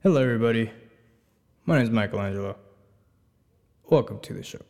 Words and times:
Hello, 0.00 0.22
everybody. 0.22 0.70
My 1.66 1.74
name 1.74 1.82
is 1.86 1.90
Michelangelo. 1.90 2.56
Welcome 3.90 4.20
to 4.20 4.32
the 4.32 4.44
show. 4.44 4.60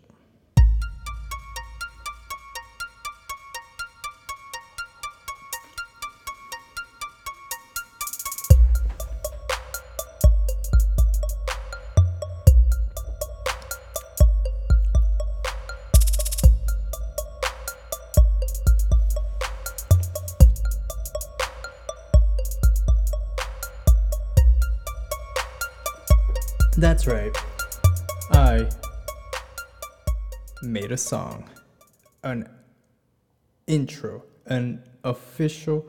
Right. 27.08 27.34
I 28.32 28.68
made 30.62 30.92
a 30.92 30.96
song, 30.96 31.48
an 32.22 32.48
intro, 33.66 34.24
an 34.46 34.82
official 35.04 35.86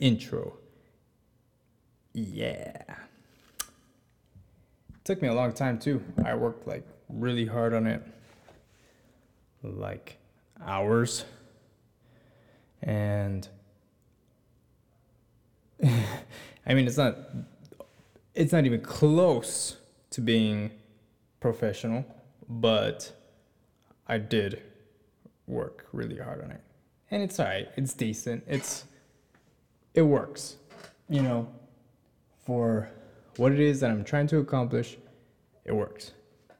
intro. 0.00 0.56
Yeah. 2.12 2.82
Took 5.04 5.22
me 5.22 5.28
a 5.28 5.34
long 5.34 5.52
time 5.52 5.78
too. 5.78 6.02
I 6.24 6.34
worked 6.34 6.66
like 6.66 6.84
really 7.08 7.46
hard 7.46 7.72
on 7.72 7.86
it, 7.86 8.02
like 9.62 10.18
hours. 10.60 11.24
And 12.82 13.46
I 15.84 16.74
mean, 16.74 16.88
it's 16.88 16.96
not 16.96 17.16
it's 18.34 18.52
not 18.52 18.66
even 18.66 18.80
close 18.80 19.76
to 20.10 20.20
being 20.20 20.70
professional, 21.40 22.04
but 22.48 23.12
I 24.06 24.18
did 24.18 24.62
work 25.46 25.86
really 25.92 26.18
hard 26.18 26.42
on 26.42 26.50
it. 26.50 26.60
And 27.10 27.22
it's 27.22 27.38
alright, 27.40 27.68
it's 27.76 27.94
decent. 27.94 28.44
It's 28.46 28.84
it 29.94 30.02
works. 30.02 30.56
You 31.08 31.22
know, 31.22 31.48
for 32.44 32.90
what 33.36 33.52
it 33.52 33.60
is 33.60 33.80
that 33.80 33.90
I'm 33.90 34.04
trying 34.04 34.26
to 34.28 34.38
accomplish, 34.38 34.96
it 35.64 35.72
works. 35.72 36.12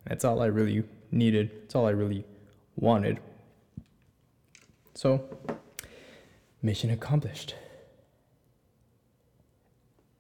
That's 0.07 0.25
all 0.25 0.41
I 0.41 0.47
really 0.47 0.85
needed. 1.11 1.51
It's 1.65 1.75
all 1.75 1.87
I 1.87 1.91
really 1.91 2.25
wanted. 2.77 3.21
So, 4.95 5.23
mission 6.63 6.91
accomplished. 6.91 7.55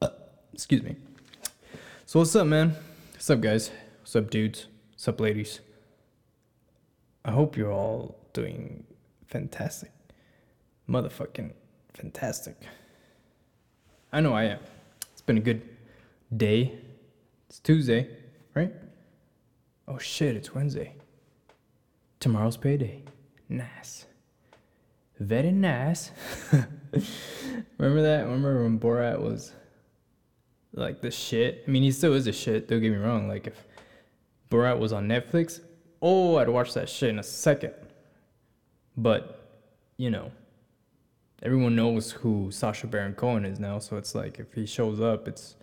Uh, 0.00 0.08
excuse 0.52 0.82
me. 0.82 0.96
So 2.06 2.20
what's 2.20 2.34
up, 2.36 2.46
man? 2.46 2.76
What's 3.18 3.30
up, 3.30 3.40
guys? 3.40 3.72
What's 3.98 4.14
up, 4.14 4.30
dudes? 4.30 4.68
What's 4.92 5.08
up, 5.08 5.18
ladies? 5.18 5.58
I 7.24 7.32
hope 7.32 7.56
you're 7.56 7.72
all 7.72 8.16
doing 8.32 8.84
fantastic. 9.26 9.90
Motherfucking 10.88 11.50
fantastic. 11.94 12.54
I 14.12 14.20
know 14.20 14.34
I 14.34 14.44
am. 14.44 14.60
It's 15.10 15.20
been 15.20 15.36
a 15.36 15.40
good 15.40 15.62
day. 16.36 16.78
It's 17.48 17.58
Tuesday, 17.58 18.08
right? 18.54 18.72
Oh 19.88 19.98
shit, 19.98 20.36
it's 20.36 20.54
Wednesday. 20.54 20.94
Tomorrow's 22.20 22.56
payday. 22.56 23.02
Nice. 23.48 24.06
Very 25.18 25.50
nice. 25.50 26.12
Remember 27.78 28.00
that? 28.00 28.26
Remember 28.26 28.62
when 28.62 28.78
Borat 28.78 29.20
was 29.20 29.54
like 30.78 31.00
the 31.00 31.10
shit. 31.10 31.64
I 31.66 31.70
mean, 31.70 31.82
he 31.82 31.92
still 31.92 32.14
is 32.14 32.26
a 32.26 32.32
shit. 32.32 32.68
Don't 32.68 32.80
get 32.80 32.90
me 32.90 32.98
wrong. 32.98 33.28
Like 33.28 33.46
if 33.46 33.66
Borat 34.50 34.78
was 34.78 34.92
on 34.92 35.08
Netflix, 35.08 35.60
oh, 36.00 36.36
I'd 36.36 36.48
watch 36.48 36.74
that 36.74 36.88
shit 36.88 37.10
in 37.10 37.18
a 37.18 37.22
second. 37.22 37.74
But 38.96 39.48
you 39.96 40.10
know, 40.10 40.30
everyone 41.42 41.76
knows 41.76 42.12
who 42.12 42.50
Sacha 42.50 42.86
Baron 42.86 43.14
Cohen 43.14 43.44
is 43.44 43.58
now. 43.58 43.78
So 43.78 43.96
it's 43.96 44.14
like 44.14 44.38
if 44.38 44.52
he 44.54 44.66
shows 44.66 45.00
up, 45.00 45.28
it's 45.28 45.56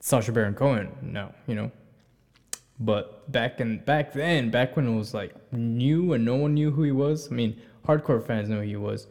Sacha 0.00 0.32
Baron 0.32 0.54
Cohen 0.54 0.90
now. 1.02 1.34
You 1.46 1.54
know. 1.54 1.72
But 2.78 3.30
back 3.30 3.60
in 3.60 3.78
back 3.84 4.12
then, 4.12 4.50
back 4.50 4.76
when 4.76 4.86
it 4.86 4.96
was 4.96 5.12
like 5.12 5.34
new 5.52 6.12
and 6.12 6.24
no 6.24 6.36
one 6.36 6.54
knew 6.54 6.70
who 6.70 6.82
he 6.82 6.92
was. 6.92 7.30
I 7.30 7.34
mean, 7.34 7.60
hardcore 7.86 8.24
fans 8.24 8.48
know 8.48 8.56
who 8.56 8.62
he 8.62 8.76
was, 8.76 9.06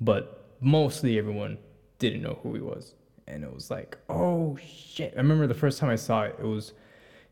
but 0.00 0.46
mostly 0.60 1.18
everyone 1.18 1.58
didn't 1.98 2.22
know 2.22 2.38
who 2.42 2.54
he 2.54 2.60
was 2.60 2.94
and 3.26 3.44
it 3.44 3.52
was 3.52 3.70
like, 3.70 3.96
oh 4.08 4.56
shit! 4.64 5.12
I 5.14 5.18
remember 5.18 5.46
the 5.46 5.54
first 5.54 5.78
time 5.78 5.90
I 5.90 5.96
saw 5.96 6.22
it, 6.22 6.36
it 6.38 6.44
was, 6.44 6.72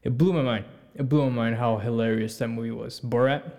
it 0.03 0.17
blew 0.17 0.33
my 0.33 0.43
mind. 0.43 0.65
It 0.95 1.09
blew 1.09 1.29
my 1.31 1.45
mind 1.45 1.57
how 1.57 1.79
hilarious 1.79 2.37
that 2.39 2.49
movie 2.49 2.71
was. 2.71 3.01
Borat, 3.01 3.51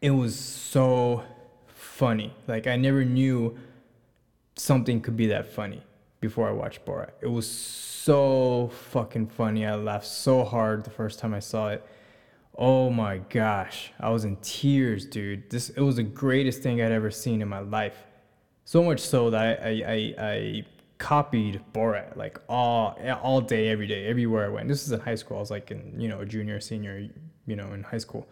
it 0.00 0.10
was 0.10 0.38
so 0.38 1.24
funny. 1.66 2.34
Like 2.46 2.66
I 2.66 2.76
never 2.76 3.04
knew 3.04 3.56
something 4.56 5.00
could 5.00 5.16
be 5.16 5.26
that 5.28 5.52
funny 5.52 5.82
before 6.20 6.48
I 6.48 6.52
watched 6.52 6.84
Borat. 6.84 7.10
It 7.20 7.26
was 7.26 7.50
so 7.50 8.70
fucking 8.90 9.28
funny. 9.28 9.66
I 9.66 9.74
laughed 9.74 10.06
so 10.06 10.44
hard 10.44 10.84
the 10.84 10.90
first 10.90 11.18
time 11.18 11.34
I 11.34 11.40
saw 11.40 11.70
it. 11.70 11.84
Oh 12.56 12.88
my 12.90 13.18
gosh, 13.18 13.92
I 13.98 14.10
was 14.10 14.24
in 14.24 14.36
tears, 14.36 15.06
dude. 15.06 15.50
This 15.50 15.70
it 15.70 15.80
was 15.80 15.96
the 15.96 16.02
greatest 16.04 16.62
thing 16.62 16.80
I'd 16.80 16.92
ever 16.92 17.10
seen 17.10 17.42
in 17.42 17.48
my 17.48 17.58
life. 17.58 17.96
So 18.64 18.82
much 18.82 19.00
so 19.00 19.30
that 19.30 19.60
I 19.60 19.66
I, 19.66 19.70
I, 19.70 20.14
I 20.18 20.64
copied 20.98 21.60
Borat 21.72 22.16
like 22.16 22.40
all 22.48 22.98
all 23.22 23.40
day, 23.40 23.68
every 23.68 23.86
day, 23.86 24.06
everywhere 24.06 24.46
I 24.46 24.48
went. 24.48 24.68
This 24.68 24.84
is 24.84 24.92
in 24.92 25.00
high 25.00 25.14
school. 25.14 25.36
I 25.38 25.40
was 25.40 25.50
like 25.50 25.70
in 25.70 26.00
you 26.00 26.08
know 26.08 26.20
a 26.20 26.26
junior, 26.26 26.60
senior, 26.60 27.08
you 27.46 27.56
know, 27.56 27.72
in 27.72 27.82
high 27.82 27.98
school, 27.98 28.26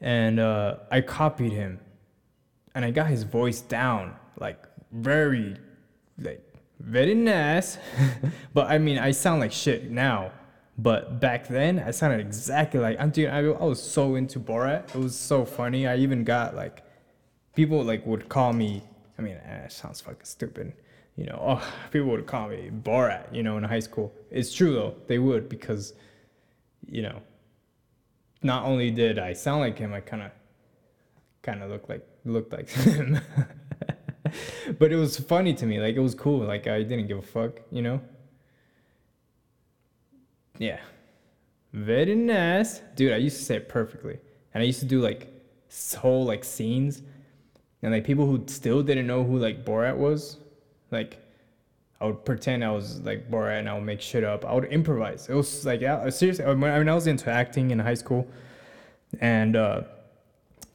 and 0.00 0.40
uh, 0.40 0.76
I 0.90 1.00
copied 1.00 1.52
him, 1.52 1.80
and 2.74 2.84
I 2.84 2.90
got 2.90 3.08
his 3.08 3.22
voice 3.22 3.60
down 3.60 4.16
like 4.38 4.62
very, 4.92 5.56
like 6.18 6.42
very 6.78 7.14
nice. 7.14 7.78
but 8.54 8.68
I 8.70 8.78
mean, 8.78 8.98
I 8.98 9.10
sound 9.12 9.40
like 9.40 9.52
shit 9.52 9.90
now. 9.90 10.32
But 10.78 11.20
back 11.20 11.46
then, 11.46 11.78
I 11.78 11.90
sounded 11.90 12.20
exactly 12.20 12.80
like 12.80 12.98
I'm. 12.98 13.10
Dude, 13.10 13.28
I, 13.28 13.42
was 13.42 13.82
so 13.82 14.14
into 14.14 14.40
Borat. 14.40 14.94
It 14.94 14.98
was 14.98 15.14
so 15.14 15.44
funny. 15.44 15.86
I 15.86 15.96
even 15.96 16.24
got 16.24 16.54
like, 16.54 16.82
people 17.54 17.82
like 17.84 18.06
would 18.06 18.30
call 18.30 18.54
me. 18.54 18.82
I 19.18 19.22
mean, 19.22 19.36
eh, 19.44 19.64
it 19.66 19.72
sounds 19.72 20.00
fucking 20.00 20.24
stupid 20.24 20.72
you 21.16 21.26
know, 21.26 21.38
oh, 21.40 21.74
people 21.90 22.08
would 22.08 22.26
call 22.26 22.48
me 22.48 22.70
Borat, 22.72 23.34
you 23.34 23.42
know, 23.42 23.58
in 23.58 23.64
high 23.64 23.80
school. 23.80 24.12
It's 24.30 24.54
true 24.54 24.72
though, 24.72 24.94
they 25.06 25.18
would 25.18 25.48
because, 25.48 25.94
you 26.86 27.02
know, 27.02 27.20
not 28.42 28.64
only 28.64 28.90
did 28.90 29.18
I 29.18 29.34
sound 29.34 29.60
like 29.60 29.78
him, 29.78 29.92
I 29.92 30.00
kind 30.00 30.22
of, 30.22 30.30
kind 31.42 31.62
of 31.62 31.70
looked 31.70 31.88
like 31.88 32.06
looked 32.24 32.52
like 32.52 32.70
him. 32.70 33.20
but 34.78 34.92
it 34.92 34.96
was 34.96 35.18
funny 35.18 35.54
to 35.54 35.66
me, 35.66 35.80
like 35.80 35.96
it 35.96 36.00
was 36.00 36.14
cool. 36.14 36.40
Like 36.40 36.66
I 36.66 36.82
didn't 36.82 37.06
give 37.06 37.18
a 37.18 37.22
fuck, 37.22 37.60
you 37.70 37.82
know. 37.82 38.00
Yeah, 40.58 40.80
very 41.72 42.14
nice, 42.14 42.80
dude. 42.94 43.12
I 43.12 43.16
used 43.16 43.38
to 43.38 43.44
say 43.44 43.56
it 43.56 43.68
perfectly, 43.68 44.18
and 44.54 44.62
I 44.62 44.66
used 44.66 44.80
to 44.80 44.86
do 44.86 45.00
like 45.00 45.28
whole 45.98 46.24
like 46.24 46.44
scenes, 46.44 47.02
and 47.82 47.92
like 47.92 48.04
people 48.04 48.26
who 48.26 48.44
still 48.46 48.82
didn't 48.82 49.06
know 49.06 49.24
who 49.24 49.38
like 49.38 49.64
Borat 49.64 49.96
was 49.96 50.38
like, 50.90 51.18
I 52.00 52.06
would 52.06 52.24
pretend 52.24 52.64
I 52.64 52.70
was 52.70 53.00
like 53.00 53.30
Borat 53.30 53.58
and 53.58 53.68
I 53.68 53.74
would 53.74 53.84
make 53.84 54.00
shit 54.00 54.24
up. 54.24 54.44
I 54.44 54.54
would 54.54 54.64
improvise. 54.64 55.28
It 55.28 55.34
was 55.34 55.66
like, 55.66 55.82
yeah, 55.82 56.08
seriously. 56.08 56.44
I 56.44 56.54
mean, 56.54 56.88
I 56.88 56.94
was 56.94 57.06
into 57.06 57.30
acting 57.30 57.70
in 57.72 57.78
high 57.78 57.94
school, 57.94 58.26
and 59.20 59.54
uh, 59.54 59.82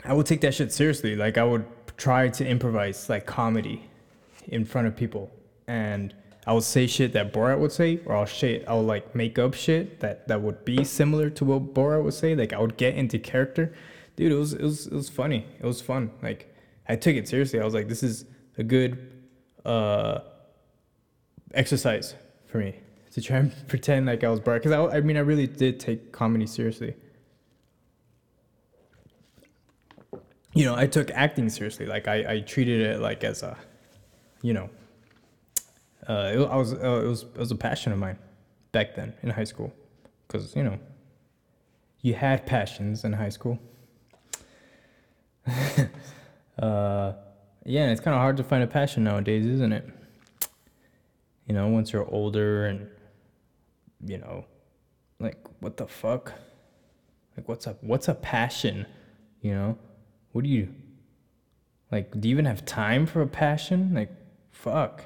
I 0.04 0.14
would 0.14 0.28
take 0.28 0.42
that 0.42 0.54
shit 0.54 0.72
seriously. 0.72 1.16
Like, 1.16 1.38
I 1.38 1.44
would 1.44 1.66
try 1.98 2.30
to 2.30 2.48
improvise 2.48 3.10
like 3.10 3.26
comedy 3.26 3.90
in 4.48 4.66
front 4.66 4.88
of 4.88 4.96
people, 4.96 5.32
and 5.68 6.14
I 6.46 6.54
would 6.54 6.64
say 6.64 6.86
shit 6.86 7.14
that 7.14 7.34
Borat 7.34 7.58
would 7.58 7.72
say, 7.72 8.00
or 8.06 8.16
I'll 8.16 8.26
shit, 8.26 8.64
I'll 8.68 8.84
like 8.84 9.16
make 9.16 9.40
up 9.40 9.56
shit 9.56 10.00
that 10.02 10.28
that 10.28 10.42
would 10.42 10.64
be 10.64 10.84
similar 10.84 11.32
to 11.32 11.46
what 11.46 11.74
Borat 11.74 12.04
would 12.04 12.14
say. 12.14 12.36
Like, 12.36 12.54
I 12.54 12.60
would 12.60 12.78
get 12.78 12.94
into 12.96 13.18
character. 13.18 13.74
Dude, 14.16 14.32
it 14.32 14.36
was 14.36 14.54
it 14.54 14.62
was 14.62 14.86
it 14.86 14.94
was 14.94 15.10
funny. 15.10 15.48
It 15.60 15.66
was 15.66 15.82
fun. 15.82 16.12
Like, 16.22 16.54
I 16.88 16.96
took 16.96 17.16
it 17.16 17.28
seriously. 17.28 17.60
I 17.60 17.66
was 17.66 17.74
like, 17.74 17.88
this 17.88 18.04
is 18.04 18.26
a 18.60 18.64
good 18.64 19.15
uh, 19.66 20.20
exercise 21.54 22.16
for 22.48 22.60
me 22.60 22.76
to 23.12 23.22
try 23.22 23.38
and 23.38 23.54
pretend 23.68 24.06
like 24.06 24.24
I 24.24 24.30
was 24.30 24.40
Borat. 24.40 24.64
Because 24.64 24.72
I, 24.72 24.98
I 24.98 25.02
mean, 25.02 25.18
I 25.18 25.22
really 25.22 25.48
did 25.48 25.80
take 25.80 26.12
comedy 26.12 26.46
seriously. 26.46 26.96
You 30.54 30.64
know, 30.64 30.76
I 30.76 30.88
took 30.88 31.12
acting 31.12 31.50
seriously. 31.50 31.86
Like 31.86 32.08
I, 32.08 32.36
I 32.36 32.40
treated 32.40 32.82
it 32.82 33.00
like 33.02 33.24
as 33.24 33.44
a, 33.44 33.58
you 34.42 34.54
know, 34.54 34.70
uh, 36.08 36.32
it, 36.34 36.40
I 36.40 36.56
was 36.56 36.74
uh, 36.74 37.02
it 37.04 37.08
was 37.08 37.24
it 37.24 37.38
was 37.38 37.52
a 37.52 37.56
passion 37.56 37.92
of 37.92 38.00
mine 38.00 38.18
back 38.72 38.96
then 38.96 39.14
in 39.22 39.32
high 39.32 39.44
school, 39.44 39.74
because 40.28 40.56
you 40.56 40.64
know, 40.64 40.80
you 42.02 42.14
had 42.14 42.46
passions 42.46 43.04
in 43.04 43.12
high 43.14 43.30
school. 43.30 43.60
uh, 46.60 47.14
yeah, 47.66 47.90
it's 47.92 48.00
kind 48.00 48.14
of 48.14 48.22
hard 48.22 48.38
to 48.38 48.44
find 48.44 48.64
a 48.64 48.68
passion 48.68 49.04
nowadays, 49.04 49.46
isn't 49.46 49.74
it? 49.74 49.90
You 51.48 51.56
know, 51.56 51.68
once 51.68 51.92
you're 51.92 52.08
older 52.10 52.68
and 52.68 52.88
you 54.06 54.20
know, 54.20 54.46
like 55.20 55.38
what 55.60 55.78
the 55.78 55.88
fuck? 55.88 56.34
Like 57.36 57.50
what's 57.50 57.66
up? 57.66 57.84
What's 57.84 58.08
a 58.08 58.14
passion? 58.14 58.86
You 59.42 59.54
know, 59.54 59.78
what 60.32 60.44
do 60.44 60.50
you 60.50 60.74
like? 61.92 62.20
Do 62.20 62.28
you 62.28 62.34
even 62.34 62.46
have 62.46 62.66
time 62.66 63.06
for 63.06 63.22
a 63.22 63.28
passion? 63.28 63.94
Like, 63.94 64.12
fuck. 64.52 65.04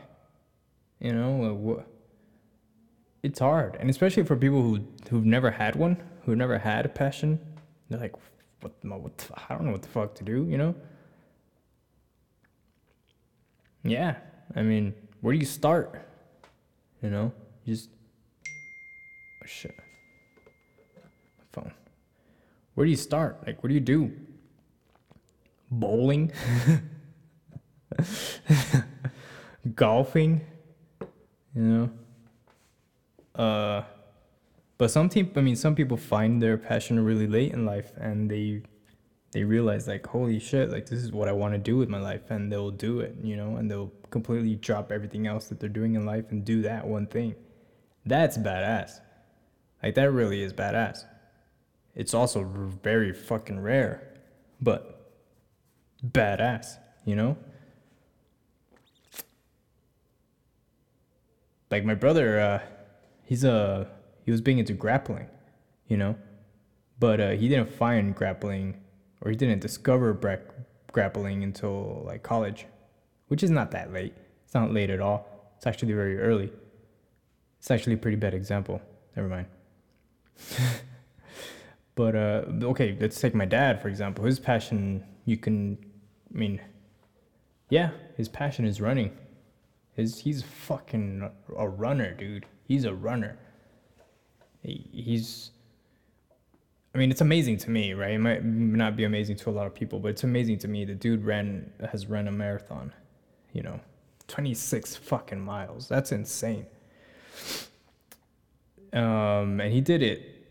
You 1.00 1.14
know, 1.14 1.54
what? 1.54 1.88
It's 3.24 3.40
hard, 3.40 3.78
and 3.80 3.90
especially 3.90 4.24
for 4.24 4.36
people 4.36 4.62
who 4.62 4.86
who've 5.10 5.26
never 5.26 5.52
had 5.52 5.76
one, 5.76 5.98
who've 6.26 6.38
never 6.38 6.58
had 6.58 6.86
a 6.86 6.90
passion. 6.90 7.40
They're 7.90 8.00
like, 8.00 8.16
what? 8.62 8.74
What? 8.84 9.30
I 9.50 9.54
don't 9.54 9.66
know 9.66 9.72
what 9.72 9.82
the 9.82 9.90
fuck 9.90 10.14
to 10.16 10.24
do. 10.26 10.46
You 10.50 10.58
know. 10.58 10.76
Yeah, 13.84 14.16
I 14.56 14.62
mean, 14.62 14.94
where 15.22 15.34
do 15.34 15.40
you 15.40 15.46
start? 15.46 16.02
You 17.02 17.10
know, 17.10 17.32
you 17.64 17.76
just 17.76 17.90
oh, 18.46 19.46
shit. 19.46 19.74
My 20.98 21.46
phone. 21.52 21.74
Where 22.76 22.86
do 22.86 22.92
you 22.92 22.98
start? 22.98 23.46
Like, 23.46 23.64
what 23.64 23.70
do 23.70 23.74
you 23.74 23.80
do? 23.80 24.12
Bowling, 25.72 26.32
golfing, 29.76 30.42
you 31.56 31.62
know. 31.62 31.90
Uh, 33.36 33.84
but 34.78 34.92
some 34.92 35.10
team, 35.10 35.32
I 35.36 35.42
mean, 35.42 35.56
some 35.56 35.76
people 35.76 35.98
find 35.98 36.42
their 36.42 36.58
passion 36.58 37.04
really 37.04 37.28
late 37.28 37.54
in 37.54 37.66
life, 37.66 37.92
and 37.98 38.30
they 38.30 38.64
they 39.32 39.44
realize 39.44 39.88
like, 39.88 40.06
holy 40.08 40.40
shit, 40.40 40.72
like 40.72 40.88
this 40.88 41.04
is 41.04 41.12
what 41.12 41.28
I 41.28 41.32
want 41.32 41.54
to 41.54 41.60
do 41.60 41.78
with 41.78 41.90
my 41.90 42.00
life, 42.00 42.32
and 42.32 42.52
they'll 42.52 42.72
do 42.72 43.00
it, 43.00 43.16
you 43.22 43.36
know, 43.36 43.58
and 43.58 43.70
they'll 43.70 43.92
completely 44.10 44.56
drop 44.56 44.92
everything 44.92 45.28
else 45.28 45.48
that 45.48 45.60
they're 45.60 45.70
doing 45.70 45.96
in 45.96 46.06
life 46.06 46.32
and 46.32 46.44
do 46.44 46.62
that 46.64 46.88
one 46.88 47.06
thing. 47.06 47.36
That's 48.06 48.38
badass. 48.38 49.00
Like 49.84 49.96
that 49.96 50.12
really 50.12 50.42
is 50.42 50.54
badass. 50.54 51.06
It's 51.96 52.14
also 52.14 52.44
very 52.82 53.14
fucking 53.14 53.60
rare, 53.60 54.16
but 54.62 55.14
badass, 56.04 56.78
you 57.06 57.16
know? 57.16 57.38
Like 61.70 61.86
my 61.86 61.94
brother, 61.94 62.40
uh, 62.40 62.60
he's 63.24 63.44
a 63.44 63.54
uh, 63.54 63.86
he 64.26 64.32
was 64.32 64.42
being 64.42 64.60
into 64.60 64.74
grappling, 64.74 65.28
you 65.88 65.98
know, 65.98 66.16
but 67.00 67.20
uh, 67.20 67.30
he 67.32 67.48
didn't 67.48 67.72
find 67.72 68.16
grappling 68.16 68.76
or 69.22 69.32
he 69.32 69.38
didn't 69.38 69.60
discover 69.60 70.14
bra- 70.14 70.38
grappling 70.92 71.44
until 71.44 72.04
like 72.06 72.24
college, 72.24 72.66
which 73.28 73.44
is 73.44 73.50
not 73.50 73.72
that 73.72 73.94
late. 73.94 74.14
It's 74.46 74.54
not 74.54 74.74
late 74.74 74.90
at 74.90 75.00
all. 75.00 75.54
It's 75.58 75.68
actually 75.68 75.94
very 75.94 76.20
early. 76.20 76.52
It's 77.60 77.70
actually 77.70 77.94
a 77.94 77.98
pretty 77.98 78.18
bad 78.18 78.34
example. 78.34 78.82
Never 79.16 79.28
mind. 79.28 79.48
but 81.96 82.16
uh, 82.16 82.44
okay, 82.64 82.98
let's 83.00 83.20
take 83.20 83.36
my 83.36 83.46
dad 83.46 83.82
for 83.82 83.90
example. 83.90 84.26
His 84.26 84.40
passion, 84.40 85.04
you 85.26 85.38
can, 85.38 85.78
I 86.34 86.38
mean, 86.38 86.62
yeah, 87.70 87.92
his 88.18 88.30
passion 88.30 88.66
is 88.66 88.82
running. 88.82 89.12
His 89.96 90.20
he's 90.20 90.44
fucking 90.44 91.30
a 91.58 91.68
runner, 91.68 92.14
dude. 92.14 92.46
He's 92.64 92.86
a 92.86 92.94
runner. 92.94 93.38
He, 94.64 94.90
he's 94.92 95.52
I 96.94 96.98
mean, 96.98 97.12
it's 97.12 97.22
amazing 97.22 97.58
to 97.60 97.70
me, 97.70 97.94
right? 97.94 98.12
It 98.12 98.20
might 98.20 98.44
not 98.44 98.96
be 98.96 99.04
amazing 99.04 99.36
to 99.38 99.50
a 99.50 99.52
lot 99.52 99.68
of 99.68 99.76
people, 99.76 100.00
but 100.00 100.10
it's 100.10 100.24
amazing 100.24 100.58
to 100.60 100.68
me. 100.68 100.86
The 100.86 100.96
dude 100.96 101.24
ran 101.24 101.72
has 101.92 102.08
run 102.08 102.28
a 102.28 102.32
marathon, 102.32 102.92
you 103.54 103.62
know, 103.62 103.80
26 104.28 104.96
fucking 104.96 105.40
miles. 105.40 105.88
That's 105.88 106.12
insane. 106.12 106.66
Um, 108.92 109.60
and 109.60 109.72
he 109.72 109.82
did 109.82 110.02
it 110.02 110.48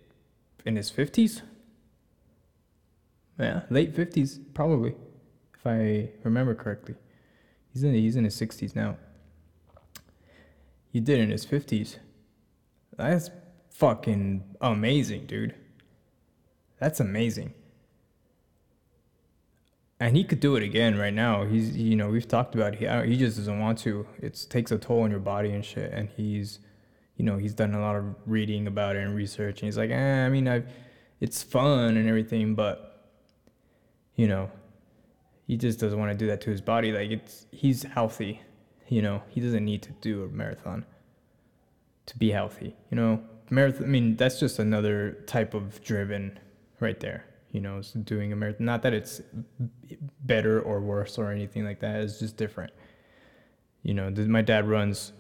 in 0.65 0.77
his 0.77 0.93
50s. 0.93 1.43
Yeah, 3.39 3.63
late 3.71 3.95
50s 3.95 4.39
probably, 4.55 4.95
if 5.55 5.67
I 5.67 6.11
remember 6.23 6.55
correctly. 6.55 6.95
He's 7.73 7.83
in 7.85 7.95
he's 7.95 8.17
in 8.17 8.25
his 8.25 8.41
60s 8.41 8.75
now. 8.75 8.97
He 10.93 11.01
did 11.01 11.19
it 11.19 11.23
in 11.23 11.31
his 11.31 11.47
50s. 11.47 11.97
That's 12.97 13.31
fucking 13.71 14.43
amazing, 14.61 15.27
dude. 15.27 15.55
That's 16.79 17.01
amazing. 17.01 17.55
And 20.01 20.17
he 20.17 20.23
could 20.23 20.39
do 20.39 20.55
it 20.55 20.63
again 20.63 20.97
right 20.97 21.13
now. 21.13 21.45
He's, 21.45 21.77
you 21.77 21.97
know, 21.97 22.09
we've 22.09 22.29
talked 22.29 22.55
about 22.55 22.75
it. 22.75 22.79
He, 22.79 23.11
he 23.11 23.17
just 23.19 23.37
doesn't 23.37 23.59
want 23.59 23.79
to. 23.81 24.07
It 24.21 24.47
takes 24.49 24.71
a 24.71 24.79
toll 24.79 25.03
on 25.03 25.11
your 25.11 25.19
body 25.21 25.51
and 25.51 25.65
shit. 25.65 25.93
And 25.93 26.09
he's, 26.17 26.61
you 27.17 27.25
know, 27.25 27.37
he's 27.37 27.53
done 27.53 27.75
a 27.75 27.81
lot 27.81 27.97
of 27.97 28.05
reading 28.25 28.69
about 28.69 28.95
it 28.95 29.05
and 29.05 29.15
research. 29.15 29.61
And 29.61 29.67
he's 29.67 29.77
like, 29.77 29.91
eh, 29.91 30.25
I 30.25 30.29
mean, 30.29 30.47
I've, 30.47 30.69
it's 31.21 31.43
fun 31.43 31.97
and 31.97 32.09
everything, 32.09 32.55
but, 32.55 33.11
you 34.15 34.29
know, 34.29 34.51
he 35.47 35.57
just 35.57 35.81
doesn't 35.81 35.99
want 35.99 36.13
to 36.13 36.17
do 36.17 36.27
that 36.29 36.41
to 36.43 36.51
his 36.51 36.61
body. 36.61 36.93
Like 36.93 37.11
it's, 37.11 37.47
he's 37.51 37.83
healthy, 37.83 38.43
you 38.87 39.03
know, 39.03 39.23
he 39.29 39.41
doesn't 39.41 39.65
need 39.65 39.83
to 39.83 39.93
do 40.01 40.25
a 40.25 40.29
marathon 40.29 40.87
to 42.07 42.19
be 42.19 42.31
healthy, 42.31 42.77
you 42.91 42.97
know. 42.97 43.23
Marathon, 43.51 43.85
I 43.85 43.87
mean, 43.87 44.17
that's 44.17 44.39
just 44.39 44.59
another 44.59 45.25
type 45.27 45.55
of 45.55 45.83
driven 45.83 46.39
right 46.81 46.99
there. 47.01 47.25
You 47.51 47.61
know, 47.61 47.81
so 47.81 47.99
doing 48.01 48.33
a 48.33 48.37
marathon. 48.37 48.67
Not 48.67 48.83
that 48.83 48.93
it's 48.93 49.23
better 50.23 50.61
or 50.61 50.81
worse 50.81 51.17
or 51.17 51.33
anything 51.33 51.65
like 51.65 51.81
that. 51.81 52.03
It's 52.03 52.19
just 52.19 52.37
different. 52.37 52.73
You 53.83 53.95
know, 53.95 54.11
my 54.11 54.43
dad 54.43 54.69
runs 54.69 55.13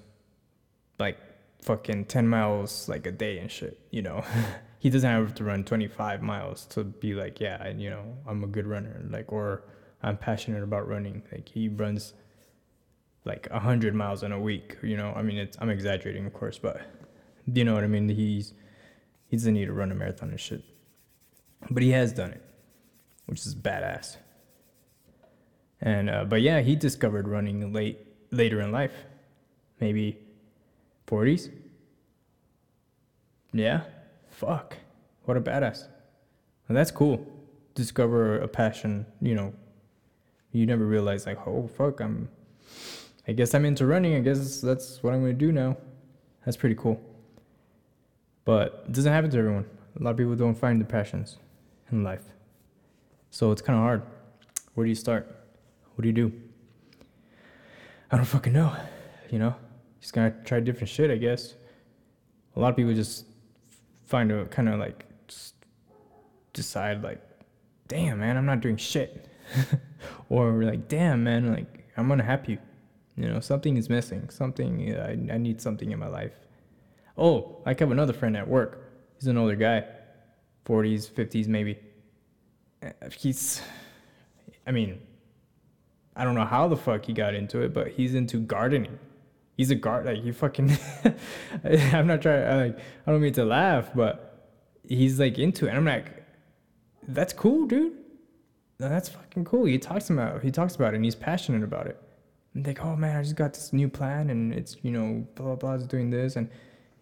like 0.98 1.18
fucking 1.62 2.04
10 2.06 2.28
miles 2.28 2.88
like 2.88 3.06
a 3.06 3.12
day 3.12 3.38
and 3.38 3.50
shit, 3.50 3.80
you 3.90 4.02
know. 4.02 4.24
he 4.78 4.90
doesn't 4.90 5.10
have 5.10 5.34
to 5.34 5.44
run 5.44 5.64
25 5.64 6.22
miles 6.22 6.66
to 6.66 6.84
be 6.84 7.14
like, 7.14 7.40
yeah, 7.40 7.62
and 7.62 7.80
you 7.80 7.90
know, 7.90 8.04
I'm 8.26 8.44
a 8.44 8.46
good 8.46 8.66
runner 8.66 9.02
like 9.10 9.32
or 9.32 9.64
I'm 10.02 10.16
passionate 10.16 10.62
about 10.62 10.86
running. 10.86 11.22
Like 11.32 11.48
he 11.48 11.68
runs 11.68 12.14
like 13.24 13.48
100 13.50 13.94
miles 13.94 14.22
in 14.22 14.32
a 14.32 14.40
week, 14.40 14.76
you 14.82 14.96
know. 14.96 15.12
I 15.16 15.22
mean, 15.22 15.38
it's 15.38 15.56
I'm 15.60 15.70
exaggerating, 15.70 16.26
of 16.26 16.32
course, 16.32 16.58
but 16.58 16.80
you 17.52 17.64
know 17.64 17.74
what 17.74 17.84
I 17.84 17.88
mean? 17.88 18.08
He's 18.08 18.54
he 19.28 19.36
doesn't 19.36 19.54
need 19.54 19.66
to 19.66 19.72
run 19.72 19.90
a 19.92 19.94
marathon 19.94 20.30
and 20.30 20.40
shit. 20.40 20.62
But 21.70 21.82
he 21.82 21.90
has 21.90 22.12
done 22.12 22.30
it, 22.30 22.42
which 23.26 23.44
is 23.44 23.54
badass. 23.54 24.16
And 25.80 26.10
uh, 26.10 26.24
but 26.24 26.42
yeah, 26.42 26.60
he 26.60 26.74
discovered 26.76 27.28
running 27.28 27.72
late 27.72 27.98
later 28.30 28.60
in 28.60 28.72
life, 28.72 28.92
maybe 29.80 30.18
40s. 31.06 31.50
Yeah, 33.52 33.82
fuck, 34.30 34.76
what 35.24 35.36
a 35.36 35.40
badass. 35.40 35.86
That's 36.68 36.90
cool. 36.90 37.26
Discover 37.74 38.40
a 38.40 38.48
passion, 38.48 39.06
you 39.22 39.34
know. 39.34 39.54
You 40.52 40.66
never 40.66 40.84
realize 40.84 41.26
like, 41.26 41.46
oh 41.46 41.68
fuck, 41.76 42.00
I'm. 42.00 42.28
I 43.26 43.32
guess 43.32 43.54
I'm 43.54 43.64
into 43.64 43.86
running. 43.86 44.14
I 44.16 44.20
guess 44.20 44.60
that's 44.60 45.02
what 45.02 45.14
I'm 45.14 45.20
gonna 45.20 45.32
do 45.32 45.52
now. 45.52 45.76
That's 46.44 46.56
pretty 46.56 46.74
cool. 46.74 47.00
But 48.44 48.84
it 48.86 48.92
doesn't 48.92 49.12
happen 49.12 49.30
to 49.30 49.38
everyone. 49.38 49.66
A 49.98 50.02
lot 50.02 50.10
of 50.10 50.16
people 50.16 50.34
don't 50.34 50.54
find 50.54 50.80
their 50.80 50.88
passions 50.88 51.36
in 51.90 52.04
life. 52.04 52.24
So 53.30 53.52
it's 53.52 53.62
kind 53.62 53.78
of 53.78 53.82
hard. 53.82 54.02
Where 54.74 54.84
do 54.84 54.88
you 54.88 54.94
start? 54.94 55.26
What 55.94 56.02
do 56.02 56.08
you 56.08 56.14
do? 56.14 56.32
I 58.10 58.16
don't 58.16 58.24
fucking 58.24 58.52
know. 58.52 58.74
You 59.30 59.38
know, 59.38 59.54
just 60.00 60.12
gotta 60.12 60.34
try 60.44 60.60
different 60.60 60.88
shit, 60.88 61.10
I 61.10 61.16
guess. 61.16 61.54
A 62.56 62.60
lot 62.60 62.70
of 62.70 62.76
people 62.76 62.94
just 62.94 63.26
find 64.06 64.32
a 64.32 64.46
kind 64.46 64.68
of 64.68 64.78
like 64.78 65.04
decide 66.52 67.02
like, 67.02 67.20
damn 67.88 68.20
man, 68.20 68.36
I'm 68.36 68.46
not 68.46 68.60
doing 68.60 68.76
shit, 68.76 69.28
or 70.28 70.62
like, 70.64 70.88
damn 70.88 71.24
man, 71.24 71.52
like 71.52 71.90
I'm 71.96 72.10
unhappy. 72.10 72.58
You 73.16 73.28
know, 73.28 73.40
something 73.40 73.76
is 73.76 73.90
missing. 73.90 74.30
Something 74.30 74.96
I 74.96 75.34
I 75.34 75.38
need 75.38 75.60
something 75.60 75.90
in 75.90 75.98
my 75.98 76.08
life. 76.08 76.38
Oh, 77.16 77.60
I 77.66 77.74
have 77.78 77.90
another 77.90 78.12
friend 78.12 78.36
at 78.36 78.48
work. 78.48 78.92
He's 79.18 79.26
an 79.26 79.36
older 79.36 79.56
guy 79.56 79.84
40s, 80.68 81.10
50s, 81.10 81.48
maybe. 81.48 81.78
Uh, 82.82 82.90
he's, 83.16 83.62
I 84.66 84.70
mean, 84.70 85.00
I 86.14 86.24
don't 86.24 86.34
know 86.34 86.44
how 86.44 86.68
the 86.68 86.76
fuck 86.76 87.04
he 87.06 87.12
got 87.12 87.34
into 87.34 87.60
it, 87.62 87.72
but 87.72 87.88
he's 87.88 88.14
into 88.14 88.40
gardening. 88.40 88.98
He's 89.56 89.70
a 89.70 89.74
guard, 89.74 90.06
like 90.06 90.22
he 90.22 90.32
fucking. 90.32 90.76
I'm 91.64 92.06
not 92.06 92.22
trying. 92.22 92.44
I 92.44 92.66
like. 92.66 92.78
I 93.06 93.10
don't 93.10 93.20
mean 93.20 93.32
to 93.34 93.44
laugh, 93.44 93.90
but 93.94 94.52
he's 94.84 95.18
like 95.18 95.38
into 95.38 95.66
it. 95.66 95.70
And 95.70 95.78
I'm 95.78 95.84
like, 95.84 96.24
that's 97.08 97.32
cool, 97.32 97.66
dude. 97.66 97.92
That's 98.78 99.08
fucking 99.08 99.44
cool. 99.44 99.64
He 99.64 99.78
talks 99.78 100.10
about. 100.10 100.44
He 100.44 100.52
talks 100.52 100.76
about 100.76 100.92
it, 100.92 100.96
and 100.96 101.04
he's 101.04 101.16
passionate 101.16 101.64
about 101.64 101.88
it. 101.88 102.00
And 102.54 102.64
like, 102.66 102.84
oh 102.84 102.94
man, 102.94 103.16
I 103.16 103.22
just 103.22 103.34
got 103.34 103.54
this 103.54 103.72
new 103.72 103.88
plan, 103.88 104.30
and 104.30 104.52
it's 104.52 104.76
you 104.82 104.92
know 104.92 105.26
blah 105.34 105.46
blah 105.46 105.56
blah 105.56 105.72
is 105.74 105.86
doing 105.86 106.10
this, 106.10 106.36
and 106.36 106.48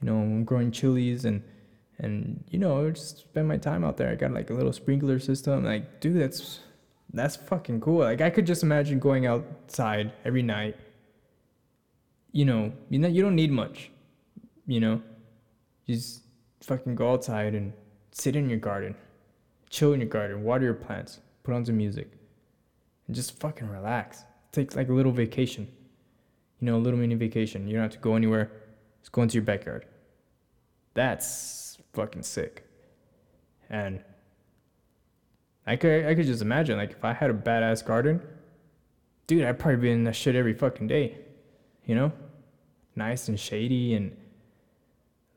you 0.00 0.06
know 0.06 0.16
I'm 0.16 0.44
growing 0.44 0.70
chilies 0.70 1.26
and 1.26 1.42
and 1.99 2.45
you 2.50 2.59
know 2.59 2.91
just 2.91 3.19
spend 3.19 3.49
my 3.49 3.57
time 3.57 3.85
out 3.85 3.97
there. 3.97 4.11
I 4.11 4.15
got 4.15 4.33
like 4.33 4.50
a 4.50 4.55
little 4.55 4.73
sprinkler 4.73 5.19
system. 5.19 5.65
Like, 5.65 6.00
dude, 6.00 6.21
that's 6.21 6.61
that's 7.12 7.37
fucking 7.37 7.81
cool. 7.81 8.00
Like, 8.00 8.21
I 8.21 8.31
could 8.31 8.47
just 8.47 8.62
imagine 8.62 8.99
going 8.99 9.26
outside 9.26 10.12
every 10.25 10.43
night. 10.43 10.76
You 12.33 12.45
know, 12.45 12.73
you 12.91 12.99
know, 12.99 13.09
you 13.09 13.23
don't 13.23 13.35
need 13.35 13.50
much. 13.50 13.91
You 14.67 14.81
know, 14.81 15.03
just 15.88 16.23
fucking 16.62 16.97
go 16.97 17.12
outside 17.12 17.55
and 17.55 17.73
sit 18.11 18.37
in 18.37 18.50
your 18.50 18.59
garden, 18.59 18.95
chill 19.71 19.93
in 19.93 20.00
your 20.00 20.09
garden, 20.09 20.43
water 20.43 20.65
your 20.65 20.75
plants, 20.75 21.21
put 21.45 21.55
on 21.55 21.65
some 21.65 21.76
music, 21.76 22.11
and 23.07 23.17
just 23.17 23.38
fucking 23.41 23.69
relax. 23.69 24.25
Take 24.53 24.75
like 24.75 24.88
a 24.88 24.93
little 24.93 25.12
vacation. 25.12 25.69
You 26.61 26.67
know, 26.67 26.76
a 26.76 26.79
little 26.79 26.99
mini 26.99 27.15
vacation. 27.15 27.67
You 27.67 27.75
don't 27.75 27.83
have 27.83 27.93
to 27.93 27.99
go 27.99 28.17
anywhere. 28.17 28.50
Just 29.00 29.12
go 29.12 29.23
into 29.23 29.35
your 29.35 29.45
backyard. 29.45 29.87
That's 30.95 31.65
fucking 31.97 32.23
sick. 32.23 32.65
And 33.69 34.05
I 35.67 35.75
could 35.76 36.07
I 36.07 36.15
could 36.15 36.26
just 36.26 36.43
imagine 36.43 36.76
like 36.76 36.93
if 36.93 37.05
I 37.05 37.12
had 37.12 37.31
a 37.31 37.35
badass 37.35 37.85
garden, 37.85 38.23
dude, 39.26 39.45
I'd 39.45 39.59
probably 39.59 39.81
be 39.81 39.91
in 39.91 40.05
that 40.05 40.15
shit 40.15 40.37
every 40.37 40.55
fucking 40.55 40.87
day. 40.87 41.19
You 41.87 41.95
know? 41.97 42.12
Nice 42.95 43.29
and 43.29 43.38
shady 43.38 43.95
and 43.95 44.17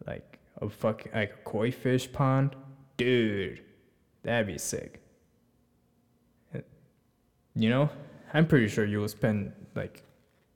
like 0.05 0.39
a 0.61 0.69
fuck 0.69 1.05
like 1.13 1.33
a 1.33 1.49
koi 1.49 1.71
fish 1.71 2.11
pond. 2.11 2.55
Dude, 2.97 3.63
that'd 4.23 4.47
be 4.47 4.57
sick. 4.57 5.01
You 7.55 7.69
know? 7.69 7.89
I'm 8.33 8.45
pretty 8.45 8.67
sure 8.67 8.85
you 8.85 8.99
will 8.99 9.07
spend 9.07 9.53
like 9.75 10.03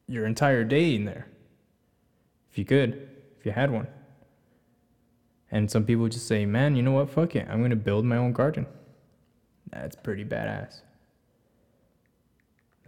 your 0.08 0.26
entire 0.28 0.64
day 0.64 0.94
in 0.94 1.06
there. 1.06 1.28
If 2.52 2.58
you 2.60 2.66
could, 2.66 3.10
if 3.40 3.46
you 3.46 3.52
had 3.52 3.72
one. 3.72 3.88
And 5.54 5.70
some 5.70 5.86
people 5.86 6.10
just 6.10 6.28
say, 6.28 6.48
man, 6.48 6.76
you 6.76 6.82
know 6.82 6.94
what? 6.94 7.12
Fuck 7.12 7.36
it. 7.36 7.48
I'm 7.48 7.60
going 7.60 7.70
to 7.70 7.76
build 7.76 8.06
my 8.06 8.18
own 8.18 8.34
garden. 8.34 8.66
That's 9.70 9.96
pretty 9.96 10.26
badass. 10.26 10.82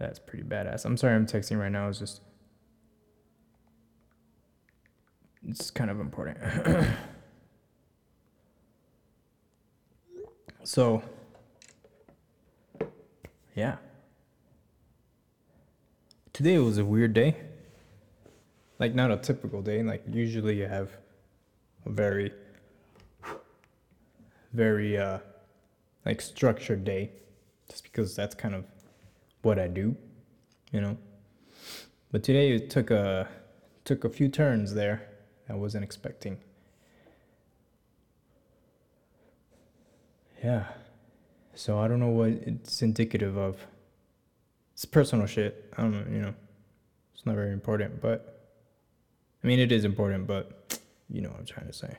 That's 0.00 0.18
pretty 0.18 0.42
badass. 0.42 0.84
I'm 0.84 0.96
sorry 0.96 1.14
I'm 1.14 1.26
texting 1.26 1.60
right 1.60 1.70
now. 1.70 1.88
It's 1.88 2.00
just. 2.00 2.22
It's 5.46 5.70
kind 5.70 5.92
of 5.92 6.00
important. 6.00 6.38
so. 10.64 11.04
Yeah. 13.54 13.76
Today 16.32 16.58
was 16.58 16.78
a 16.78 16.84
weird 16.84 17.14
day. 17.14 17.36
Like, 18.80 18.92
not 18.92 19.12
a 19.12 19.18
typical 19.18 19.62
day. 19.62 19.84
Like, 19.84 20.02
usually 20.10 20.58
you 20.58 20.66
have 20.66 20.90
a 21.86 21.90
very 21.90 22.32
very 24.56 24.98
uh, 24.98 25.18
like 26.04 26.20
structured 26.20 26.84
day, 26.84 27.10
just 27.70 27.84
because 27.84 28.16
that's 28.16 28.34
kind 28.34 28.54
of 28.54 28.64
what 29.42 29.58
I 29.58 29.68
do, 29.68 29.96
you 30.72 30.80
know. 30.80 30.96
But 32.10 32.22
today 32.22 32.52
it 32.52 32.70
took 32.70 32.90
a 32.90 33.28
took 33.84 34.04
a 34.04 34.08
few 34.08 34.28
turns 34.28 34.74
there 34.74 35.02
I 35.48 35.54
wasn't 35.54 35.84
expecting. 35.84 36.38
Yeah. 40.42 40.64
So 41.54 41.78
I 41.78 41.88
don't 41.88 42.00
know 42.00 42.08
what 42.08 42.28
it's 42.28 42.82
indicative 42.82 43.36
of. 43.36 43.66
It's 44.74 44.84
personal 44.84 45.26
shit. 45.26 45.72
I 45.76 45.82
don't 45.82 45.92
know, 45.92 46.14
you 46.14 46.22
know. 46.22 46.34
It's 47.14 47.24
not 47.24 47.34
very 47.34 47.52
important, 47.52 48.00
but 48.00 48.50
I 49.42 49.46
mean 49.46 49.58
it 49.58 49.72
is 49.72 49.84
important, 49.84 50.26
but 50.26 50.78
you 51.08 51.22
know 51.22 51.30
what 51.30 51.40
I'm 51.40 51.46
trying 51.46 51.66
to 51.66 51.72
say. 51.72 51.96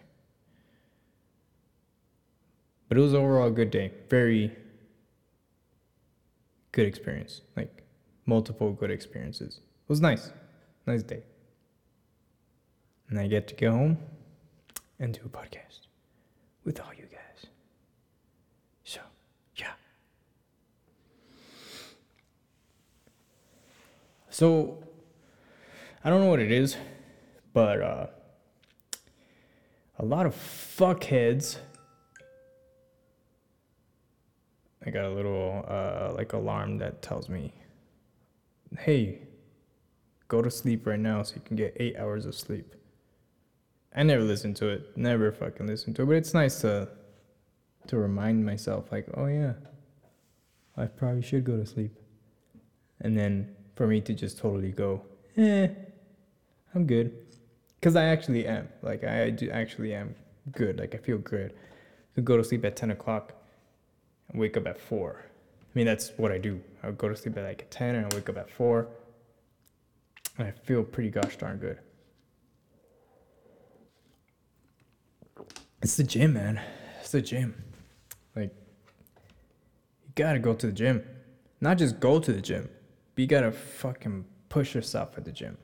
But 2.87 2.97
it 2.97 3.01
was 3.01 3.13
overall 3.13 3.47
a 3.47 3.51
good 3.51 3.71
day. 3.71 3.91
Very 4.09 4.55
good 6.71 6.87
experience. 6.87 7.41
Like 7.55 7.83
multiple 8.25 8.71
good 8.71 8.91
experiences. 8.91 9.57
It 9.57 9.89
was 9.89 10.01
nice. 10.01 10.31
Nice 10.85 11.03
day. 11.03 11.23
And 13.09 13.19
I 13.19 13.27
get 13.27 13.47
to 13.49 13.55
go 13.55 13.71
home 13.71 13.97
and 14.99 15.13
do 15.13 15.21
a 15.25 15.29
podcast 15.29 15.87
with 16.63 16.79
all 16.79 16.93
you 16.97 17.05
guys. 17.05 17.49
So, 18.83 18.99
yeah. 19.55 19.71
So, 24.29 24.77
I 26.03 26.09
don't 26.09 26.21
know 26.21 26.29
what 26.29 26.39
it 26.39 26.51
is, 26.51 26.77
but 27.53 27.81
uh, 27.81 28.07
a 29.99 30.05
lot 30.05 30.25
of 30.25 30.35
fuckheads 30.35 31.57
I 34.87 34.89
got 34.89 35.03
a 35.03 35.09
little 35.09 35.65
uh, 35.67 36.13
like 36.15 36.31
alarm 36.31 36.77
that 36.77 37.01
tells 37.01 37.27
me, 37.27 37.53
"Hey, 38.79 39.27
go 40.29 40.41
to 40.41 40.49
sleep 40.49 40.87
right 40.87 40.99
now 40.99 41.23
so 41.23 41.35
you 41.35 41.41
can 41.41 41.57
get 41.57 41.75
eight 41.77 41.97
hours 41.97 42.25
of 42.25 42.33
sleep." 42.35 42.73
I 43.93 44.03
never 44.03 44.23
listen 44.23 44.53
to 44.55 44.69
it. 44.69 44.95
Never 44.95 45.31
fucking 45.31 45.67
listen 45.67 45.93
to 45.95 46.03
it. 46.03 46.05
But 46.05 46.15
it's 46.15 46.33
nice 46.33 46.61
to 46.61 46.87
to 47.87 47.97
remind 47.97 48.45
myself, 48.45 48.91
like, 48.91 49.07
oh 49.15 49.25
yeah, 49.25 49.53
I 50.77 50.85
probably 50.85 51.21
should 51.21 51.43
go 51.43 51.57
to 51.57 51.65
sleep. 51.65 51.93
And 53.01 53.17
then 53.17 53.55
for 53.75 53.87
me 53.87 54.01
to 54.01 54.13
just 54.13 54.37
totally 54.37 54.71
go, 54.71 55.01
eh, 55.37 55.67
I'm 56.73 56.85
good, 56.85 57.13
because 57.79 57.95
I 57.95 58.05
actually 58.05 58.47
am. 58.47 58.69
Like 58.81 59.03
I 59.03 59.31
do 59.31 59.49
actually 59.49 59.93
am 59.93 60.15
good. 60.51 60.79
Like 60.79 60.95
I 60.95 60.97
feel 60.97 61.17
good. 61.17 61.53
To 62.15 62.21
go 62.21 62.37
to 62.37 62.43
sleep 62.43 62.63
at 62.63 62.75
ten 62.77 62.91
o'clock 62.91 63.33
wake 64.33 64.57
up 64.57 64.67
at 64.67 64.79
four. 64.79 65.25
I 65.61 65.77
mean, 65.77 65.85
that's 65.85 66.11
what 66.17 66.31
I 66.31 66.37
do. 66.37 66.61
I 66.83 66.91
go 66.91 67.09
to 67.09 67.15
sleep 67.15 67.37
at 67.37 67.43
like 67.43 67.67
10 67.69 67.95
and 67.95 68.05
I 68.11 68.15
wake 68.15 68.29
up 68.29 68.37
at 68.37 68.49
four. 68.49 68.87
And 70.37 70.47
I 70.47 70.51
feel 70.51 70.83
pretty 70.83 71.09
gosh 71.09 71.37
darn 71.37 71.57
good. 71.57 71.79
It's 75.81 75.95
the 75.95 76.03
gym, 76.03 76.33
man. 76.33 76.59
It's 76.99 77.11
the 77.11 77.21
gym. 77.21 77.63
Like, 78.35 78.53
you 80.05 80.11
gotta 80.15 80.39
go 80.39 80.53
to 80.53 80.67
the 80.67 80.73
gym. 80.73 81.03
Not 81.61 81.77
just 81.77 81.99
go 81.99 82.19
to 82.19 82.33
the 82.33 82.41
gym, 82.41 82.69
but 83.15 83.21
you 83.21 83.27
gotta 83.27 83.51
fucking 83.51 84.25
push 84.49 84.75
yourself 84.75 85.17
at 85.17 85.25
the 85.25 85.31
gym. 85.31 85.57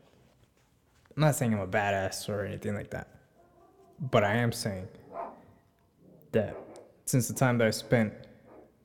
I'm 1.15 1.21
not 1.21 1.35
saying 1.35 1.53
I'm 1.53 1.59
a 1.59 1.67
badass 1.67 2.29
or 2.29 2.45
anything 2.45 2.73
like 2.73 2.89
that. 2.91 3.07
But 3.99 4.23
I 4.23 4.35
am 4.35 4.51
saying 4.51 4.87
that 6.31 6.57
since 7.05 7.27
the 7.27 7.33
time 7.33 7.57
that 7.59 7.67
I 7.67 7.71
spent 7.71 8.13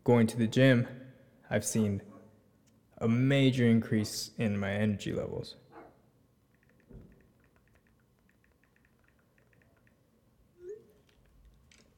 going 0.09 0.27
to 0.27 0.38
the 0.38 0.47
gym, 0.47 0.88
I've 1.50 1.67
seen 1.67 2.00
a 2.97 3.07
major 3.07 3.67
increase 3.67 4.31
in 4.38 4.59
my 4.59 4.73
energy 4.73 5.12
levels. 5.12 5.57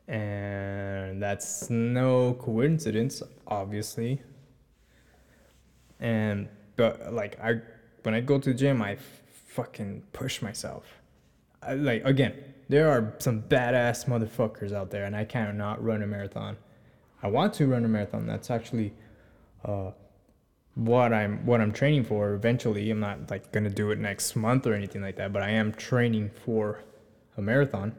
And 0.08 1.22
that's 1.22 1.70
no 1.70 2.34
coincidence, 2.34 3.22
obviously. 3.46 4.20
And 6.00 6.48
but 6.74 7.14
like 7.14 7.38
I 7.38 7.60
when 8.02 8.16
I 8.16 8.20
go 8.20 8.40
to 8.40 8.52
the 8.52 8.58
gym, 8.58 8.82
I 8.82 8.96
fucking 9.54 10.02
push 10.12 10.42
myself. 10.42 10.84
I, 11.62 11.74
like 11.74 12.04
again, 12.04 12.34
there 12.68 12.90
are 12.90 13.14
some 13.18 13.42
badass 13.42 14.06
motherfuckers 14.06 14.72
out 14.72 14.90
there, 14.90 15.04
and 15.04 15.14
I 15.14 15.24
cannot 15.24 15.84
run 15.84 16.02
a 16.02 16.08
marathon. 16.08 16.56
I 17.22 17.28
want 17.28 17.54
to 17.54 17.66
run 17.66 17.84
a 17.84 17.88
marathon. 17.88 18.26
That's 18.26 18.50
actually 18.50 18.92
uh, 19.64 19.90
what 20.74 21.12
I'm 21.12 21.44
what 21.44 21.60
I'm 21.60 21.72
training 21.72 22.04
for. 22.04 22.32
Eventually, 22.34 22.90
I'm 22.90 23.00
not 23.00 23.30
like 23.30 23.52
gonna 23.52 23.70
do 23.70 23.90
it 23.90 23.98
next 23.98 24.36
month 24.36 24.66
or 24.66 24.74
anything 24.74 25.02
like 25.02 25.16
that, 25.16 25.32
but 25.32 25.42
I 25.42 25.50
am 25.50 25.72
training 25.72 26.30
for 26.44 26.82
a 27.36 27.42
marathon. 27.42 27.94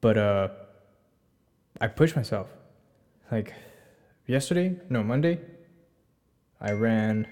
But 0.00 0.18
uh, 0.18 0.48
I 1.80 1.86
push 1.88 2.16
myself. 2.16 2.48
Like 3.30 3.54
yesterday, 4.26 4.76
no 4.88 5.02
Monday, 5.02 5.40
I 6.60 6.72
ran 6.72 7.26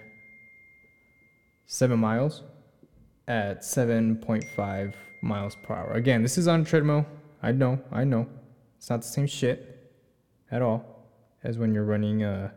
seven 1.66 1.98
miles 1.98 2.42
at 3.26 3.62
7.5 3.62 4.94
miles 5.22 5.56
per 5.62 5.74
hour. 5.74 5.92
Again, 5.92 6.22
this 6.22 6.36
is 6.36 6.46
on 6.46 6.64
treadmill. 6.64 7.06
I 7.42 7.52
know, 7.52 7.80
I 7.90 8.04
know. 8.04 8.26
It's 8.76 8.90
not 8.90 9.02
the 9.02 9.08
same 9.08 9.26
shit 9.26 9.73
at 10.50 10.62
all 10.62 10.84
as 11.42 11.58
when 11.58 11.74
you're 11.74 11.84
running, 11.84 12.22
uh, 12.22 12.50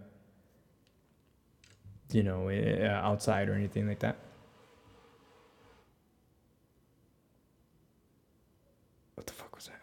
you 2.12 2.24
know, 2.24 2.50
outside 2.90 3.50
or 3.50 3.54
anything 3.54 3.88
like 3.88 4.00
that. 4.00 4.18
What 9.16 9.28
the 9.28 9.34
fuck 9.34 9.54
was 9.56 9.68
that? 9.68 9.82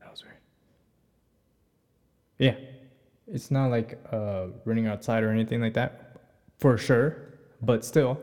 That 0.00 0.10
was 0.10 0.22
weird. 0.22 0.36
Yeah, 2.38 2.54
it's 3.26 3.50
not 3.50 3.70
like 3.70 3.98
uh, 4.12 4.48
running 4.64 4.86
outside 4.86 5.24
or 5.24 5.30
anything 5.30 5.60
like 5.60 5.74
that, 5.74 6.20
for 6.58 6.76
sure. 6.76 7.16
But 7.62 7.84
still, 7.84 8.20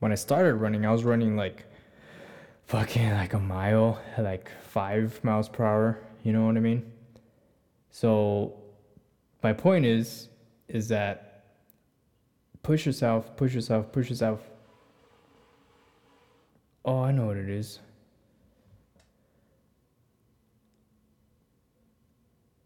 when 0.00 0.10
I 0.12 0.16
started 0.16 0.54
running, 0.54 0.86
I 0.86 0.92
was 0.92 1.04
running 1.04 1.36
like 1.36 1.66
fucking 2.66 3.10
like 3.12 3.34
a 3.34 3.38
mile 3.38 4.00
like 4.18 4.50
five 4.62 5.22
miles 5.22 5.48
per 5.48 5.64
hour. 5.64 5.98
You 6.22 6.32
know 6.32 6.46
what 6.46 6.56
I 6.56 6.60
mean? 6.60 6.90
So 7.90 8.54
my 9.42 9.52
point 9.52 9.84
is, 9.84 10.28
is 10.68 10.88
that 10.88 11.44
push 12.62 12.86
yourself, 12.86 13.36
push 13.36 13.54
yourself, 13.54 13.92
push 13.92 14.08
yourself. 14.08 14.40
Oh, 16.84 17.02
I 17.02 17.12
know 17.12 17.26
what 17.26 17.36
it 17.36 17.48
is. 17.48 17.80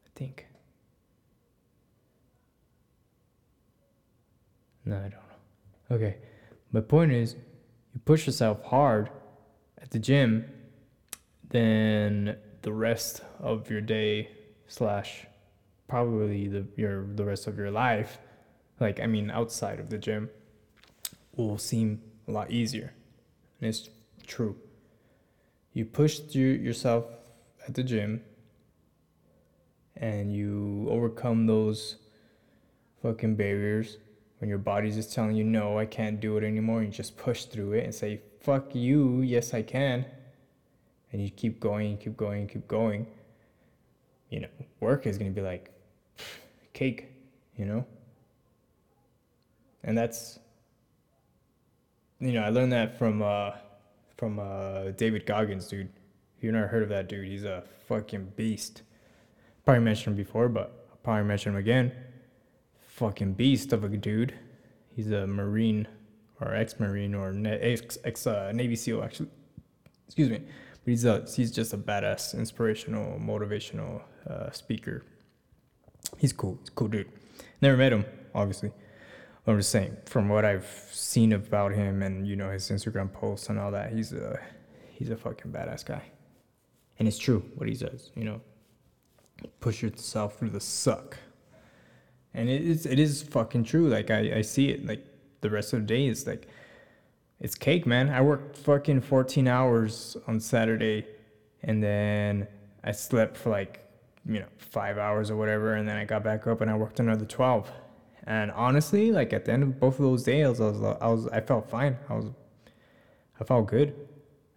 I 0.07 0.09
think. 0.15 0.47
No, 4.85 4.97
I 4.97 5.01
don't 5.01 5.11
know. 5.11 5.97
Okay. 5.97 6.17
My 6.73 6.81
point 6.81 7.13
is 7.13 7.35
you 7.95 8.01
push 8.05 8.27
yourself 8.27 8.63
hard 8.63 9.11
at 9.87 9.93
the 9.93 9.99
gym, 10.01 10.45
then 11.49 12.37
the 12.63 12.73
rest 12.73 13.23
of 13.39 13.71
your 13.71 13.81
day 13.81 14.29
slash 14.67 15.27
probably 15.87 16.49
the 16.49 16.67
your 16.77 17.07
the 17.15 17.25
rest 17.25 17.47
of 17.47 17.57
your 17.57 17.71
life, 17.71 18.19
like 18.81 18.99
I 18.99 19.07
mean 19.07 19.31
outside 19.31 19.79
of 19.79 19.89
the 19.89 19.99
gym, 19.99 20.29
will 21.37 21.57
seem 21.57 22.03
a 22.27 22.33
lot 22.33 22.51
easier. 22.51 22.93
And 23.61 23.69
it's 23.69 23.89
true. 24.27 24.57
You 25.73 25.85
pushed 25.85 26.35
you, 26.35 26.49
yourself 26.49 27.05
at 27.69 27.75
the 27.75 27.85
gym 27.85 28.23
and 29.97 30.35
you 30.35 30.89
overcome 30.91 31.47
those 31.47 31.97
fucking 33.03 33.37
barriers 33.37 33.99
when 34.39 34.49
your 34.49 34.59
body's 34.59 34.97
just 34.97 35.15
telling 35.15 35.37
you 35.37 35.45
no, 35.45 35.79
I 35.79 35.87
can't 35.87 36.21
do 36.21 36.37
it 36.37 36.45
anymore, 36.45 36.81
and 36.81 36.89
you 36.89 36.93
just 36.93 37.17
push 37.17 37.45
through 37.45 37.73
it 37.73 37.85
and 37.85 37.95
say, 37.95 38.21
fuck 38.47 38.77
you, 38.77 39.23
yes 39.23 39.53
I 39.53 39.63
can. 39.63 40.07
And 41.13 41.21
you 41.21 41.31
keep 41.31 41.59
going, 41.59 41.99
keep 41.99 42.17
going, 42.17 42.47
keep 42.47 42.69
going. 42.69 43.09
You 44.31 44.41
know, 44.41 44.49
work 44.79 45.05
is 45.07 45.19
gonna 45.19 45.31
be 45.33 45.41
like 45.41 45.73
cake, 46.73 47.09
you 47.57 47.65
know? 47.65 47.85
And 49.83 49.99
that's 49.99 50.39
you 52.21 52.33
know, 52.33 52.43
I 52.43 52.51
learned 52.51 52.73
that 52.73 52.97
from 52.97 53.21
uh 53.21 53.53
from 54.17 54.39
uh 54.39 54.93
David 54.93 55.27
Goggins, 55.27 55.67
dude. 55.67 55.89
If 56.39 56.45
you've 56.45 56.55
never 56.55 56.69
heard 56.69 56.85
of 56.85 56.89
that 56.91 57.09
dude, 57.09 57.27
he's 57.27 57.45
a 57.45 57.65
fucking 57.89 58.33
beast. 58.37 58.83
Probably 59.65 59.83
mentioned 59.83 60.17
him 60.17 60.25
before, 60.25 60.49
but 60.49 60.87
I'll 60.91 60.99
probably 61.03 61.25
mention 61.25 61.53
him 61.53 61.59
again 61.59 61.91
fucking 62.97 63.35
beast 63.35 63.73
of 63.73 63.83
a 63.83 63.89
dude. 63.89 64.35
He's 64.95 65.11
a 65.11 65.27
Marine 65.27 65.89
or 66.41 66.55
ex-Marine 66.55 67.15
or 67.15 67.35
ex, 67.47 67.99
ex 68.05 68.27
uh, 68.27 68.53
Navy 68.53 68.77
SEAL 68.77 69.03
actually. 69.03 69.29
Excuse 70.07 70.31
me, 70.31 70.39
but 70.39 70.91
he's 70.91 71.05
a 71.05 71.27
he's 71.35 71.51
just 71.51 71.73
a 71.73 71.79
badass, 71.79 72.35
inspirational, 72.37 73.19
motivational 73.19 74.03
uh, 74.29 74.51
speaker. 74.51 75.05
He's 76.19 76.33
cool. 76.33 76.59
He's 76.61 76.71
cool 76.71 76.89
dude. 76.89 77.11
Never 77.61 77.77
met 77.77 77.93
him, 77.93 78.05
obviously. 78.35 78.71
I'm 79.49 79.59
just 79.59 79.71
saying, 79.71 79.97
from 80.07 80.29
what 80.29 80.45
I've 80.45 80.67
seen 80.91 81.33
about 81.33 81.73
him 81.73 82.03
and 82.03 82.27
you 82.27 82.35
know 82.37 82.51
his 82.51 82.69
Instagram 82.71 83.13
posts 83.13 83.49
and 83.49 83.59
all 83.59 83.71
that, 83.73 83.93
he's 83.93 84.13
a 84.13 84.41
he's 84.91 85.11
a 85.11 85.17
fucking 85.17 85.53
badass 85.53 85.85
guy. 85.85 86.03
And 86.99 87.07
it's 87.07 87.19
true 87.19 87.45
what 87.57 87.69
he 87.69 87.75
says. 87.75 88.11
You 88.15 88.25
know, 88.25 88.41
push 89.61 89.83
yourself 89.83 90.39
through 90.39 90.51
the 90.51 90.61
suck 90.61 91.19
and 92.37 92.51
it 92.51 92.63
is 92.63 92.87
it 92.87 93.01
is 93.01 93.23
fucking 93.23 93.65
true. 93.65 93.89
Like 93.89 94.11
I 94.11 94.37
I 94.37 94.43
see 94.43 94.69
it. 94.69 94.87
Like 94.87 95.05
the 95.41 95.51
rest 95.51 95.73
of 95.73 95.81
the 95.81 95.87
day 95.87 96.07
is 96.07 96.27
like 96.27 96.49
it's 97.41 97.55
cake, 97.55 97.87
man. 97.87 98.09
I 98.09 98.23
worked 98.23 98.57
fucking 98.57 99.03
14 99.03 99.47
hours 99.47 100.17
on 100.27 100.41
Saturday, 100.41 101.07
and 101.63 101.83
then 101.83 102.49
I 102.83 102.93
slept 102.93 103.37
for 103.37 103.51
like 103.51 103.83
you 104.25 104.41
know 104.41 104.47
five 104.59 104.99
hours 104.99 105.31
or 105.31 105.37
whatever, 105.37 105.75
and 105.75 105.89
then 105.89 105.97
I 105.97 106.05
got 106.05 106.25
back 106.25 106.47
up 106.47 106.61
and 106.61 106.71
I 106.71 106.75
worked 106.75 107.01
another 107.01 107.27
12. 107.27 107.71
And 108.25 108.51
honestly, 108.53 109.13
like 109.13 109.33
at 109.33 109.45
the 109.45 109.53
end 109.53 109.63
of 109.63 109.79
both 109.79 109.95
of 109.99 110.05
those 110.05 110.23
days, 110.25 110.61
I 110.61 110.65
was 110.65 110.97
I 111.01 111.07
was 111.07 111.29
I 111.29 111.41
felt 111.41 111.69
fine. 111.69 111.99
I 112.09 112.15
was 112.15 112.27
I 113.41 113.45
felt 113.45 113.67
good. 113.67 113.95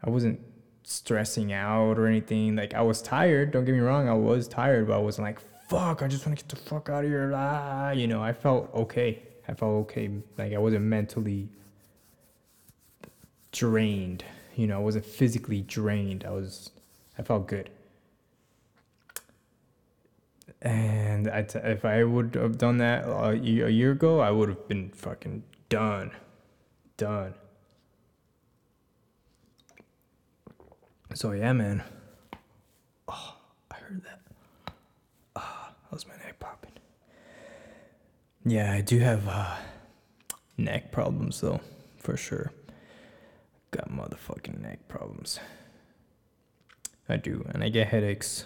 I 0.03 0.09
wasn't 0.09 0.39
stressing 0.83 1.51
out 1.51 1.99
or 1.99 2.07
anything. 2.07 2.55
Like 2.55 2.73
I 2.73 2.81
was 2.81 3.01
tired. 3.01 3.51
Don't 3.51 3.65
get 3.65 3.73
me 3.73 3.79
wrong, 3.81 4.07
I 4.07 4.13
was 4.13 4.47
tired, 4.47 4.87
but 4.87 4.95
I 4.95 4.99
wasn't 4.99 5.27
like 5.27 5.39
fuck, 5.69 6.01
I 6.01 6.07
just 6.07 6.25
want 6.25 6.39
to 6.39 6.43
get 6.43 6.49
the 6.49 6.69
fuck 6.69 6.89
out 6.89 7.03
of 7.03 7.09
here. 7.09 7.31
Ah, 7.35 7.91
you 7.91 8.07
know, 8.07 8.23
I 8.23 8.33
felt 8.33 8.73
okay. 8.73 9.21
I 9.49 9.53
felt 9.55 9.71
okay. 9.83 10.09
Like 10.37 10.53
I 10.53 10.59
wasn't 10.59 10.85
mentally 10.85 11.49
drained. 13.51 14.23
You 14.55 14.67
know, 14.67 14.75
I 14.75 14.79
wasn't 14.79 15.05
physically 15.05 15.61
drained. 15.61 16.23
I 16.23 16.31
was, 16.31 16.71
I 17.17 17.23
felt 17.23 17.47
good. 17.47 17.69
And 20.61 21.29
I 21.29 21.43
t- 21.43 21.59
if 21.63 21.83
I 21.85 22.03
would 22.03 22.35
have 22.35 22.57
done 22.57 22.77
that 22.77 23.05
uh, 23.05 23.29
a 23.29 23.33
year, 23.35 23.67
a 23.67 23.71
year 23.71 23.91
ago, 23.91 24.19
I 24.19 24.29
would 24.29 24.49
have 24.49 24.67
been 24.67 24.89
fucking 24.89 25.43
done. 25.69 26.11
Done. 26.97 27.33
So 31.13 31.31
yeah, 31.31 31.53
man. 31.53 31.81
Oh, 33.07 33.35
I 33.71 33.75
heard 33.75 34.03
that. 34.03 34.19
How's 35.89 36.05
my 36.05 36.15
neck 36.17 36.39
popping? 36.39 36.71
Yeah, 38.49 38.73
I 38.73 38.81
do 38.81 38.97
have 38.97 39.27
uh, 39.27 39.57
neck 40.57 40.91
problems 40.91 41.39
though, 41.39 41.61
for 41.99 42.17
sure. 42.17 42.51
Got 43.69 43.91
motherfucking 43.91 44.59
neck 44.59 44.87
problems. 44.87 45.39
I 47.07 47.17
do, 47.17 47.45
and 47.53 47.63
I 47.63 47.69
get 47.69 47.89
headaches 47.89 48.45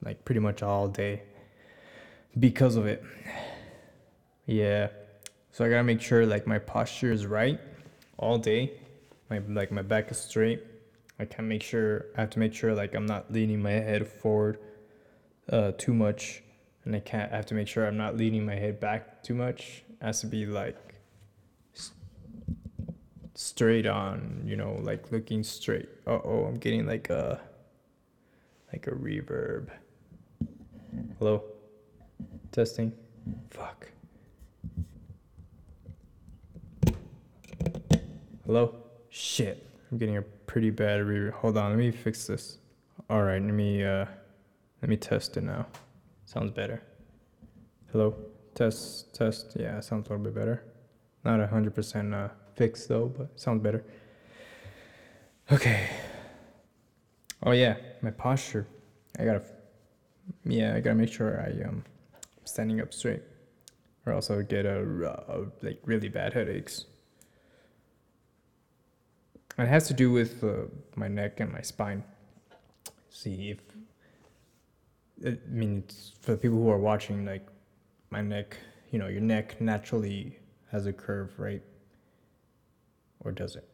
like 0.00 0.24
pretty 0.24 0.38
much 0.38 0.62
all 0.62 0.86
day 0.86 1.22
because 2.38 2.76
of 2.76 2.86
it. 2.86 3.02
Yeah. 4.46 4.90
So 5.50 5.64
I 5.64 5.70
gotta 5.70 5.82
make 5.82 6.00
sure 6.00 6.24
like 6.24 6.46
my 6.46 6.60
posture 6.60 7.10
is 7.10 7.26
right 7.26 7.58
all 8.18 8.38
day. 8.38 8.74
My 9.28 9.38
like 9.48 9.72
my 9.72 9.82
back 9.82 10.08
is 10.12 10.18
straight. 10.18 10.62
I 11.18 11.24
can 11.24 11.48
make 11.48 11.64
sure 11.64 12.06
I 12.16 12.20
have 12.20 12.30
to 12.30 12.38
make 12.38 12.54
sure 12.54 12.76
like 12.76 12.94
I'm 12.94 13.06
not 13.06 13.32
leaning 13.32 13.60
my 13.60 13.72
head 13.72 14.06
forward 14.06 14.60
uh, 15.50 15.72
too 15.76 15.94
much 15.94 16.44
and 16.86 16.94
I 16.94 17.00
can't. 17.00 17.32
I 17.32 17.36
have 17.36 17.46
to 17.46 17.54
make 17.54 17.68
sure 17.68 17.86
I'm 17.86 17.96
not 17.96 18.16
leaning 18.16 18.46
my 18.46 18.54
head 18.54 18.80
back 18.80 19.22
too 19.22 19.34
much. 19.34 19.82
It 19.90 20.04
has 20.04 20.20
to 20.20 20.26
be 20.26 20.46
like 20.46 20.94
straight 23.34 23.86
on, 23.86 24.42
you 24.46 24.56
know, 24.56 24.78
like 24.80 25.10
looking 25.12 25.42
straight. 25.42 25.88
Uh 26.06 26.20
oh, 26.24 26.44
I'm 26.48 26.54
getting 26.54 26.86
like 26.86 27.10
a 27.10 27.40
like 28.72 28.86
a 28.86 28.92
reverb. 28.92 29.68
Hello? 31.18 31.42
Testing. 32.52 32.92
Fuck. 33.50 33.88
Hello? 38.46 38.76
Shit. 39.10 39.66
I'm 39.90 39.98
getting 39.98 40.18
a 40.18 40.22
pretty 40.22 40.70
bad 40.70 41.00
reverb. 41.00 41.32
Hold 41.32 41.58
on, 41.58 41.70
let 41.70 41.78
me 41.78 41.90
fix 41.90 42.28
this. 42.28 42.58
Alright, 43.10 43.42
let 43.42 43.52
me 43.52 43.84
uh 43.84 44.06
let 44.82 44.88
me 44.88 44.96
test 44.96 45.36
it 45.36 45.42
now. 45.42 45.66
Sounds 46.26 46.50
better. 46.50 46.82
Hello? 47.92 48.14
Test, 48.54 49.14
test. 49.14 49.56
Yeah, 49.58 49.78
sounds 49.80 50.08
a 50.08 50.10
little 50.10 50.24
bit 50.24 50.34
better. 50.34 50.64
Not 51.24 51.38
100% 51.38 52.12
uh, 52.12 52.28
fixed 52.56 52.88
though, 52.88 53.06
but 53.06 53.40
sounds 53.40 53.62
better. 53.62 53.84
Okay. 55.52 55.88
Oh 57.44 57.52
yeah, 57.52 57.76
my 58.02 58.10
posture. 58.10 58.66
I 59.18 59.24
gotta, 59.24 59.42
yeah, 60.44 60.74
I 60.74 60.80
gotta 60.80 60.96
make 60.96 61.12
sure 61.12 61.40
I 61.40 61.68
um, 61.68 61.84
standing 62.44 62.80
up 62.80 62.92
straight, 62.92 63.22
or 64.04 64.12
else 64.12 64.28
I'll 64.28 64.42
get 64.42 64.66
a, 64.66 64.82
a 65.28 65.46
like 65.64 65.78
really 65.84 66.08
bad 66.08 66.32
headaches. 66.32 66.86
It 69.56 69.68
has 69.68 69.86
to 69.88 69.94
do 69.94 70.10
with 70.10 70.42
uh, 70.42 70.64
my 70.96 71.06
neck 71.06 71.38
and 71.38 71.52
my 71.52 71.62
spine. 71.62 72.02
See 73.10 73.50
if 73.50 73.60
I 75.24 75.38
mean, 75.48 75.84
it's 75.86 76.12
for 76.20 76.32
the 76.32 76.36
people 76.36 76.58
who 76.58 76.68
are 76.70 76.78
watching, 76.78 77.24
like 77.24 77.46
my 78.10 78.20
neck, 78.20 78.56
you 78.90 78.98
know, 78.98 79.08
your 79.08 79.20
neck 79.22 79.60
naturally 79.60 80.38
has 80.70 80.86
a 80.86 80.92
curve, 80.92 81.38
right? 81.38 81.62
Or 83.20 83.32
does 83.32 83.56
it? 83.56 83.68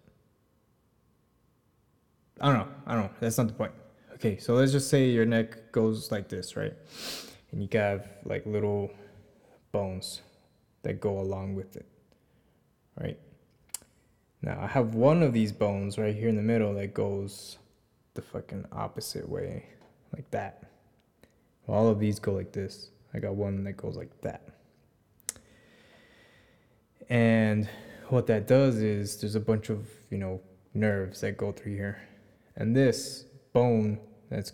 I 2.40 2.46
don't 2.46 2.58
know. 2.58 2.68
I 2.86 2.94
don't 2.94 3.04
know. 3.04 3.10
That's 3.20 3.38
not 3.38 3.48
the 3.48 3.52
point. 3.54 3.72
Okay, 4.14 4.38
so 4.38 4.54
let's 4.54 4.72
just 4.72 4.88
say 4.88 5.08
your 5.10 5.26
neck 5.26 5.72
goes 5.72 6.12
like 6.12 6.28
this, 6.28 6.56
right? 6.56 6.74
And 7.50 7.60
you 7.60 7.68
have 7.78 8.08
like 8.24 8.46
little 8.46 8.90
bones 9.72 10.22
that 10.82 11.00
go 11.00 11.18
along 11.18 11.54
with 11.54 11.76
it, 11.76 11.86
right? 13.00 13.18
Now 14.42 14.58
I 14.60 14.66
have 14.66 14.94
one 14.94 15.22
of 15.22 15.32
these 15.32 15.52
bones 15.52 15.98
right 15.98 16.14
here 16.14 16.28
in 16.28 16.36
the 16.36 16.42
middle 16.42 16.74
that 16.74 16.94
goes 16.94 17.58
the 18.14 18.22
fucking 18.22 18.66
opposite 18.72 19.28
way, 19.28 19.66
like 20.14 20.30
that. 20.30 20.71
All 21.68 21.88
of 21.88 22.00
these 22.00 22.18
go 22.18 22.32
like 22.32 22.52
this. 22.52 22.90
I 23.14 23.18
got 23.18 23.34
one 23.34 23.64
that 23.64 23.76
goes 23.76 23.96
like 23.96 24.20
that. 24.22 24.48
And 27.08 27.68
what 28.08 28.26
that 28.28 28.46
does 28.46 28.76
is 28.76 29.20
there's 29.20 29.34
a 29.34 29.40
bunch 29.40 29.68
of, 29.70 29.86
you 30.10 30.18
know, 30.18 30.40
nerves 30.74 31.20
that 31.20 31.36
go 31.36 31.52
through 31.52 31.74
here. 31.74 32.00
And 32.56 32.74
this 32.74 33.26
bone 33.52 33.98
that's 34.30 34.52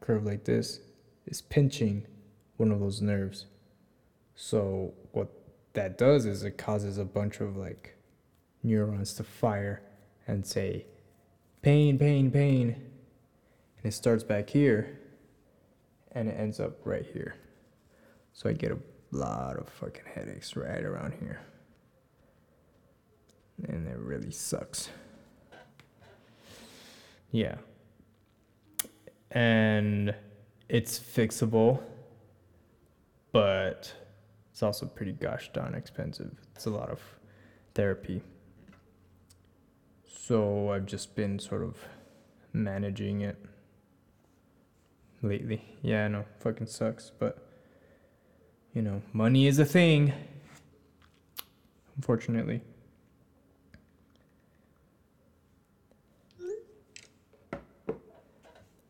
curved 0.00 0.26
like 0.26 0.44
this 0.44 0.80
is 1.26 1.42
pinching 1.42 2.06
one 2.56 2.70
of 2.70 2.80
those 2.80 3.02
nerves. 3.02 3.46
So 4.34 4.94
what 5.12 5.28
that 5.72 5.98
does 5.98 6.26
is 6.26 6.42
it 6.42 6.56
causes 6.58 6.98
a 6.98 7.04
bunch 7.04 7.40
of 7.40 7.56
like 7.56 7.96
neurons 8.62 9.14
to 9.14 9.24
fire 9.24 9.82
and 10.26 10.46
say 10.46 10.86
pain, 11.62 11.98
pain, 11.98 12.30
pain. 12.30 12.68
And 12.68 13.86
it 13.86 13.92
starts 13.92 14.22
back 14.22 14.50
here 14.50 14.98
and 16.16 16.30
it 16.30 16.40
ends 16.40 16.58
up 16.60 16.78
right 16.84 17.04
here. 17.12 17.34
So 18.32 18.48
I 18.48 18.54
get 18.54 18.72
a 18.72 18.78
lot 19.10 19.58
of 19.58 19.68
fucking 19.68 20.04
headaches 20.14 20.56
right 20.56 20.82
around 20.82 21.12
here. 21.20 21.40
And 23.68 23.86
it 23.86 23.98
really 23.98 24.30
sucks. 24.30 24.88
Yeah. 27.30 27.56
And 29.30 30.14
it's 30.70 30.98
fixable, 30.98 31.82
but 33.30 33.92
it's 34.50 34.62
also 34.62 34.86
pretty 34.86 35.12
gosh 35.12 35.50
darn 35.52 35.74
expensive. 35.74 36.32
It's 36.54 36.64
a 36.64 36.70
lot 36.70 36.88
of 36.88 37.00
therapy. 37.74 38.22
So 40.06 40.70
I've 40.70 40.86
just 40.86 41.14
been 41.14 41.38
sort 41.38 41.62
of 41.62 41.76
managing 42.54 43.20
it 43.20 43.36
lately. 45.28 45.62
Yeah, 45.82 46.04
I 46.04 46.08
know, 46.08 46.24
fucking 46.40 46.66
sucks, 46.66 47.10
but 47.18 47.46
you 48.72 48.82
know, 48.82 49.02
money 49.12 49.46
is 49.46 49.58
a 49.58 49.64
thing. 49.64 50.12
Unfortunately. 51.96 52.60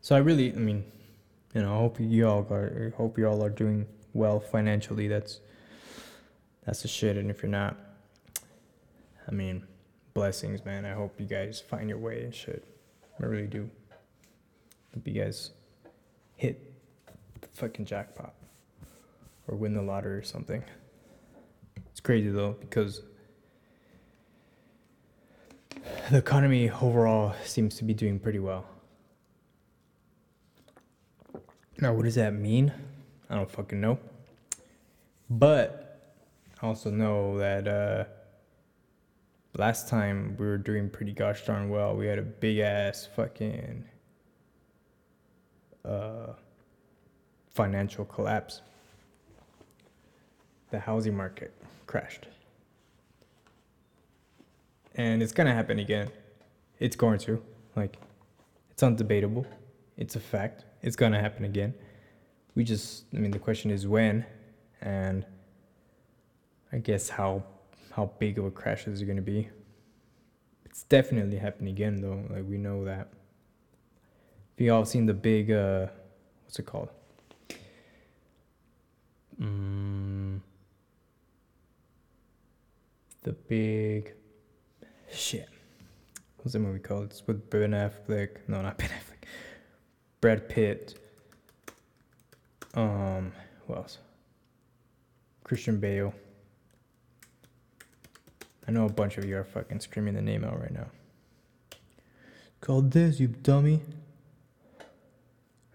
So 0.00 0.14
I 0.14 0.18
really, 0.18 0.52
I 0.52 0.58
mean, 0.58 0.84
you 1.54 1.62
know, 1.62 1.74
I 1.74 1.78
hope 1.78 1.98
you 1.98 2.28
all 2.28 2.46
are, 2.50 2.92
hope 2.96 3.18
you 3.18 3.26
all 3.26 3.42
are 3.42 3.50
doing 3.50 3.86
well 4.12 4.38
financially. 4.40 5.08
That's 5.08 5.40
that's 6.64 6.82
the 6.82 6.88
shit. 6.88 7.16
And 7.16 7.30
if 7.30 7.42
you're 7.42 7.50
not, 7.50 7.76
I 9.26 9.30
mean, 9.30 9.64
blessings, 10.14 10.64
man. 10.64 10.84
I 10.84 10.92
hope 10.92 11.18
you 11.20 11.26
guys 11.26 11.60
find 11.60 11.88
your 11.88 11.98
way 11.98 12.24
and 12.24 12.34
shit. 12.34 12.64
I 13.20 13.26
really 13.26 13.46
do. 13.46 13.70
Hope 14.94 15.06
you 15.06 15.22
guys 15.22 15.50
hit 16.36 16.72
the 17.40 17.48
fucking 17.48 17.84
jackpot 17.84 18.34
or 19.48 19.56
win 19.56 19.74
the 19.74 19.82
lottery 19.82 20.18
or 20.18 20.22
something. 20.22 20.62
It's 21.90 22.00
crazy 22.00 22.28
though 22.28 22.56
because 22.60 23.02
the 26.10 26.18
economy 26.18 26.70
overall 26.70 27.34
seems 27.44 27.76
to 27.76 27.84
be 27.84 27.94
doing 27.94 28.18
pretty 28.18 28.38
well. 28.38 28.66
Now, 31.80 31.92
what 31.92 32.04
does 32.04 32.14
that 32.14 32.32
mean? 32.32 32.72
I 33.28 33.34
don't 33.34 33.50
fucking 33.50 33.80
know. 33.80 33.98
But 35.28 36.12
I 36.62 36.66
also 36.66 36.90
know 36.90 37.38
that 37.38 37.68
uh, 37.68 38.04
last 39.58 39.88
time 39.88 40.36
we 40.38 40.46
were 40.46 40.58
doing 40.58 40.88
pretty 40.88 41.12
gosh 41.12 41.44
darn 41.44 41.68
well. 41.68 41.94
We 41.94 42.06
had 42.06 42.18
a 42.18 42.22
big 42.22 42.58
ass 42.58 43.08
fucking 43.14 43.84
uh, 45.86 46.32
financial 47.54 48.04
collapse. 48.04 48.62
The 50.70 50.80
housing 50.80 51.16
market 51.16 51.54
crashed. 51.86 52.26
And 54.96 55.22
it's 55.22 55.32
gonna 55.32 55.54
happen 55.54 55.78
again. 55.78 56.10
It's 56.80 56.96
going 56.96 57.18
to. 57.20 57.42
Like, 57.76 57.98
it's 58.70 58.82
undebatable. 58.82 59.46
It's 59.96 60.16
a 60.16 60.20
fact 60.20 60.64
it's 60.82 60.96
gonna 60.96 61.20
happen 61.20 61.44
again. 61.44 61.74
We 62.54 62.64
just, 62.64 63.04
I 63.14 63.18
mean, 63.18 63.32
the 63.32 63.38
question 63.38 63.70
is 63.70 63.86
when, 63.86 64.24
and 64.80 65.26
I 66.72 66.78
guess 66.78 67.08
how 67.08 67.42
how 67.92 68.10
big 68.18 68.38
of 68.38 68.44
a 68.44 68.50
crash 68.50 68.86
is 68.86 69.02
it 69.02 69.06
gonna 69.06 69.20
be? 69.20 69.48
It's 70.64 70.84
definitely 70.84 71.38
happening 71.38 71.72
again, 71.72 72.00
though. 72.00 72.24
Like 72.30 72.44
we 72.48 72.56
know 72.56 72.84
that. 72.84 73.08
Have 74.56 74.64
you 74.64 74.72
all 74.72 74.86
seen 74.86 75.04
the 75.04 75.12
big, 75.12 75.50
uh, 75.50 75.88
what's 76.44 76.58
it 76.58 76.64
called? 76.64 76.88
Mm, 79.38 80.40
the 83.22 83.32
big 83.32 84.14
shit. 85.12 85.50
What's 86.38 86.54
the 86.54 86.58
movie 86.58 86.78
called? 86.78 87.10
It's 87.10 87.26
with 87.26 87.50
Ben 87.50 87.72
Affleck. 87.72 88.38
No, 88.48 88.62
not 88.62 88.78
Ben 88.78 88.88
Affleck. 88.88 89.28
Brad 90.22 90.48
Pitt. 90.48 90.98
Um, 92.72 93.32
who 93.66 93.74
else? 93.74 93.98
Christian 95.44 95.78
Bale. 95.78 96.14
I 98.66 98.70
know 98.70 98.86
a 98.86 98.92
bunch 98.92 99.18
of 99.18 99.26
you 99.26 99.36
are 99.36 99.44
fucking 99.44 99.80
screaming 99.80 100.14
the 100.14 100.22
name 100.22 100.44
out 100.44 100.58
right 100.58 100.72
now. 100.72 100.86
Called 102.62 102.92
this, 102.92 103.20
you 103.20 103.28
dummy. 103.28 103.82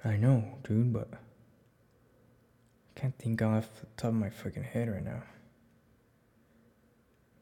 I 0.04 0.18
know, 0.18 0.44
dude, 0.64 0.92
but 0.92 1.10
I 1.14 1.18
can't 3.00 3.18
think 3.18 3.42
off 3.42 3.70
the 3.80 3.86
top 3.98 4.10
of 4.10 4.16
my 4.16 4.30
fucking 4.30 4.64
head 4.64 4.90
right 4.90 5.04
now. 5.04 5.22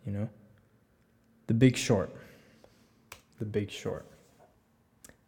You 0.05 0.11
know? 0.11 0.29
The 1.47 1.53
Big 1.53 1.77
Short. 1.77 2.13
The 3.39 3.45
Big 3.45 3.71
Short. 3.71 4.05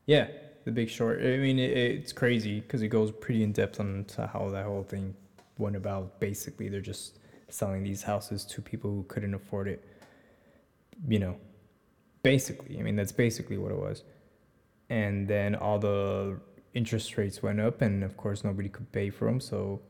Yeah, 0.06 0.28
the 0.66 0.72
Big 0.72 0.90
Short. 0.90 1.20
I 1.20 1.38
mean, 1.38 1.58
it, 1.58 1.78
it's 1.78 2.12
crazy 2.12 2.60
because 2.60 2.82
it 2.82 2.90
goes 2.90 3.12
pretty 3.12 3.44
in 3.44 3.54
depth 3.54 3.80
on 3.80 4.06
how 4.18 4.50
that 4.50 4.66
whole 4.66 4.84
thing 4.84 5.16
went 5.58 5.76
about. 5.76 6.20
Basically, 6.20 6.68
they're 6.68 6.82
just 6.82 7.20
selling 7.48 7.84
these 7.84 8.04
houses 8.04 8.44
to 8.46 8.62
people 8.62 8.90
who 8.92 9.04
couldn't 9.04 9.34
afford 9.34 9.68
it. 9.68 9.88
You 11.08 11.20
know, 11.20 11.38
basically, 12.24 12.78
I 12.78 12.84
mean, 12.84 12.96
that's 12.96 13.12
basically 13.12 13.58
what 13.58 13.72
it 13.72 13.78
was. 13.78 14.04
And 14.90 15.28
then 15.28 15.56
all 15.56 15.80
the 15.80 16.38
interest 16.74 17.18
rates 17.18 17.44
went 17.44 17.60
up, 17.60 17.82
and 17.82 18.04
of 18.04 18.18
course, 18.18 18.44
nobody 18.44 18.70
could 18.70 18.92
pay 18.92 19.10
for 19.10 19.26
them. 19.26 19.40
So, 19.40 19.82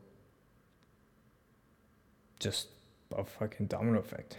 just 2.40 2.68
a 3.16 3.24
fucking 3.24 3.66
domino 3.66 4.00
effect. 4.00 4.38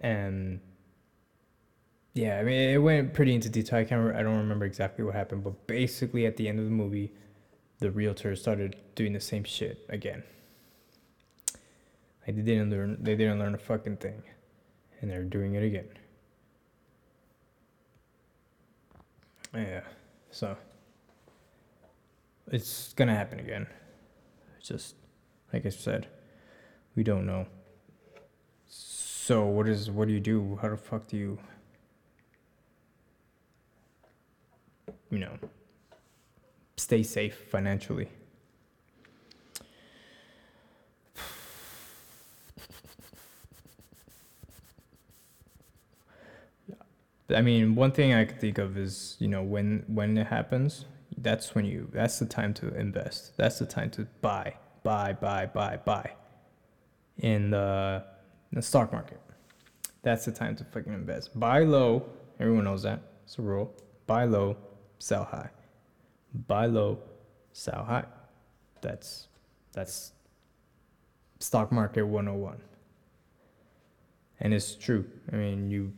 And 0.00 0.60
yeah, 2.14 2.38
I 2.38 2.42
mean, 2.42 2.70
it 2.70 2.78
went 2.78 3.14
pretty 3.14 3.34
into 3.34 3.48
detail. 3.48 3.78
I 3.78 3.84
can't. 3.84 4.00
Remember, 4.00 4.18
I 4.18 4.22
don't 4.22 4.38
remember 4.38 4.64
exactly 4.64 5.04
what 5.04 5.14
happened, 5.14 5.44
but 5.44 5.66
basically, 5.66 6.26
at 6.26 6.36
the 6.36 6.48
end 6.48 6.58
of 6.58 6.64
the 6.64 6.70
movie, 6.70 7.12
the 7.78 7.90
realtor 7.90 8.34
started 8.36 8.76
doing 8.94 9.12
the 9.12 9.20
same 9.20 9.44
shit 9.44 9.84
again. 9.88 10.22
Like 12.26 12.36
they 12.36 12.42
didn't 12.42 12.70
learn. 12.70 12.98
They 13.00 13.16
didn't 13.16 13.38
learn 13.38 13.54
a 13.54 13.58
fucking 13.58 13.98
thing, 13.98 14.22
and 15.00 15.10
they're 15.10 15.24
doing 15.24 15.54
it 15.54 15.62
again. 15.62 15.88
Yeah, 19.54 19.80
so 20.30 20.56
it's 22.50 22.92
gonna 22.94 23.14
happen 23.14 23.38
again. 23.38 23.66
It's 24.58 24.68
just 24.68 24.94
like 25.52 25.66
I 25.66 25.70
said, 25.70 26.06
we 26.96 27.02
don't 27.02 27.26
know. 27.26 27.46
So 28.66 29.44
what 29.46 29.68
is 29.68 29.90
what 29.90 30.08
do 30.08 30.14
you 30.14 30.20
do? 30.20 30.58
How 30.60 30.68
the 30.68 30.76
fuck 30.76 31.06
do 31.06 31.16
you 31.16 31.38
you 35.10 35.18
know, 35.18 35.38
stay 36.76 37.02
safe 37.02 37.36
financially. 37.50 38.08
I 47.34 47.42
mean, 47.42 47.74
one 47.74 47.92
thing 47.92 48.14
I 48.14 48.24
could 48.24 48.40
think 48.40 48.58
of 48.58 48.76
is, 48.76 49.16
you 49.18 49.28
know, 49.28 49.42
when 49.42 49.84
when 49.86 50.16
it 50.18 50.26
happens, 50.26 50.86
that's 51.16 51.54
when 51.54 51.64
you 51.64 51.88
that's 51.92 52.18
the 52.18 52.26
time 52.26 52.54
to 52.54 52.74
invest. 52.74 53.36
That's 53.36 53.58
the 53.58 53.66
time 53.66 53.90
to 53.92 54.06
buy, 54.20 54.54
buy, 54.82 55.12
buy, 55.12 55.46
buy, 55.46 55.78
buy 55.84 56.12
in 57.18 57.50
the, 57.50 58.04
in 58.52 58.56
the 58.56 58.62
stock 58.62 58.92
market. 58.92 59.20
That's 60.02 60.24
the 60.24 60.32
time 60.32 60.56
to 60.56 60.64
fucking 60.64 60.92
invest. 60.92 61.38
Buy 61.38 61.60
low. 61.60 62.06
Everyone 62.38 62.64
knows 62.64 62.82
that. 62.82 63.00
It's 63.24 63.38
a 63.38 63.42
rule. 63.42 63.74
Buy 64.06 64.24
low, 64.24 64.56
sell 64.98 65.24
high. 65.24 65.50
Buy 66.46 66.66
low, 66.66 66.98
sell 67.52 67.84
high. 67.84 68.06
That's 68.80 69.28
that's 69.72 70.12
stock 71.38 71.70
market 71.70 72.04
101. 72.04 72.60
And 74.40 74.54
it's 74.54 74.74
true. 74.74 75.04
I 75.32 75.36
mean, 75.36 75.70
you 75.70 75.92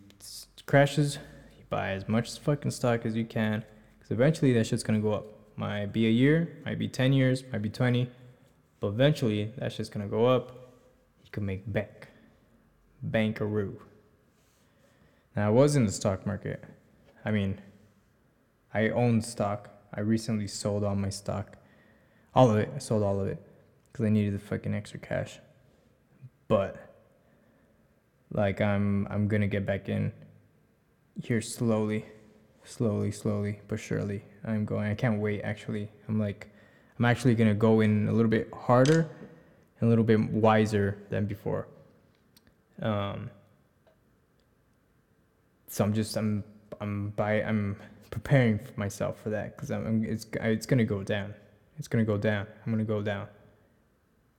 crashes, 0.66 1.18
you 1.57 1.64
buy 1.68 1.90
as 1.92 2.09
much 2.09 2.38
fucking 2.38 2.70
stock 2.70 3.05
as 3.05 3.16
you 3.16 3.25
can 3.25 3.64
cuz 4.01 4.11
eventually 4.11 4.53
that 4.53 4.66
shit's 4.66 4.83
to 4.83 4.98
go 4.98 5.12
up. 5.12 5.27
Might 5.57 5.92
be 5.92 6.07
a 6.07 6.11
year, 6.11 6.57
might 6.64 6.79
be 6.79 6.88
10 6.88 7.12
years, 7.12 7.44
might 7.53 7.62
be 7.62 7.68
20, 7.68 8.09
but 8.81 8.88
eventually 8.88 9.53
that 9.59 9.72
shit's 9.72 9.88
to 10.07 10.11
go 10.11 10.27
up. 10.27 10.53
You 11.25 11.31
can 11.31 11.44
make 11.44 11.70
bank. 11.70 12.09
Bankaroo. 13.03 13.81
Now, 15.37 15.48
I 15.48 15.51
was 15.51 15.77
in 15.77 15.87
the 15.87 15.92
stock 15.92 16.27
market. 16.27 16.62
I 17.25 17.31
mean, 17.31 17.61
I 18.72 18.88
own 18.90 19.20
stock. 19.20 19.70
I 19.92 20.01
recently 20.01 20.46
sold 20.46 20.85
all 20.85 20.94
my 20.94 21.11
stock. 21.11 21.57
All 22.35 22.51
of 22.51 22.59
it. 22.59 22.70
I 22.75 22.79
sold 22.79 23.03
all 23.03 23.20
of 23.20 23.27
it. 23.29 23.38
Because 23.90 24.07
I 24.07 24.09
needed 24.09 24.35
the 24.35 24.38
fucking 24.38 24.75
extra 24.75 24.98
cash. 24.98 25.38
but 26.48 26.77
like 28.31 28.61
I'm 28.61 29.07
I'm 29.11 29.29
gonna 29.29 29.46
get 29.46 29.64
back 29.66 29.88
in 29.88 30.12
here 31.20 31.40
slowly, 31.40 32.07
slowly, 32.64 33.11
slowly 33.11 33.61
but 33.68 33.79
surely. 33.79 34.22
I'm 34.44 34.64
going. 34.64 34.90
I 34.90 34.94
can't 34.94 35.20
wait. 35.20 35.42
Actually, 35.42 35.88
I'm 36.09 36.18
like 36.18 36.48
I'm 36.98 37.05
actually 37.05 37.35
gonna 37.35 37.55
go 37.55 37.81
in 37.81 38.09
a 38.09 38.12
little 38.12 38.31
bit 38.31 38.48
harder, 38.53 39.09
and 39.81 39.87
a 39.87 39.88
little 39.88 40.05
bit 40.05 40.20
wiser 40.31 40.98
than 41.11 41.27
before. 41.27 41.68
Um. 42.81 43.31
So 45.68 45.85
I'm 45.85 45.94
just 45.94 46.16
I'm 46.16 46.44
I'm 46.81 47.11
by 47.11 47.42
I'm 47.42 47.77
preparing 48.11 48.61
myself 48.77 49.20
for 49.22 49.31
that 49.31 49.57
because 49.57 49.70
I'm, 49.70 49.87
I'm 49.87 50.05
it's 50.05 50.27
it's 50.40 50.66
gonna 50.66 50.85
go 50.85 51.03
down. 51.03 51.35
It's 51.79 51.88
gonna 51.88 52.05
go 52.05 52.16
down. 52.16 52.46
I'm 52.66 52.72
gonna 52.72 52.85
go 52.85 53.03
down. 53.03 53.27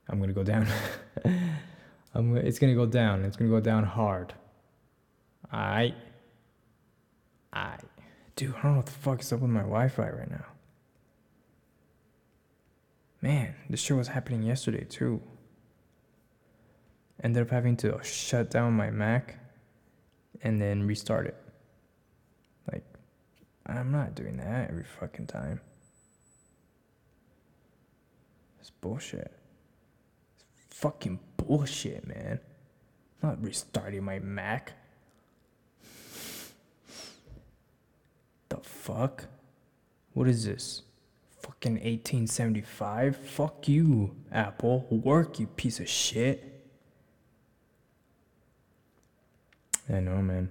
I'm 0.08 0.20
gonna 0.20 0.32
go 0.32 0.44
down. 0.44 0.66
I'm, 2.14 2.36
it's 2.36 2.58
gonna 2.58 2.74
go 2.74 2.86
down. 2.86 3.24
It's 3.24 3.36
gonna 3.36 3.50
go 3.50 3.60
down 3.60 3.84
hard. 3.84 4.34
I. 5.50 5.94
I. 7.54 7.76
Dude, 8.36 8.54
I 8.56 8.62
don't 8.62 8.72
know 8.72 8.76
what 8.78 8.86
the 8.86 8.92
fuck 8.92 9.20
is 9.20 9.32
up 9.32 9.40
with 9.40 9.50
my 9.50 9.60
Wi-Fi 9.60 10.10
right 10.10 10.30
now. 10.30 10.44
Man, 13.22 13.54
this 13.70 13.80
shit 13.80 13.96
was 13.96 14.08
happening 14.08 14.42
yesterday 14.42 14.84
too. 14.84 15.22
Ended 17.22 17.42
up 17.42 17.50
having 17.50 17.76
to 17.78 17.98
shut 18.02 18.50
down 18.50 18.74
my 18.74 18.90
Mac 18.90 19.38
and 20.42 20.60
then 20.60 20.86
restart 20.86 21.26
it. 21.26 21.36
Like, 22.70 22.84
I'm 23.66 23.90
not 23.92 24.14
doing 24.14 24.36
that 24.38 24.68
every 24.68 24.84
fucking 24.84 25.28
time. 25.28 25.60
It's 28.60 28.70
bullshit. 28.70 29.32
It's 30.34 30.44
fucking 30.76 31.20
bullshit, 31.36 32.06
man. 32.06 32.40
I'm 33.22 33.28
not 33.30 33.42
restarting 33.42 34.04
my 34.04 34.18
Mac. 34.18 34.72
The 38.54 38.68
fuck? 38.68 39.24
What 40.12 40.28
is 40.28 40.44
this? 40.44 40.82
Fucking 41.40 41.74
1875? 41.74 43.16
Fuck 43.16 43.66
you, 43.66 44.14
Apple. 44.30 44.86
Work, 44.90 45.40
you 45.40 45.48
piece 45.48 45.80
of 45.80 45.88
shit. 45.88 46.64
I 49.92 49.98
know, 49.98 50.22
man. 50.22 50.50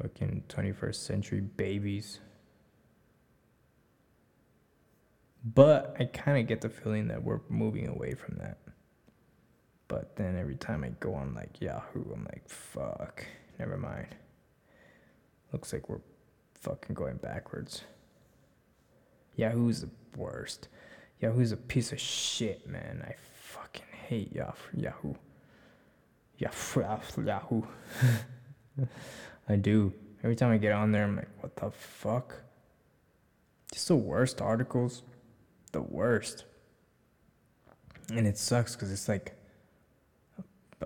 Fucking 0.00 0.44
21st 0.48 0.94
century 0.94 1.40
babies. 1.40 2.20
But 5.44 5.96
I 5.98 6.04
kind 6.04 6.38
of 6.38 6.46
get 6.46 6.60
the 6.60 6.68
feeling 6.68 7.08
that 7.08 7.24
we're 7.24 7.40
moving 7.48 7.88
away 7.88 8.14
from 8.14 8.36
that. 8.36 8.58
But 9.88 10.14
then 10.14 10.36
every 10.36 10.56
time 10.56 10.84
I 10.84 10.90
go 11.00 11.14
on 11.14 11.34
like 11.34 11.60
Yahoo, 11.60 12.12
I'm 12.12 12.24
like, 12.26 12.48
fuck, 12.48 13.26
never 13.58 13.76
mind. 13.76 14.06
Looks 15.52 15.72
like 15.72 15.88
we're 15.88 16.00
fucking 16.60 16.94
going 16.94 17.16
backwards. 17.16 17.82
Yahoo's 19.36 19.82
the 19.82 19.90
worst. 20.16 20.68
Yahoo's 21.20 21.52
a 21.52 21.56
piece 21.56 21.92
of 21.92 22.00
shit, 22.00 22.66
man. 22.68 23.04
I 23.06 23.14
fucking 23.34 23.86
hate 24.08 24.32
Yahoo. 24.32 24.54
Yahoo. 24.76 25.14
Yahoo. 26.38 27.62
I 29.48 29.56
do. 29.56 29.92
Every 30.22 30.36
time 30.36 30.52
I 30.52 30.58
get 30.58 30.72
on 30.72 30.92
there, 30.92 31.04
I'm 31.04 31.16
like, 31.16 31.28
what 31.40 31.56
the 31.56 31.70
fuck? 31.70 32.34
Just 33.72 33.88
the 33.88 33.96
worst 33.96 34.40
articles. 34.40 35.02
The 35.72 35.82
worst. 35.82 36.44
And 38.12 38.26
it 38.26 38.36
sucks 38.36 38.74
because 38.74 38.90
it's 38.90 39.08
like, 39.08 39.34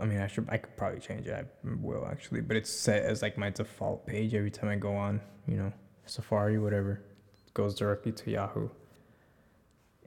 I 0.01 0.05
mean, 0.07 0.21
I 0.21 0.27
should, 0.27 0.49
I 0.49 0.57
could 0.57 0.77
probably 0.77 1.01
change 1.01 1.27
it. 1.27 1.35
I 1.35 1.69
will 1.81 2.07
actually, 2.11 2.41
but 2.41 2.57
it's 2.57 2.71
set 2.71 3.05
as 3.05 3.23
like 3.23 3.39
my 3.39 3.51
default 3.51 4.07
page 4.07 4.35
every 4.35 4.51
time 4.51 4.69
I 4.69 4.77
go 4.77 4.95
on, 4.95 5.21
you 5.47 5.57
know, 5.57 5.73
Safari, 6.07 6.59
whatever. 6.59 7.03
It 7.47 7.55
goes 7.55 7.75
directly 7.75 8.13
to 8.13 8.31
Yahoo. 8.31 8.69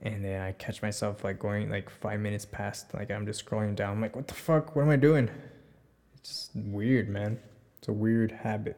And 0.02 0.24
then 0.24 0.42
I 0.42 0.52
catch 0.52 0.82
myself 0.82 1.24
like 1.24 1.38
going 1.38 1.70
like 1.70 1.90
five 1.90 2.20
minutes 2.20 2.44
past, 2.44 2.94
like 2.94 3.10
I'm 3.10 3.26
just 3.26 3.44
scrolling 3.44 3.74
down. 3.74 3.92
I'm 3.92 4.00
like, 4.00 4.14
what 4.14 4.28
the 4.28 4.34
fuck? 4.34 4.76
What 4.76 4.82
am 4.82 4.90
I 4.90 4.96
doing? 4.96 5.30
It's 6.14 6.28
just 6.28 6.50
weird, 6.54 7.08
man. 7.08 7.40
It's 7.78 7.88
a 7.88 7.92
weird 7.92 8.30
habit. 8.30 8.76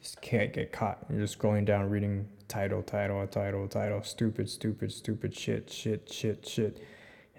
Just 0.00 0.20
can't 0.20 0.52
get 0.52 0.70
caught. 0.70 0.98
You're 1.10 1.20
just 1.20 1.38
scrolling 1.38 1.64
down, 1.64 1.90
reading 1.90 2.28
title, 2.46 2.82
title, 2.82 3.26
title, 3.26 3.66
title, 3.66 4.02
stupid, 4.02 4.48
stupid, 4.48 4.92
stupid, 4.92 5.34
shit, 5.34 5.70
shit, 5.70 6.10
shit, 6.12 6.46
shit. 6.46 6.82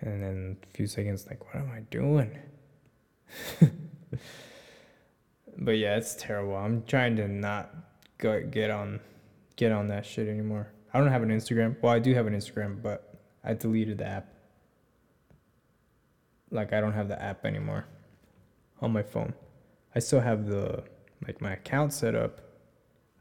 And 0.02 0.22
then 0.22 0.58
a 0.64 0.76
few 0.76 0.88
seconds, 0.88 1.26
like, 1.28 1.46
what 1.46 1.64
am 1.64 1.72
I 1.72 1.82
doing? 1.92 2.38
but 5.58 5.72
yeah, 5.72 5.98
it's 5.98 6.16
terrible. 6.16 6.56
I'm 6.56 6.84
trying 6.84 7.16
to 7.18 7.28
not 7.28 7.74
go 8.18 8.42
get 8.44 8.70
on, 8.70 9.00
get 9.56 9.72
on 9.72 9.88
that 9.90 10.06
shit 10.06 10.28
anymore. 10.28 10.72
I 10.94 11.00
don't 11.00 11.12
have 11.12 11.24
an 11.24 11.30
Instagram. 11.30 11.76
Well, 11.82 11.92
I 11.92 12.00
do 12.00 12.14
have 12.14 12.28
an 12.28 12.34
Instagram, 12.34 12.82
but 12.82 13.20
I 13.44 13.54
deleted 13.54 13.98
the 13.98 14.08
app. 14.08 14.28
Like 16.52 16.74
I 16.74 16.80
don't 16.80 16.94
have 16.94 17.08
the 17.08 17.22
app 17.22 17.46
anymore 17.46 17.86
on 18.82 18.92
my 18.92 19.04
phone. 19.04 19.34
I 19.94 20.00
still 20.00 20.22
have 20.22 20.48
the 20.48 20.84
like 21.28 21.42
my 21.42 21.54
account 21.54 21.94
set 21.94 22.16
up. 22.16 22.42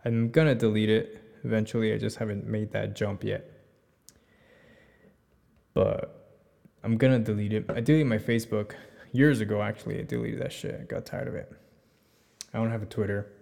I'm 0.05 0.31
gonna 0.31 0.55
delete 0.55 0.91
it 0.91 1.23
eventually. 1.45 1.93
I 1.93 1.99
just 1.99 2.19
haven't 2.19 2.47
made 2.47 2.73
that 2.73 2.95
jump 2.95 3.25
yet. 3.25 3.51
But 5.73 6.39
I'm 6.83 6.97
gonna 6.97 7.19
delete 7.19 7.53
it. 7.53 7.65
I 7.69 7.81
deleted 7.81 8.07
my 8.07 8.19
Facebook 8.19 8.75
years 9.15 9.41
ago 9.41 9.63
actually. 9.63 9.99
I 9.99 10.03
deleted 10.03 10.41
that 10.43 10.53
shit. 10.53 10.79
I 10.79 10.85
got 10.85 11.07
tired 11.07 11.29
of 11.29 11.35
it. 11.35 11.51
I 12.53 12.59
don't 12.59 12.71
have 12.71 12.83
a 12.83 12.87
Twitter. 12.87 13.33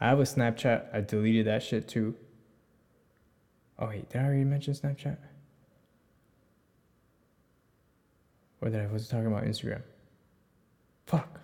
I 0.00 0.08
have 0.08 0.20
a 0.20 0.24
Snapchat. 0.24 0.94
I 0.94 1.00
deleted 1.00 1.46
that 1.46 1.62
shit 1.62 1.88
too. 1.88 2.14
Oh 3.78 3.88
wait, 3.88 4.08
did 4.08 4.20
I 4.20 4.24
already 4.24 4.44
mention 4.44 4.74
Snapchat? 4.74 5.18
Or 8.60 8.70
did 8.70 8.80
I 8.80 8.86
was 8.86 9.08
talking 9.08 9.26
about 9.26 9.44
Instagram? 9.44 9.82
Fuck. 11.06 11.40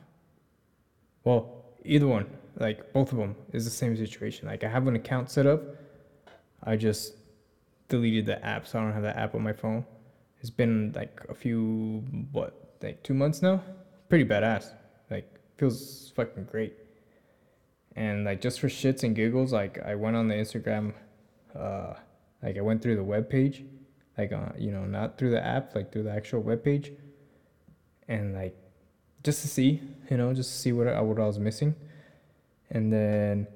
Well, 1.25 1.65
either 1.85 2.07
one, 2.07 2.27
like 2.59 2.93
both 2.93 3.13
of 3.13 3.19
them, 3.19 3.35
is 3.53 3.65
the 3.65 3.71
same 3.71 3.97
situation. 3.97 4.47
Like 4.47 4.63
I 4.63 4.69
have 4.69 4.87
an 4.87 4.95
account 4.95 5.31
set 5.31 5.47
up, 5.47 5.61
I 6.63 6.77
just 6.77 7.15
deleted 7.89 8.27
the 8.27 8.45
app, 8.45 8.67
so 8.67 8.79
I 8.79 8.83
don't 8.83 8.93
have 8.93 9.03
that 9.03 9.17
app 9.17 9.35
on 9.35 9.43
my 9.43 9.53
phone. 9.53 9.85
It's 10.41 10.51
been 10.51 10.93
like 10.95 11.21
a 11.29 11.35
few 11.35 12.05
what, 12.31 12.68
like 12.83 13.03
two 13.03 13.15
months 13.15 13.43
now. 13.43 13.63
Pretty 14.09 14.25
badass. 14.25 14.73
Like 15.11 15.29
feels 15.57 16.13
fucking 16.17 16.45
great. 16.45 16.75
And 17.97 18.25
like 18.25 18.41
just 18.41 18.61
for 18.61 18.69
shits 18.69 19.03
and 19.03 19.15
giggles, 19.15 19.53
like 19.53 19.79
I 19.85 19.95
went 19.95 20.17
on 20.17 20.29
the 20.29 20.35
Instagram, 20.35 20.95
uh, 21.59 21.95
like 22.43 22.57
I 22.57 22.61
went 22.61 22.83
through 22.83 22.97
the 22.97 23.05
web 23.05 23.29
page, 23.29 23.65
like 24.17 24.33
uh, 24.33 24.51
you 24.57 24.71
know, 24.71 24.85
not 24.85 25.19
through 25.19 25.31
the 25.31 25.45
app, 25.45 25.75
like 25.75 25.93
through 25.93 26.05
the 26.05 26.13
actual 26.13 26.41
web 26.41 26.63
page, 26.63 26.93
and 28.07 28.35
like 28.35 28.57
just 29.25 29.43
to 29.43 29.49
see, 29.49 29.81
you 30.11 30.17
know, 30.17 30.33
just 30.33 30.51
to 30.51 30.57
see 30.57 30.73
what 30.73 30.87
I, 30.87 31.01
what 31.01 31.19
I 31.19 31.27
was 31.27 31.39
missing. 31.39 31.75
And 32.71 32.93
then 32.93 33.47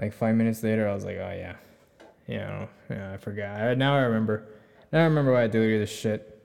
like 0.00 0.12
five 0.12 0.34
minutes 0.34 0.62
later, 0.62 0.88
I 0.88 0.94
was 0.94 1.04
like, 1.04 1.16
oh 1.16 1.34
yeah, 1.34 1.56
you 2.26 2.38
know, 2.38 2.68
yeah, 2.90 3.12
I 3.12 3.16
forgot. 3.16 3.78
Now 3.78 3.96
I 3.96 4.00
remember. 4.00 4.46
Now 4.92 5.00
I 5.00 5.04
remember 5.04 5.32
why 5.32 5.44
I 5.44 5.46
deleted 5.46 5.82
this 5.82 5.90
shit. 5.90 6.42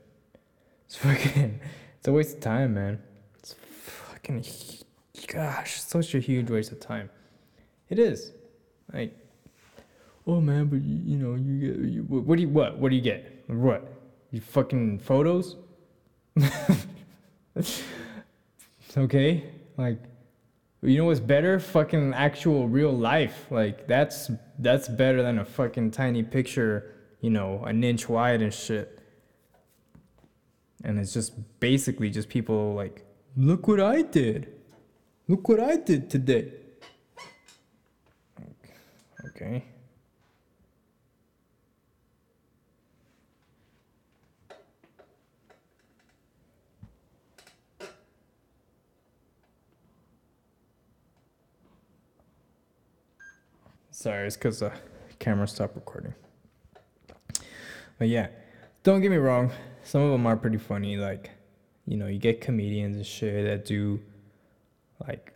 It's 0.85 0.95
fucking, 0.97 1.59
it's 2.01 2.07
a 2.07 2.11
waste 2.11 2.37
of 2.37 2.41
time, 2.41 2.73
man. 2.73 2.99
It's 3.37 3.53
fucking, 3.53 4.43
gosh, 5.27 5.79
such 5.79 6.15
a 6.15 6.19
huge 6.19 6.49
waste 6.49 6.71
of 6.71 6.79
time. 6.79 7.11
It 7.89 7.99
is. 7.99 8.31
Like, 8.91 9.15
oh 10.25 10.41
man, 10.41 10.65
but 10.65 10.81
you, 10.81 10.99
you 11.05 11.17
know, 11.17 11.35
you 11.35 11.59
get, 11.59 11.77
you, 11.77 12.01
what 12.01 12.37
do 12.37 12.41
you, 12.41 12.49
what, 12.49 12.79
what 12.79 12.89
do 12.89 12.95
you 12.95 13.03
get? 13.03 13.43
What? 13.45 13.87
You 14.31 14.41
fucking 14.41 14.97
photos? 14.97 15.57
okay? 18.97 19.43
Like, 19.77 19.99
you 20.81 20.97
know 20.97 21.05
what's 21.05 21.19
better? 21.19 21.59
Fucking 21.59 22.15
actual 22.15 22.67
real 22.67 22.91
life. 22.91 23.45
Like 23.51 23.85
that's 23.85 24.31
that's 24.57 24.87
better 24.87 25.21
than 25.21 25.37
a 25.37 25.45
fucking 25.45 25.91
tiny 25.91 26.23
picture, 26.23 26.95
you 27.19 27.29
know, 27.29 27.63
an 27.65 27.83
inch 27.83 28.09
wide 28.09 28.41
and 28.41 28.51
shit. 28.51 29.00
And 30.83 30.99
it's 30.99 31.13
just 31.13 31.33
basically 31.59 32.09
just 32.09 32.29
people 32.29 32.73
like, 32.73 33.05
look 33.37 33.67
what 33.67 33.79
I 33.79 34.01
did. 34.01 34.51
Look 35.27 35.47
what 35.47 35.59
I 35.59 35.77
did 35.77 36.09
today. 36.09 36.51
Okay. 39.27 39.63
Sorry, 53.91 54.25
it's 54.25 54.35
because 54.35 54.61
the 54.61 54.71
camera 55.19 55.47
stopped 55.47 55.75
recording. 55.75 56.15
But 57.99 58.07
yeah, 58.07 58.29
don't 58.81 58.99
get 58.99 59.11
me 59.11 59.17
wrong. 59.17 59.51
Some 59.91 60.03
of 60.03 60.11
them 60.13 60.25
are 60.25 60.37
pretty 60.37 60.57
funny. 60.57 60.95
Like, 60.95 61.31
you 61.85 61.97
know, 61.97 62.07
you 62.07 62.17
get 62.17 62.39
comedians 62.39 62.95
and 62.95 63.05
shit 63.05 63.45
that 63.45 63.65
do 63.65 63.99
like 65.05 65.33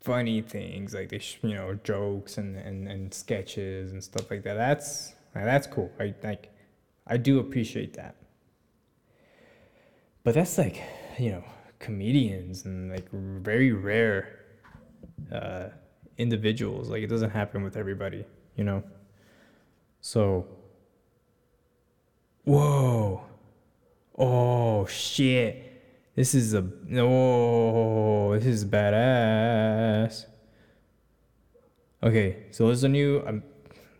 funny 0.00 0.40
things, 0.40 0.94
like 0.94 1.10
they, 1.10 1.18
sh- 1.18 1.36
you 1.42 1.52
know, 1.52 1.78
jokes 1.84 2.38
and, 2.38 2.56
and, 2.56 2.88
and 2.88 3.12
sketches 3.12 3.92
and 3.92 4.02
stuff 4.02 4.30
like 4.30 4.44
that. 4.44 4.54
That's 4.54 5.14
that's 5.34 5.66
cool. 5.66 5.92
I 6.00 6.14
like, 6.22 6.50
I 7.06 7.18
do 7.18 7.38
appreciate 7.38 7.92
that. 7.98 8.16
But 10.24 10.32
that's 10.32 10.56
like, 10.56 10.82
you 11.18 11.32
know, 11.32 11.44
comedians 11.78 12.64
and 12.64 12.90
like 12.90 13.10
very 13.12 13.72
rare 13.72 14.40
uh, 15.30 15.68
individuals. 16.16 16.88
Like 16.88 17.02
it 17.02 17.08
doesn't 17.08 17.28
happen 17.28 17.62
with 17.62 17.76
everybody, 17.76 18.24
you 18.56 18.64
know. 18.64 18.82
So, 20.00 20.46
whoa, 22.46 23.24
oh 24.16 24.86
shit. 24.86 25.64
This 26.14 26.34
is 26.34 26.54
a 26.54 26.66
oh, 26.94 28.34
this 28.34 28.46
is 28.46 28.64
badass. 28.64 30.24
Okay, 32.02 32.46
so 32.52 32.66
there's 32.66 32.84
a 32.84 32.88
new. 32.88 33.22
I'm, 33.26 33.42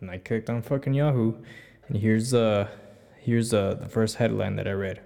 I 0.09 0.17
clicked 0.17 0.49
on 0.49 0.63
fucking 0.63 0.95
Yahoo, 0.95 1.35
and 1.87 1.97
here's 1.97 2.33
uh, 2.33 2.67
here's 3.19 3.53
uh 3.53 3.75
the 3.75 3.87
first 3.87 4.15
headline 4.15 4.55
that 4.55 4.67
I 4.67 4.71
read. 4.71 5.01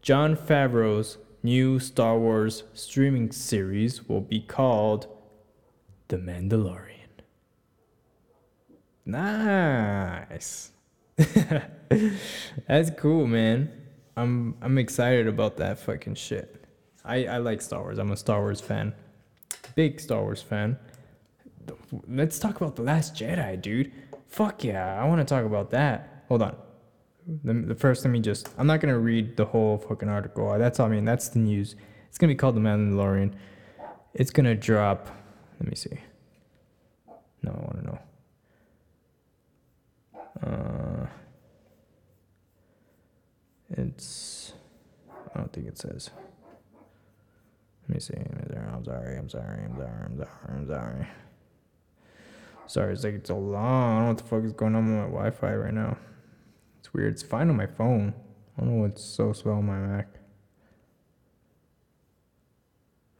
Jon 0.00 0.36
Favreau's 0.36 1.18
new 1.42 1.78
Star 1.78 2.18
Wars 2.18 2.64
streaming 2.74 3.30
series 3.30 4.08
will 4.08 4.20
be 4.20 4.40
called 4.40 5.06
The 6.08 6.16
Mandalorian. 6.16 6.88
Nice. 9.06 10.71
That's 12.68 12.90
cool, 12.98 13.26
man. 13.26 13.70
I'm 14.16 14.56
I'm 14.60 14.78
excited 14.78 15.26
about 15.26 15.56
that 15.58 15.78
fucking 15.78 16.14
shit. 16.14 16.64
I 17.04 17.26
I 17.26 17.38
like 17.38 17.60
Star 17.62 17.82
Wars. 17.82 17.98
I'm 17.98 18.10
a 18.10 18.16
Star 18.16 18.40
Wars 18.40 18.60
fan. 18.60 18.94
Big 19.74 20.00
Star 20.00 20.22
Wars 20.22 20.42
fan. 20.42 20.78
Let's 22.08 22.38
talk 22.38 22.56
about 22.56 22.76
The 22.76 22.82
Last 22.82 23.14
Jedi, 23.14 23.60
dude. 23.60 23.92
Fuck 24.28 24.64
yeah, 24.64 25.00
I 25.00 25.06
want 25.06 25.20
to 25.20 25.24
talk 25.24 25.44
about 25.44 25.70
that. 25.70 26.24
Hold 26.28 26.42
on. 26.42 26.56
The, 27.44 27.74
first, 27.76 28.04
let 28.04 28.10
me 28.10 28.18
just. 28.20 28.48
I'm 28.58 28.66
not 28.66 28.80
gonna 28.80 28.98
read 28.98 29.36
the 29.36 29.44
whole 29.44 29.78
fucking 29.78 30.08
article. 30.08 30.58
That's 30.58 30.80
all 30.80 30.86
I 30.86 30.90
mean. 30.90 31.04
That's 31.04 31.28
the 31.28 31.38
news. 31.38 31.76
It's 32.08 32.18
gonna 32.18 32.32
be 32.32 32.36
called 32.36 32.56
The 32.56 32.60
Mandalorian. 32.60 33.34
It's 34.14 34.30
gonna 34.30 34.54
drop. 34.54 35.08
Let 35.60 35.68
me 35.68 35.76
see. 35.76 35.98
No, 37.42 37.52
I 37.52 37.58
want 37.58 37.78
to 37.78 37.86
know. 37.86 37.98
Uh, 40.44 41.06
it's. 43.70 44.52
I 45.34 45.38
don't 45.38 45.52
think 45.52 45.68
it 45.68 45.78
says. 45.78 46.10
Let 47.88 47.94
me 47.94 48.00
see. 48.00 48.14
I'm 48.14 48.84
sorry. 48.84 49.16
I'm 49.16 49.28
sorry. 49.28 49.64
I'm 49.64 49.76
sorry. 49.76 50.04
I'm 50.04 50.16
sorry. 50.16 50.30
I'm 50.48 50.66
sorry. 50.66 51.08
Sorry, 52.66 52.92
it's 52.92 53.04
like 53.04 53.14
it's 53.14 53.28
so 53.28 53.38
long. 53.38 53.64
I 53.64 53.94
don't 53.96 54.02
know 54.02 54.08
what 54.08 54.18
the 54.18 54.24
fuck 54.24 54.44
is 54.44 54.52
going 54.52 54.74
on 54.74 54.86
with 54.86 55.04
my 55.04 55.10
Wi-Fi 55.10 55.54
right 55.54 55.74
now. 55.74 55.96
It's 56.78 56.94
weird. 56.94 57.12
It's 57.12 57.22
fine 57.22 57.50
on 57.50 57.56
my 57.56 57.66
phone. 57.66 58.14
I 58.56 58.60
don't 58.60 58.76
know 58.76 58.82
what's 58.82 59.02
so 59.02 59.32
slow 59.32 59.54
on 59.54 59.66
my 59.66 59.78
Mac. 59.78 60.08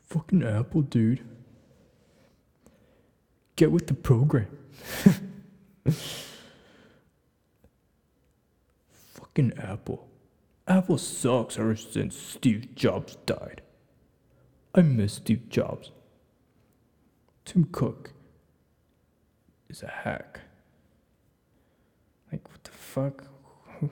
Fucking 0.09 0.43
Apple, 0.43 0.83
dude. 0.83 1.21
Get 3.57 3.73
with 3.73 3.89
the 3.89 3.95
program. 3.95 4.49
Fucking 9.33 9.55
Apple. 9.59 10.09
Apple 10.69 10.99
sucks 10.99 11.59
ever 11.59 11.75
since 11.75 12.15
Steve 12.15 12.75
Jobs 12.75 13.17
died. 13.25 13.63
I 14.75 14.83
miss 14.83 15.15
Steve 15.15 15.49
Jobs. 15.49 15.91
Tim 17.47 17.65
Cook 17.65 18.13
is 19.71 19.83
a 19.83 19.89
hack. 19.89 20.41
Like, 22.31 22.47
what 22.51 22.63
the 22.63 22.73
fuck? 22.73 23.25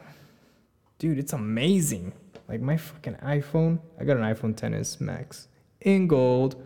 Dude, 0.98 1.18
it's 1.18 1.32
amazing. 1.32 2.12
Like, 2.46 2.60
my 2.60 2.76
fucking 2.76 3.14
iPhone, 3.14 3.78
I 3.98 4.04
got 4.04 4.18
an 4.18 4.24
iPhone 4.24 4.54
10s 4.54 5.00
Max 5.00 5.48
in 5.80 6.06
gold, 6.06 6.62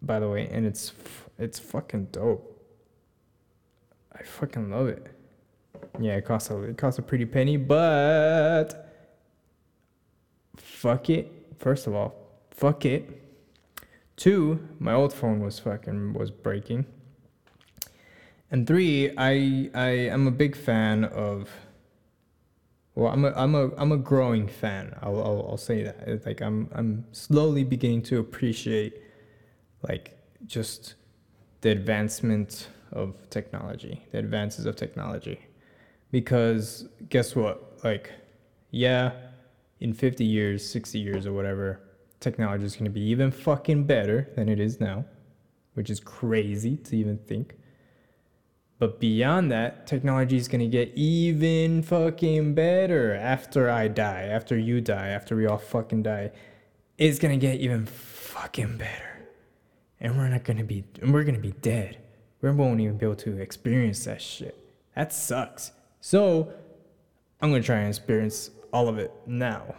by 0.00 0.20
the 0.20 0.28
way, 0.28 0.48
and 0.48 0.64
it's 0.64 0.92
it's 1.36 1.58
fucking 1.58 2.06
dope. 2.12 2.64
I 4.12 4.22
fucking 4.22 4.70
love 4.70 4.86
it. 4.86 5.13
Yeah, 6.00 6.16
it 6.16 6.24
costs 6.24 6.50
a 6.50 6.60
it 6.62 6.76
costs 6.76 6.98
a 6.98 7.02
pretty 7.02 7.24
penny, 7.24 7.56
but 7.56 8.92
fuck 10.56 11.08
it. 11.08 11.54
First 11.58 11.86
of 11.86 11.94
all, 11.94 12.14
fuck 12.50 12.84
it. 12.84 13.20
Two, 14.16 14.68
my 14.78 14.92
old 14.92 15.12
phone 15.12 15.40
was 15.40 15.58
fucking 15.58 16.14
was 16.14 16.30
breaking. 16.30 16.86
And 18.50 18.66
three, 18.66 19.12
I 19.16 19.70
I 19.74 19.88
am 19.88 20.26
a 20.26 20.30
big 20.30 20.56
fan 20.56 21.04
of. 21.04 21.50
Well, 22.94 23.12
I'm 23.12 23.24
a 23.24 23.32
I'm 23.34 23.54
a 23.54 23.74
I'm 23.76 23.92
a 23.92 23.96
growing 23.96 24.46
fan. 24.46 24.96
I'll 25.02 25.20
I'll, 25.20 25.46
I'll 25.50 25.56
say 25.56 25.82
that. 25.82 25.96
It's 26.06 26.26
like 26.26 26.40
I'm 26.40 26.68
I'm 26.72 27.04
slowly 27.12 27.64
beginning 27.64 28.02
to 28.02 28.18
appreciate, 28.18 29.00
like 29.88 30.16
just 30.46 30.94
the 31.62 31.70
advancement 31.70 32.68
of 32.92 33.28
technology, 33.30 34.04
the 34.12 34.18
advances 34.18 34.66
of 34.66 34.76
technology, 34.76 35.40
because 36.14 36.86
guess 37.08 37.34
what? 37.34 37.80
Like, 37.82 38.12
yeah, 38.70 39.10
in 39.80 39.92
50 39.92 40.24
years, 40.24 40.64
60 40.64 40.96
years, 41.00 41.26
or 41.26 41.32
whatever, 41.32 41.80
technology 42.20 42.64
is 42.64 42.76
going 42.76 42.84
to 42.84 42.90
be 42.90 43.00
even 43.00 43.32
fucking 43.32 43.82
better 43.82 44.30
than 44.36 44.48
it 44.48 44.60
is 44.60 44.78
now, 44.78 45.04
which 45.72 45.90
is 45.90 45.98
crazy 45.98 46.76
to 46.76 46.96
even 46.96 47.18
think. 47.18 47.56
But 48.78 49.00
beyond 49.00 49.50
that, 49.50 49.88
technology 49.88 50.36
is 50.36 50.46
gonna 50.46 50.66
get 50.66 50.92
even 50.94 51.82
fucking 51.82 52.54
better 52.54 53.14
after 53.14 53.70
I 53.70 53.88
die, 53.88 54.24
after 54.24 54.58
you 54.58 54.80
die, 54.80 55.08
after 55.08 55.36
we 55.36 55.46
all 55.46 55.58
fucking 55.58 56.02
die. 56.02 56.32
It's 56.98 57.18
gonna 57.20 57.36
get 57.36 57.60
even 57.60 57.86
fucking 57.86 58.76
better. 58.76 59.28
And 60.00 60.18
we're 60.18 60.28
not 60.28 60.44
gonna 60.44 60.64
be, 60.64 60.84
and 61.00 61.14
we're 61.14 61.22
gonna 61.22 61.38
be 61.38 61.52
dead. 61.52 61.98
We 62.42 62.50
won't 62.50 62.80
even 62.80 62.98
be 62.98 63.06
able 63.06 63.16
to 63.16 63.38
experience 63.38 64.04
that 64.04 64.20
shit. 64.20 64.58
That 64.96 65.12
sucks. 65.12 65.70
So, 66.06 66.52
I'm 67.40 67.48
gonna 67.48 67.62
try 67.62 67.78
and 67.78 67.88
experience 67.88 68.50
all 68.74 68.88
of 68.88 68.98
it 68.98 69.10
now. 69.26 69.74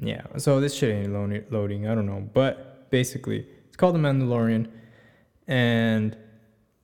Yeah, 0.00 0.22
so 0.38 0.60
this 0.60 0.74
shit 0.74 0.88
ain't 0.88 1.52
loading, 1.52 1.86
I 1.86 1.94
don't 1.94 2.06
know. 2.06 2.26
But 2.32 2.88
basically, 2.88 3.46
it's 3.66 3.76
called 3.76 3.94
The 3.94 3.98
Mandalorian. 3.98 4.70
And 5.46 6.16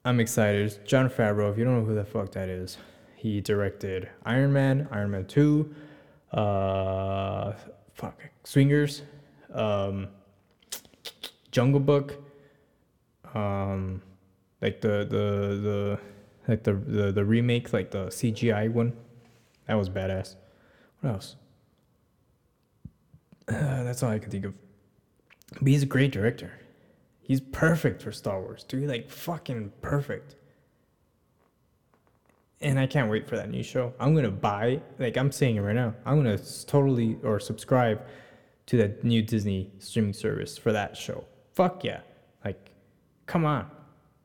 I'm 0.04 0.20
excited. 0.20 0.86
Jon 0.86 1.08
Favreau, 1.08 1.50
if 1.50 1.56
you 1.56 1.64
don't 1.64 1.78
know 1.78 1.84
who 1.86 1.94
the 1.94 2.04
fuck 2.04 2.32
that 2.32 2.50
is, 2.50 2.76
he 3.16 3.40
directed 3.40 4.10
Iron 4.26 4.52
Man, 4.52 4.86
Iron 4.92 5.12
Man 5.12 5.24
2, 5.24 5.74
uh, 6.32 7.52
fuck, 7.94 8.20
Swingers, 8.44 9.00
um, 9.54 10.08
Jungle 11.52 11.80
Book, 11.80 12.22
um, 13.32 14.02
like 14.60 14.82
the, 14.82 15.06
the, 15.08 15.56
the, 15.56 16.00
like 16.48 16.64
the, 16.64 16.72
the, 16.74 17.12
the 17.12 17.24
remake, 17.24 17.72
like 17.72 17.90
the 17.90 18.06
CGI 18.06 18.70
one. 18.72 18.94
That 19.66 19.74
was 19.74 19.90
badass. 19.90 20.36
What 21.00 21.10
else? 21.10 21.36
Uh, 23.46 23.52
that's 23.84 24.02
all 24.02 24.10
I 24.10 24.18
can 24.18 24.30
think 24.30 24.46
of. 24.46 24.54
But 25.60 25.68
he's 25.68 25.82
a 25.82 25.86
great 25.86 26.10
director. 26.10 26.52
He's 27.20 27.40
perfect 27.40 28.02
for 28.02 28.10
Star 28.10 28.40
Wars, 28.40 28.64
dude. 28.64 28.88
Like 28.88 29.10
fucking 29.10 29.72
perfect. 29.82 30.36
And 32.60 32.78
I 32.78 32.86
can't 32.86 33.10
wait 33.10 33.28
for 33.28 33.36
that 33.36 33.50
new 33.50 33.62
show. 33.62 33.92
I'm 34.00 34.14
gonna 34.14 34.30
buy, 34.30 34.80
like 34.98 35.16
I'm 35.16 35.30
saying 35.30 35.56
it 35.56 35.60
right 35.60 35.74
now. 35.74 35.94
I'm 36.04 36.16
gonna 36.16 36.38
totally 36.66 37.18
or 37.22 37.38
subscribe 37.38 38.02
to 38.66 38.76
that 38.78 39.04
new 39.04 39.22
Disney 39.22 39.70
streaming 39.78 40.12
service 40.12 40.58
for 40.58 40.72
that 40.72 40.96
show. 40.96 41.24
Fuck 41.54 41.84
yeah! 41.84 42.00
Like, 42.44 42.70
come 43.26 43.44
on. 43.44 43.70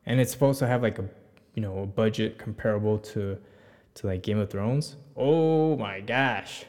And 0.06 0.20
it's 0.20 0.32
supposed 0.32 0.58
to 0.58 0.66
have 0.66 0.82
like 0.82 0.98
a, 0.98 1.08
you 1.54 1.62
know, 1.62 1.80
a 1.80 1.86
budget 1.86 2.38
comparable 2.38 2.98
to, 2.98 3.38
to 3.94 4.06
like 4.06 4.22
Game 4.22 4.38
of 4.38 4.50
Thrones. 4.50 4.96
Oh 5.16 5.76
my 5.76 6.00
gosh. 6.00 6.64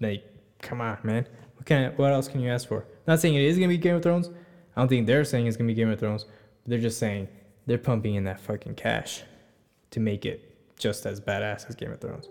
Like, 0.00 0.24
come 0.60 0.80
on, 0.80 0.98
man. 1.02 1.26
What 1.54 1.66
can 1.66 1.84
I, 1.84 1.88
what 1.94 2.12
else 2.12 2.28
can 2.28 2.40
you 2.40 2.50
ask 2.50 2.68
for? 2.68 2.84
Not 3.06 3.20
saying 3.20 3.34
it 3.34 3.42
is 3.42 3.56
gonna 3.56 3.68
be 3.68 3.78
Game 3.78 3.96
of 3.96 4.02
Thrones, 4.02 4.30
I 4.76 4.80
don't 4.80 4.88
think 4.88 5.06
they're 5.06 5.24
saying 5.24 5.46
it's 5.46 5.56
gonna 5.56 5.68
be 5.68 5.74
Game 5.74 5.90
of 5.90 5.98
Thrones. 5.98 6.26
They're 6.66 6.78
just 6.78 6.98
saying 6.98 7.28
they're 7.64 7.78
pumping 7.78 8.14
in 8.16 8.24
that 8.24 8.40
fucking 8.40 8.74
cash 8.74 9.22
to 9.90 10.00
make 10.00 10.26
it 10.26 10.76
just 10.78 11.06
as 11.06 11.18
badass 11.20 11.66
as 11.68 11.74
Game 11.74 11.92
of 11.92 12.00
Thrones. 12.00 12.28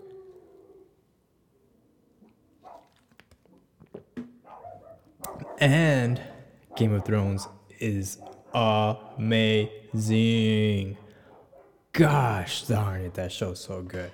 And 5.58 6.20
Game 6.76 6.92
of 6.92 7.04
Thrones 7.04 7.48
is 7.80 8.18
amazing. 8.54 9.66
Gosh 11.96 12.64
darn 12.64 13.00
it, 13.00 13.14
that 13.14 13.32
show's 13.32 13.58
so 13.58 13.80
good. 13.80 14.10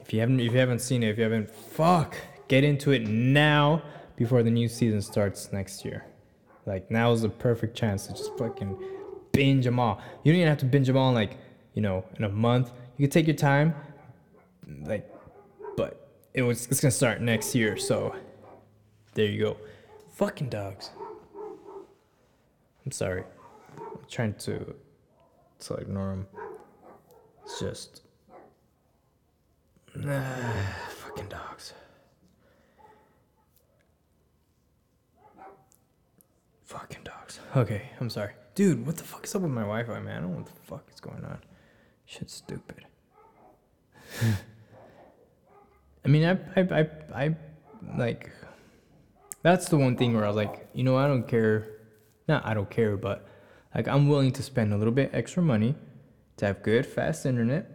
If 0.00 0.12
you 0.12 0.18
haven't 0.18 0.40
if 0.40 0.52
you 0.52 0.58
haven't 0.58 0.80
seen 0.80 1.04
it, 1.04 1.10
if 1.10 1.16
you 1.16 1.22
haven't 1.22 1.48
fuck, 1.48 2.16
get 2.48 2.64
into 2.64 2.90
it 2.90 3.06
now 3.06 3.82
before 4.16 4.42
the 4.42 4.50
new 4.50 4.66
season 4.66 5.00
starts 5.00 5.52
next 5.52 5.84
year. 5.84 6.04
Like 6.66 6.90
now 6.90 7.12
is 7.12 7.22
the 7.22 7.28
perfect 7.28 7.76
chance 7.76 8.08
to 8.08 8.14
just 8.14 8.36
fucking 8.36 8.76
binge 9.30 9.64
them 9.64 9.78
all. 9.78 10.00
You 10.24 10.32
don't 10.32 10.40
even 10.40 10.48
have 10.48 10.58
to 10.58 10.64
binge 10.64 10.88
them 10.88 10.96
all 10.96 11.10
in 11.10 11.14
like, 11.14 11.36
you 11.74 11.82
know, 11.82 12.04
in 12.18 12.24
a 12.24 12.28
month. 12.28 12.72
You 12.96 13.06
can 13.06 13.12
take 13.12 13.28
your 13.28 13.36
time. 13.36 13.76
Like 14.82 15.08
but 15.76 16.10
it 16.32 16.42
was 16.42 16.66
it's 16.66 16.80
gonna 16.80 16.90
start 16.90 17.20
next 17.20 17.54
year, 17.54 17.76
so 17.76 18.12
there 19.14 19.26
you 19.26 19.40
go. 19.40 19.56
Fucking 20.14 20.48
dogs. 20.48 20.90
I'm 22.84 22.90
sorry. 22.90 23.22
I'm 23.78 23.98
trying 24.10 24.34
to 24.34 24.74
to 25.60 25.74
ignore 25.74 26.10
them. 26.10 26.26
It's 27.44 27.60
just 27.60 28.02
fucking 31.14 31.28
dogs. 31.28 31.72
Fucking 36.64 37.02
dogs. 37.04 37.40
Okay, 37.56 37.90
I'm 38.00 38.10
sorry. 38.10 38.32
Dude, 38.54 38.86
what 38.86 38.96
the 38.96 39.04
fuck 39.04 39.24
is 39.24 39.34
up 39.34 39.42
with 39.42 39.50
my 39.50 39.60
Wi 39.60 39.84
Fi, 39.84 40.00
man? 40.00 40.16
I 40.16 40.20
don't 40.20 40.30
know 40.30 40.36
what 40.38 40.46
the 40.46 40.52
fuck 40.62 40.84
is 40.92 41.00
going 41.00 41.24
on. 41.24 41.38
Shit's 42.06 42.34
stupid. 42.34 42.86
I 46.04 46.08
mean, 46.08 46.24
I, 46.24 46.32
I, 46.60 46.80
I, 46.80 46.88
I, 47.14 47.36
like, 47.96 48.30
that's 49.42 49.68
the 49.68 49.76
one 49.76 49.96
thing 49.96 50.14
where 50.14 50.24
I 50.24 50.28
was 50.28 50.36
like, 50.36 50.68
you 50.74 50.84
know, 50.84 50.96
I 50.96 51.06
don't 51.06 51.26
care. 51.26 51.68
Not 52.26 52.44
I 52.46 52.54
don't 52.54 52.70
care, 52.70 52.96
but 52.96 53.26
like, 53.74 53.86
I'm 53.86 54.08
willing 54.08 54.32
to 54.32 54.42
spend 54.42 54.72
a 54.72 54.76
little 54.76 54.92
bit 54.92 55.10
extra 55.12 55.42
money 55.42 55.74
to 56.36 56.46
have 56.46 56.62
good, 56.62 56.86
fast 56.86 57.26
internet. 57.26 57.70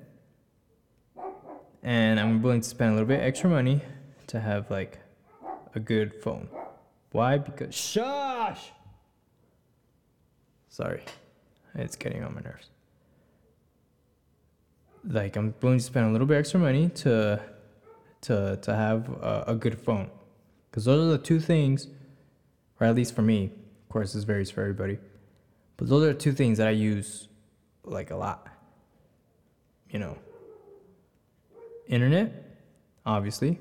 And 1.81 2.19
I'm 2.19 2.41
willing 2.41 2.61
to 2.61 2.67
spend 2.67 2.91
a 2.91 2.93
little 2.93 3.07
bit 3.07 3.21
extra 3.21 3.49
money 3.49 3.81
to 4.27 4.39
have 4.39 4.69
like 4.69 4.99
a 5.75 5.79
good 5.79 6.13
phone. 6.13 6.49
Why? 7.11 7.37
Because 7.37 7.73
shush. 7.73 8.71
Sorry, 10.67 11.03
it's 11.75 11.95
getting 11.95 12.23
on 12.23 12.35
my 12.35 12.41
nerves. 12.41 12.69
Like 15.03 15.35
I'm 15.35 15.55
willing 15.61 15.79
to 15.79 15.83
spend 15.83 16.07
a 16.07 16.11
little 16.11 16.27
bit 16.27 16.37
extra 16.37 16.59
money 16.59 16.89
to 16.89 17.41
to 18.21 18.59
to 18.61 18.75
have 18.75 19.09
a, 19.21 19.45
a 19.47 19.55
good 19.55 19.79
phone, 19.79 20.09
because 20.69 20.85
those 20.85 21.07
are 21.07 21.17
the 21.17 21.23
two 21.23 21.39
things, 21.39 21.87
or 22.79 22.87
at 22.87 22.95
least 22.95 23.15
for 23.15 23.21
me. 23.21 23.45
Of 23.45 23.89
course, 23.89 24.13
this 24.13 24.25
varies 24.25 24.51
for 24.51 24.61
everybody, 24.61 24.99
but 25.77 25.87
those 25.87 26.03
are 26.03 26.13
two 26.13 26.33
things 26.33 26.57
that 26.59 26.67
I 26.67 26.71
use 26.71 27.29
like 27.91 28.11
a 28.11 28.15
lot. 28.15 28.47
You 29.89 29.99
know, 29.99 30.17
internet, 31.87 32.31
obviously, 33.05 33.59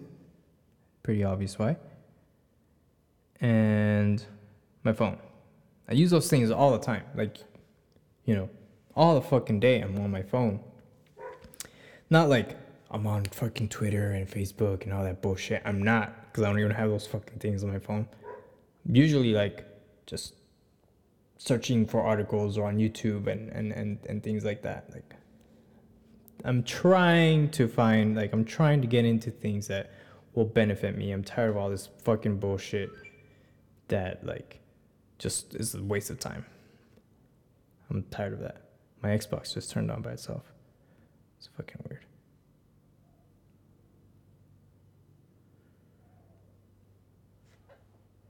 pretty 1.02 1.24
obvious 1.24 1.58
why, 1.58 1.76
and 3.40 4.22
my 4.84 4.92
phone. 4.92 5.18
I 5.88 5.94
use 5.94 6.10
those 6.10 6.28
things 6.28 6.50
all 6.50 6.72
the 6.72 6.78
time. 6.78 7.02
Like, 7.14 7.38
you 8.26 8.34
know, 8.34 8.50
all 8.94 9.14
the 9.14 9.22
fucking 9.22 9.60
day 9.60 9.80
I'm 9.80 9.98
on 10.00 10.10
my 10.10 10.22
phone. 10.22 10.60
Not 12.10 12.28
like 12.28 12.56
I'm 12.90 13.06
on 13.06 13.24
fucking 13.24 13.68
Twitter 13.68 14.12
and 14.12 14.28
Facebook 14.28 14.84
and 14.84 14.92
all 14.92 15.04
that 15.04 15.22
bullshit. 15.22 15.62
I'm 15.64 15.82
not, 15.82 16.26
because 16.26 16.44
I 16.44 16.48
don't 16.48 16.58
even 16.58 16.72
have 16.72 16.90
those 16.90 17.06
fucking 17.06 17.38
things 17.38 17.64
on 17.64 17.72
my 17.72 17.78
phone. 17.78 18.06
Usually, 18.84 19.32
like, 19.32 19.64
just 20.06 20.34
searching 21.38 21.86
for 21.86 22.02
articles 22.02 22.58
or 22.58 22.66
on 22.66 22.76
YouTube 22.76 23.28
and, 23.28 23.48
and, 23.50 23.72
and, 23.72 23.98
and 24.08 24.22
things 24.22 24.44
like 24.44 24.62
that. 24.62 24.90
Like, 24.92 25.14
I'm 26.44 26.62
trying 26.62 27.50
to 27.50 27.66
find, 27.68 28.14
like, 28.14 28.32
I'm 28.32 28.44
trying 28.44 28.80
to 28.82 28.86
get 28.86 29.04
into 29.04 29.30
things 29.30 29.68
that 29.68 29.92
will 30.34 30.44
benefit 30.44 30.96
me. 30.96 31.12
I'm 31.12 31.24
tired 31.24 31.50
of 31.50 31.56
all 31.56 31.70
this 31.70 31.88
fucking 32.02 32.38
bullshit 32.38 32.90
that, 33.88 34.24
like, 34.26 34.60
just 35.18 35.54
is 35.54 35.74
a 35.74 35.82
waste 35.82 36.10
of 36.10 36.18
time. 36.18 36.44
I'm 37.90 38.04
tired 38.10 38.34
of 38.34 38.40
that. 38.40 38.62
My 39.02 39.10
Xbox 39.10 39.54
just 39.54 39.70
turned 39.70 39.90
on 39.90 40.02
by 40.02 40.12
itself. 40.12 40.42
It's 41.38 41.48
fucking 41.56 41.82
weird. 41.88 42.04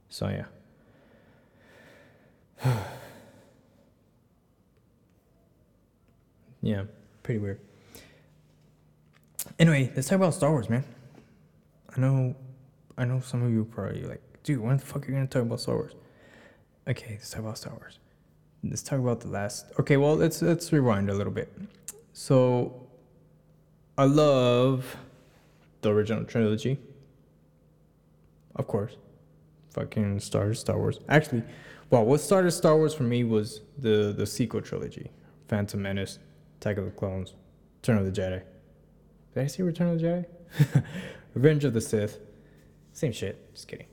So 0.09 0.27
yeah. 0.27 0.45
yeah, 6.61 6.83
pretty 7.23 7.39
weird. 7.39 7.59
Anyway, 9.57 9.91
let's 9.95 10.07
talk 10.07 10.17
about 10.17 10.33
Star 10.33 10.51
Wars, 10.51 10.69
man. 10.69 10.83
I 11.95 11.99
know 11.99 12.35
I 12.97 13.05
know 13.05 13.21
some 13.21 13.43
of 13.43 13.51
you 13.51 13.63
probably 13.65 14.03
like, 14.03 14.21
dude, 14.43 14.59
when 14.59 14.77
the 14.77 14.85
fuck 14.85 15.07
are 15.07 15.09
you 15.09 15.13
gonna 15.15 15.27
talk 15.27 15.43
about 15.43 15.61
Star 15.61 15.75
Wars? 15.75 15.93
Okay, 16.87 17.11
let's 17.11 17.29
talk 17.31 17.41
about 17.41 17.57
Star 17.57 17.73
Wars. 17.73 17.99
Let's 18.63 18.83
talk 18.83 18.99
about 18.99 19.21
the 19.21 19.29
last. 19.29 19.67
Okay, 19.79 19.95
well, 19.97 20.15
let's 20.15 20.41
let's 20.41 20.71
rewind 20.73 21.09
a 21.09 21.13
little 21.13 21.31
bit. 21.31 21.51
So, 22.11 22.87
I 23.97 24.03
love 24.03 24.97
the 25.81 25.91
original 25.91 26.25
trilogy. 26.25 26.77
Of 28.55 28.67
course, 28.67 28.97
fucking 29.71 30.19
started 30.19 30.55
Star 30.55 30.77
Wars. 30.77 30.99
Actually, 31.07 31.43
well, 31.89 32.05
what 32.05 32.21
started 32.21 32.51
Star 32.51 32.75
Wars 32.75 32.93
for 32.93 33.03
me 33.03 33.23
was 33.23 33.61
the 33.77 34.13
the 34.15 34.25
sequel 34.25 34.61
trilogy: 34.61 35.11
Phantom 35.47 35.81
Menace, 35.81 36.19
Attack 36.59 36.77
of 36.77 36.85
the 36.85 36.91
Clones, 36.91 37.33
Return 37.81 37.97
of 37.97 38.05
the 38.05 38.21
Jedi. 38.21 38.43
Did 39.33 39.43
I 39.43 39.47
see 39.47 39.63
Return 39.63 39.89
of 39.89 39.99
the 39.99 40.05
Jedi? 40.05 40.83
Revenge 41.33 41.63
of 41.63 41.73
the 41.73 41.81
Sith. 41.81 42.19
Same 42.93 43.11
shit. 43.11 43.53
Just 43.53 43.67
kidding. 43.67 43.87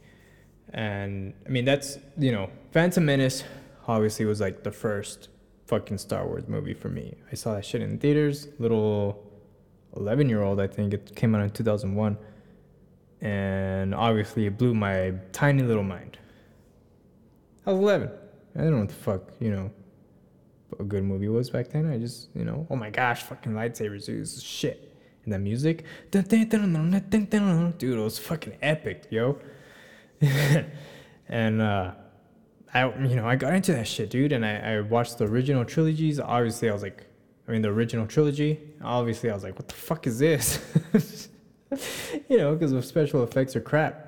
And 0.73 1.35
I 1.47 1.49
mean, 1.49 1.65
that's, 1.65 1.99
you 2.19 2.33
know, 2.33 2.51
Phantom 2.73 3.05
Menace 3.05 3.45
obviously 3.87 4.25
was 4.25 4.41
like 4.41 4.65
the 4.65 4.73
first 4.73 5.29
fucking 5.67 5.99
Star 5.99 6.27
Wars 6.27 6.49
movie 6.49 6.75
for 6.75 6.89
me. 6.89 7.15
I 7.31 7.35
saw 7.35 7.55
that 7.55 7.65
shit 7.65 7.83
in 7.83 7.99
theaters, 7.99 8.49
little 8.59 9.23
11 9.97 10.29
year 10.29 10.43
old, 10.43 10.61
I 10.61 10.67
think 10.67 10.93
it 10.95 11.15
came 11.15 11.35
out 11.35 11.43
in 11.43 11.51
2001. 11.51 12.19
And 13.21 13.95
obviously, 13.95 14.47
it 14.47 14.59
blew 14.59 14.75
my 14.75 15.15
tiny 15.33 15.63
little 15.63 15.83
mind. 15.83 16.19
I 17.67 17.73
was 17.73 17.81
11. 17.81 18.11
I 18.55 18.61
don't 18.61 18.71
know 18.71 18.79
what 18.79 18.89
the 18.89 18.95
fuck, 18.95 19.23
you 19.41 19.51
know, 19.51 19.71
a 20.79 20.85
good 20.85 21.05
movie 21.05 21.29
was 21.29 21.51
back 21.51 21.69
then. 21.69 21.91
I 21.91 21.99
just, 21.99 22.29
you 22.35 22.45
know, 22.45 22.67
oh 22.71 22.77
my 22.77 22.91
gosh, 22.91 23.23
fucking 23.23 23.53
lightsabers, 23.53 24.07
dude, 24.07 24.23
this 24.23 24.37
is 24.37 24.43
shit. 24.43 24.97
And 25.25 25.33
the 25.33 25.39
music, 25.39 25.85
dude, 27.79 27.99
it 27.99 28.03
was 28.03 28.19
fucking 28.19 28.57
epic, 28.63 29.09
yo. 29.11 29.39
and 31.29 31.61
uh, 31.61 31.93
I 32.73 32.89
you 33.01 33.17
know 33.17 33.27
I 33.27 33.37
got 33.37 33.55
into 33.55 33.73
that 33.73 33.89
shit, 33.89 34.11
dude, 34.11 34.33
and 34.33 34.47
I, 34.47 34.57
I 34.57 34.81
watched 34.81 35.19
the 35.19 35.25
original 35.25 35.65
trilogies. 35.65 36.21
Obviously, 36.21 36.71
I 36.71 36.73
was 36.73 36.83
like, 36.83 37.05
I 37.49 37.53
mean, 37.53 37.63
the 37.63 37.69
original 37.69 38.07
trilogy. 38.07 38.61
Obviously, 38.83 39.31
I 39.31 39.35
was 39.35 39.43
like, 39.43 39.57
what 39.57 39.69
the 39.69 39.75
fuck 39.75 40.07
is 40.07 40.19
this? 40.19 40.61
you 42.29 42.37
know, 42.39 42.55
because 42.55 42.73
the 42.73 42.83
special 42.83 43.25
effects 43.25 43.57
are 43.57 43.61
crap. 43.61 44.06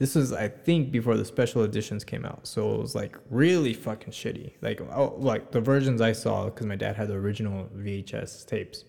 This 0.00 0.14
was, 0.14 0.32
I 0.32 0.48
think, 0.48 0.90
before 0.90 1.18
the 1.18 1.26
special 1.26 1.62
editions 1.62 2.04
came 2.04 2.24
out, 2.24 2.46
so 2.46 2.74
it 2.74 2.80
was 2.80 2.94
like 2.94 3.18
really 3.28 3.74
fucking 3.74 4.14
shitty. 4.14 4.54
Like, 4.62 4.80
oh, 4.80 5.14
like 5.18 5.52
the 5.52 5.60
versions 5.60 6.00
I 6.00 6.12
saw, 6.12 6.46
because 6.46 6.66
my 6.66 6.74
dad 6.74 6.96
had 6.96 7.08
the 7.08 7.16
original 7.16 7.68
VHS 7.76 8.46
tapes, 8.46 8.86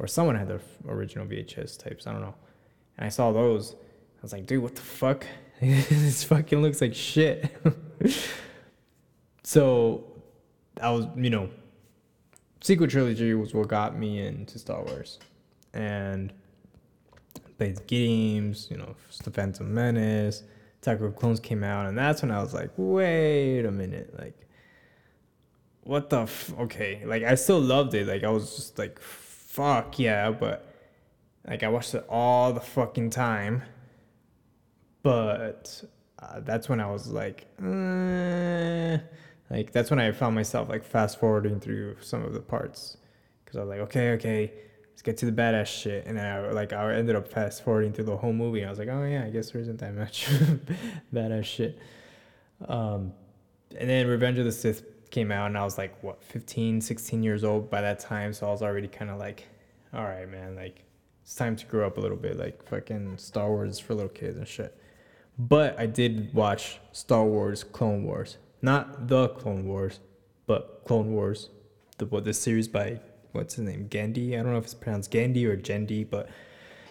or 0.00 0.06
someone 0.06 0.36
had 0.36 0.48
the 0.48 0.58
original 0.88 1.26
VHS 1.26 1.76
tapes. 1.76 2.06
I 2.06 2.12
don't 2.12 2.22
know, 2.22 2.34
and 2.96 3.04
I 3.04 3.10
saw 3.10 3.30
those. 3.30 3.74
I 3.74 4.22
was 4.22 4.32
like, 4.32 4.46
dude, 4.46 4.62
what 4.62 4.74
the 4.74 4.80
fuck? 4.80 5.26
this 5.60 6.24
fucking 6.24 6.62
looks 6.62 6.80
like 6.80 6.94
shit. 6.94 7.54
so 9.42 10.02
I 10.80 10.90
was, 10.92 11.08
you 11.14 11.28
know, 11.28 11.50
sequel 12.62 12.86
trilogy 12.86 13.34
was 13.34 13.52
what 13.52 13.68
got 13.68 13.98
me 13.98 14.26
into 14.26 14.58
Star 14.58 14.82
Wars. 14.82 15.18
And 15.74 16.32
played 17.58 17.86
games, 17.86 18.68
you 18.70 18.78
know, 18.78 18.96
the 19.24 19.30
Phantom 19.30 19.72
Menace, 19.72 20.42
Attack 20.80 21.00
of 21.00 21.16
Clones 21.16 21.40
came 21.40 21.62
out, 21.62 21.86
and 21.86 21.98
that's 21.98 22.22
when 22.22 22.30
I 22.30 22.40
was 22.40 22.54
like, 22.54 22.70
wait 22.76 23.64
a 23.64 23.70
minute, 23.70 24.14
like, 24.18 24.34
what 25.82 26.08
the 26.10 26.22
f- 26.22 26.54
okay, 26.58 27.02
like 27.04 27.22
I 27.22 27.34
still 27.34 27.60
loved 27.60 27.94
it, 27.94 28.06
like 28.06 28.24
I 28.24 28.30
was 28.30 28.56
just 28.56 28.78
like, 28.78 29.00
fuck 29.00 29.98
yeah, 29.98 30.30
but 30.30 30.64
like 31.46 31.62
I 31.62 31.68
watched 31.68 31.94
it 31.94 32.04
all 32.08 32.52
the 32.52 32.60
fucking 32.60 33.10
time 33.10 33.62
but 35.02 35.84
uh, 36.18 36.40
that's 36.40 36.68
when 36.68 36.80
I 36.80 36.90
was 36.90 37.08
like, 37.08 37.46
eh. 37.62 38.98
like 39.50 39.72
that's 39.72 39.90
when 39.90 39.98
I 39.98 40.12
found 40.12 40.34
myself 40.34 40.68
like 40.68 40.84
fast 40.84 41.18
forwarding 41.18 41.60
through 41.60 41.96
some 42.00 42.24
of 42.24 42.34
the 42.34 42.40
parts 42.40 42.96
because 43.44 43.56
I 43.56 43.60
was 43.60 43.68
like, 43.68 43.80
okay, 43.80 44.10
okay, 44.12 44.52
let's 44.98 45.04
get 45.04 45.16
to 45.16 45.26
the 45.26 45.32
badass 45.32 45.66
shit, 45.66 46.06
and 46.06 46.20
I 46.20 46.50
like 46.50 46.72
I 46.72 46.92
ended 46.92 47.14
up 47.14 47.28
fast 47.28 47.62
forwarding 47.62 47.92
through 47.92 48.06
the 48.06 48.16
whole 48.16 48.32
movie. 48.32 48.64
I 48.64 48.70
was 48.70 48.80
like, 48.80 48.88
oh 48.88 49.04
yeah, 49.04 49.22
I 49.24 49.30
guess 49.30 49.52
there 49.52 49.60
isn't 49.60 49.78
that 49.78 49.94
much 49.94 50.26
badass 51.14 51.44
shit. 51.44 51.78
Um, 52.66 53.12
and 53.78 53.88
then 53.88 54.08
Revenge 54.08 54.40
of 54.40 54.44
the 54.44 54.50
Sith 54.50 54.82
came 55.12 55.30
out, 55.30 55.46
and 55.46 55.56
I 55.56 55.62
was 55.62 55.78
like, 55.78 56.02
what, 56.02 56.24
15, 56.24 56.80
16 56.80 57.22
years 57.22 57.44
old 57.44 57.70
by 57.70 57.80
that 57.80 58.00
time, 58.00 58.32
so 58.32 58.48
I 58.48 58.50
was 58.50 58.60
already 58.60 58.88
kind 58.88 59.08
of 59.08 59.20
like, 59.20 59.46
all 59.94 60.02
right, 60.02 60.28
man, 60.28 60.56
like 60.56 60.82
it's 61.22 61.36
time 61.36 61.54
to 61.54 61.66
grow 61.66 61.86
up 61.86 61.96
a 61.96 62.00
little 62.00 62.16
bit. 62.16 62.36
Like 62.36 62.68
fucking 62.68 63.18
Star 63.18 63.48
Wars 63.50 63.78
for 63.78 63.94
little 63.94 64.08
kids 64.08 64.36
and 64.36 64.48
shit. 64.48 64.76
But 65.38 65.78
I 65.78 65.86
did 65.86 66.34
watch 66.34 66.80
Star 66.90 67.24
Wars 67.24 67.62
Clone 67.62 68.02
Wars, 68.02 68.38
not 68.62 69.06
the 69.06 69.28
Clone 69.28 69.68
Wars, 69.68 70.00
but 70.48 70.82
Clone 70.84 71.12
Wars, 71.12 71.50
the 71.98 72.06
the 72.20 72.34
series 72.34 72.66
by 72.66 72.98
what's 73.32 73.54
his 73.54 73.64
name 73.64 73.88
Gandhi. 73.88 74.36
I 74.36 74.42
don't 74.42 74.52
know 74.52 74.58
if 74.58 74.64
it's 74.64 74.74
pronounced 74.74 75.10
Gandhi 75.10 75.46
or 75.46 75.56
Gendi, 75.56 76.08
but 76.08 76.28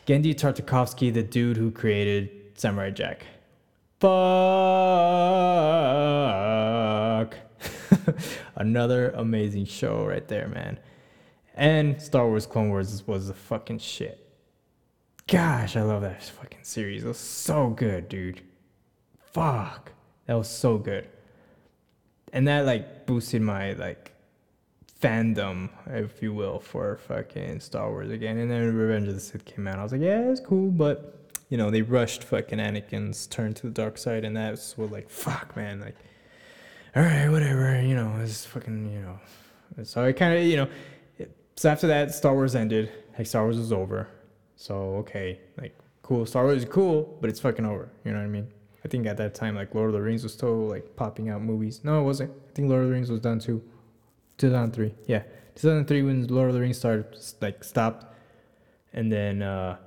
Genndy 0.05 0.33
Tartakovsky, 0.33 1.13
the 1.13 1.23
dude 1.23 1.57
who 1.57 1.71
created 1.71 2.29
Samurai 2.55 2.91
Jack. 2.91 3.25
Fuck. 3.99 4.17
Another 8.55 9.09
amazing 9.11 9.65
show 9.65 10.05
right 10.05 10.27
there, 10.27 10.47
man. 10.47 10.79
And 11.55 12.01
Star 12.01 12.27
Wars 12.27 12.45
Clone 12.45 12.69
Wars 12.69 13.05
was 13.07 13.27
the 13.27 13.33
fucking 13.33 13.79
shit. 13.79 14.23
Gosh, 15.27 15.75
I 15.75 15.81
love 15.81 16.03
that 16.03 16.23
fucking 16.23 16.63
series. 16.63 17.03
It 17.03 17.07
was 17.07 17.17
so 17.17 17.69
good, 17.71 18.07
dude. 18.07 18.41
Fuck. 19.33 19.91
That 20.25 20.35
was 20.35 20.47
so 20.47 20.77
good. 20.77 21.07
And 22.31 22.47
that 22.47 22.65
like 22.65 23.05
boosted 23.05 23.41
my 23.41 23.73
like 23.73 24.13
fandom, 25.01 25.69
if 25.87 26.21
you 26.21 26.33
will, 26.33 26.59
for 26.59 26.97
fucking 26.97 27.59
Star 27.59 27.89
Wars 27.89 28.09
again. 28.09 28.37
And 28.37 28.49
then 28.49 28.75
Revenge 28.75 29.07
of 29.07 29.15
the 29.15 29.19
Sith 29.19 29.45
came 29.45 29.67
out. 29.67 29.79
I 29.79 29.83
was 29.83 29.91
like, 29.91 30.01
yeah, 30.01 30.29
it's 30.29 30.39
cool, 30.39 30.71
but 30.71 31.13
you 31.49 31.57
know, 31.57 31.69
they 31.69 31.81
rushed 31.81 32.23
fucking 32.23 32.59
Anakin's 32.59 33.27
turn 33.27 33.53
to 33.53 33.67
the 33.67 33.71
dark 33.71 33.97
side, 33.97 34.25
and 34.25 34.35
that's 34.35 34.77
what 34.77 34.91
like, 34.91 35.09
fuck, 35.09 35.55
man, 35.55 35.79
like, 35.79 35.95
all 36.95 37.03
right, 37.03 37.29
whatever, 37.29 37.81
you 37.81 37.95
know, 37.95 38.13
it's 38.21 38.45
fucking, 38.45 38.91
you 38.91 38.99
know. 38.99 39.19
So 39.83 40.03
I 40.03 40.11
kind 40.11 40.37
of, 40.37 40.43
you 40.43 40.57
know, 40.57 40.67
so 41.57 41.69
after 41.69 41.87
that, 41.87 42.13
Star 42.13 42.33
Wars 42.33 42.55
ended. 42.55 42.91
Like 43.17 43.25
Star 43.25 43.43
Wars 43.43 43.57
was 43.57 43.73
over. 43.73 44.07
So 44.55 44.75
okay, 44.97 45.39
like 45.59 45.75
cool, 46.03 46.25
Star 46.25 46.43
Wars 46.43 46.63
is 46.63 46.69
cool, 46.69 47.17
but 47.19 47.29
it's 47.29 47.39
fucking 47.39 47.65
over. 47.65 47.91
You 48.05 48.11
know 48.11 48.19
what 48.19 48.25
I 48.25 48.29
mean? 48.29 48.47
I 48.85 48.87
think 48.87 49.07
at 49.07 49.17
that 49.17 49.33
time, 49.33 49.55
like 49.55 49.73
Lord 49.73 49.89
of 49.89 49.93
the 49.93 50.01
Rings 50.01 50.23
was 50.23 50.33
still 50.33 50.67
like 50.67 50.95
popping 50.95 51.29
out 51.29 51.41
movies. 51.41 51.81
No, 51.83 51.99
it 51.99 52.03
wasn't. 52.03 52.31
I 52.31 52.51
think 52.53 52.69
Lord 52.69 52.83
of 52.83 52.89
the 52.89 52.93
Rings 52.93 53.09
was 53.09 53.19
done 53.19 53.39
too. 53.39 53.63
2003. 54.37 54.93
Yeah, 55.07 55.23
2003 55.55 56.03
when 56.03 56.27
Lord 56.27 56.49
of 56.49 56.55
the 56.55 56.61
Rings 56.61 56.77
started 56.77 57.17
like 57.41 57.63
stopped, 57.63 58.05
and 58.93 59.11
then 59.11 59.41
uh, 59.41 59.77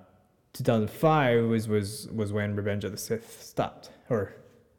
2005 0.54 1.44
was 1.44 1.68
was 1.68 2.08
was 2.12 2.32
when 2.32 2.56
Revenge 2.56 2.84
of 2.84 2.92
the 2.92 2.98
Sith 2.98 3.42
stopped, 3.42 3.90
or 4.08 4.34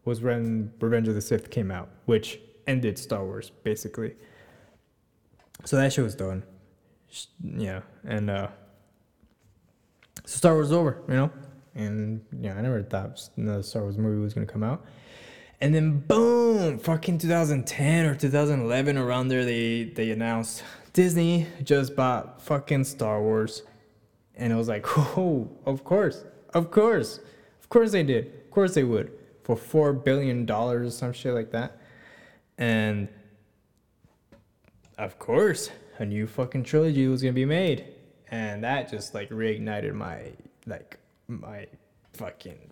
was 0.06 0.22
when 0.22 0.72
Revenge 0.80 1.08
of 1.08 1.16
the 1.16 1.22
Sith 1.22 1.50
came 1.50 1.72
out, 1.72 1.90
which 2.06 2.40
ended 2.68 2.98
Star 2.98 3.24
Wars 3.24 3.52
basically. 3.64 4.16
So 5.66 5.78
that 5.78 5.94
show 5.94 6.04
was 6.04 6.16
done. 6.16 6.44
Yeah, 7.44 7.82
and 8.04 8.30
uh, 8.30 8.48
so 10.26 10.38
Star 10.38 10.54
Wars 10.54 10.70
was 10.70 10.74
over, 10.78 11.02
you 11.08 11.16
know, 11.16 11.32
and 11.76 12.22
yeah, 12.40 12.56
I 12.56 12.62
never 12.62 12.84
thought 12.84 13.30
another 13.38 13.64
Star 13.64 13.84
Wars 13.84 13.98
movie 13.98 14.22
was 14.22 14.34
gonna 14.34 14.46
come 14.46 14.64
out. 14.64 14.86
And 15.62 15.76
then 15.76 16.00
boom, 16.00 16.80
fucking 16.80 17.20
2010 17.20 18.06
or 18.08 18.16
2011 18.16 18.98
around 18.98 19.28
there, 19.28 19.46
they 19.46 19.84
they 19.84 20.10
announced 20.10 20.64
Disney 20.92 21.46
just 21.64 21.96
bought 21.96 22.42
fucking 22.42 22.84
Star 22.84 23.22
Wars, 23.22 23.62
and 24.36 24.52
it 24.52 24.56
was 24.56 24.68
like, 24.68 24.86
oh, 24.98 25.50
of 25.68 25.84
course, 25.84 26.26
of 26.56 26.72
course, 26.72 27.20
of 27.60 27.70
course 27.70 27.92
they 27.92 28.02
did, 28.02 28.26
of 28.26 28.50
course 28.50 28.74
they 28.74 28.84
would 28.84 29.12
for 29.44 29.56
four 29.56 29.94
billion 29.94 30.48
dollars 30.48 30.88
or 30.88 30.92
some 30.92 31.14
shit 31.14 31.36
like 31.36 31.52
that, 31.52 31.78
and 32.58 33.08
of 34.98 35.20
course 35.20 35.70
a 36.00 36.06
new 36.06 36.26
fucking 36.26 36.64
trilogy 36.64 37.08
was 37.08 37.22
gonna 37.22 37.34
be 37.34 37.46
made, 37.46 37.86
and 38.32 38.64
that 38.64 38.90
just 38.90 39.14
like 39.14 39.30
reignited 39.30 39.94
my 39.94 40.32
like 40.66 40.98
my 41.28 41.68
fucking 42.14 42.72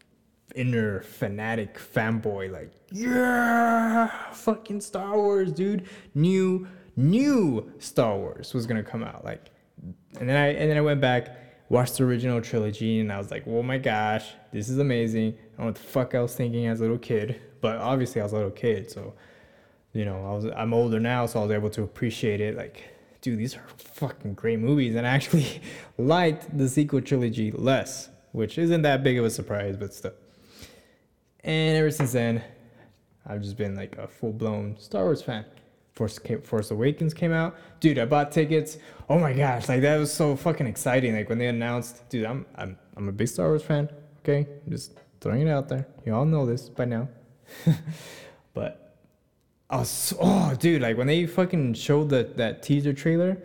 inner 0.55 1.01
fanatic 1.01 1.77
fanboy 1.77 2.51
like 2.51 2.71
yeah 2.91 4.07
fucking 4.31 4.81
star 4.81 5.15
wars 5.15 5.51
dude. 5.51 5.87
New 6.15 6.67
new 6.95 7.71
star 7.79 8.17
wars 8.17 8.53
was 8.53 8.65
gonna 8.65 8.83
come 8.83 9.03
out. 9.03 9.23
Like 9.23 9.51
and 10.19 10.27
then 10.27 10.35
i 10.35 10.47
and 10.47 10.69
then 10.69 10.77
i 10.77 10.81
went 10.81 10.99
back 10.99 11.37
watched 11.69 11.97
the 11.97 12.03
original 12.03 12.41
trilogy 12.41 12.99
and 12.99 13.13
i 13.13 13.17
was 13.17 13.31
like 13.31 13.43
oh 13.47 13.61
my 13.61 13.77
gosh 13.77 14.25
this 14.51 14.69
is 14.69 14.79
amazing. 14.79 15.27
I 15.27 15.31
don't 15.31 15.59
know 15.59 15.65
what 15.65 15.75
the 15.75 15.81
fuck 15.81 16.15
i 16.15 16.21
was 16.21 16.35
thinking 16.35 16.67
as 16.67 16.79
a 16.79 16.83
little 16.83 16.97
kid 16.97 17.39
but 17.61 17.77
obviously 17.77 18.21
i 18.21 18.23
was 18.23 18.33
a 18.33 18.37
little 18.37 18.51
kid 18.51 18.89
so 18.89 19.13
you 19.93 20.05
know 20.05 20.25
i 20.25 20.31
was 20.31 20.45
i'm 20.55 20.73
older 20.73 20.99
now 20.99 21.25
so 21.25 21.39
i 21.39 21.43
was 21.43 21.51
able 21.51 21.69
to 21.71 21.83
appreciate 21.83 22.41
it. 22.41 22.57
Like 22.57 22.83
dude 23.21 23.37
these 23.37 23.55
are 23.55 23.63
fucking 23.77 24.33
great 24.33 24.59
movies 24.59 24.95
and 24.95 25.05
i 25.05 25.11
actually 25.11 25.61
liked 25.97 26.57
the 26.57 26.67
sequel 26.67 27.01
trilogy 27.01 27.51
less 27.51 28.09
which 28.31 28.57
isn't 28.57 28.81
that 28.81 29.03
big 29.03 29.17
of 29.17 29.25
a 29.25 29.29
surprise 29.29 29.75
but 29.77 29.93
still 29.93 30.13
and 31.43 31.77
ever 31.77 31.91
since 31.91 32.11
then, 32.11 32.43
I've 33.25 33.41
just 33.41 33.57
been 33.57 33.75
like 33.75 33.97
a 33.97 34.07
full 34.07 34.33
blown 34.33 34.77
Star 34.79 35.03
Wars 35.03 35.21
fan. 35.21 35.45
Force 35.93 36.19
Force 36.43 36.71
Awakens 36.71 37.13
came 37.13 37.33
out, 37.33 37.57
dude. 37.79 37.99
I 37.99 38.05
bought 38.05 38.31
tickets. 38.31 38.77
Oh 39.09 39.19
my 39.19 39.33
gosh, 39.33 39.67
like 39.67 39.81
that 39.81 39.97
was 39.97 40.13
so 40.13 40.35
fucking 40.35 40.65
exciting. 40.65 41.13
Like 41.13 41.27
when 41.29 41.37
they 41.37 41.47
announced, 41.47 42.07
dude, 42.09 42.25
I'm 42.25 42.45
I'm 42.55 42.77
I'm 42.95 43.09
a 43.09 43.11
big 43.11 43.27
Star 43.27 43.49
Wars 43.49 43.63
fan. 43.63 43.89
Okay, 44.23 44.47
just 44.69 44.93
throwing 45.19 45.41
it 45.41 45.49
out 45.49 45.67
there. 45.67 45.87
You 46.05 46.15
all 46.15 46.25
know 46.25 46.45
this 46.45 46.69
by 46.69 46.85
now. 46.85 47.09
but 48.53 48.95
I 49.69 49.77
was 49.77 49.89
so, 49.89 50.17
oh 50.21 50.55
dude, 50.57 50.81
like 50.81 50.97
when 50.97 51.07
they 51.07 51.25
fucking 51.25 51.73
showed 51.73 52.09
that 52.09 52.37
that 52.37 52.63
teaser 52.63 52.93
trailer, 52.93 53.37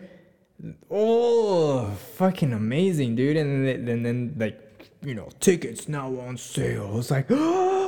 oh 0.90 1.90
fucking 2.14 2.52
amazing, 2.52 3.16
dude. 3.16 3.36
And 3.36 3.66
then 3.66 3.88
and 3.88 4.06
then 4.06 4.34
like 4.38 4.90
you 5.02 5.14
know 5.14 5.28
tickets 5.40 5.88
now 5.88 6.08
on 6.20 6.36
sale. 6.36 6.98
It's 6.98 7.10
like. 7.10 7.26
Oh, 7.36 7.83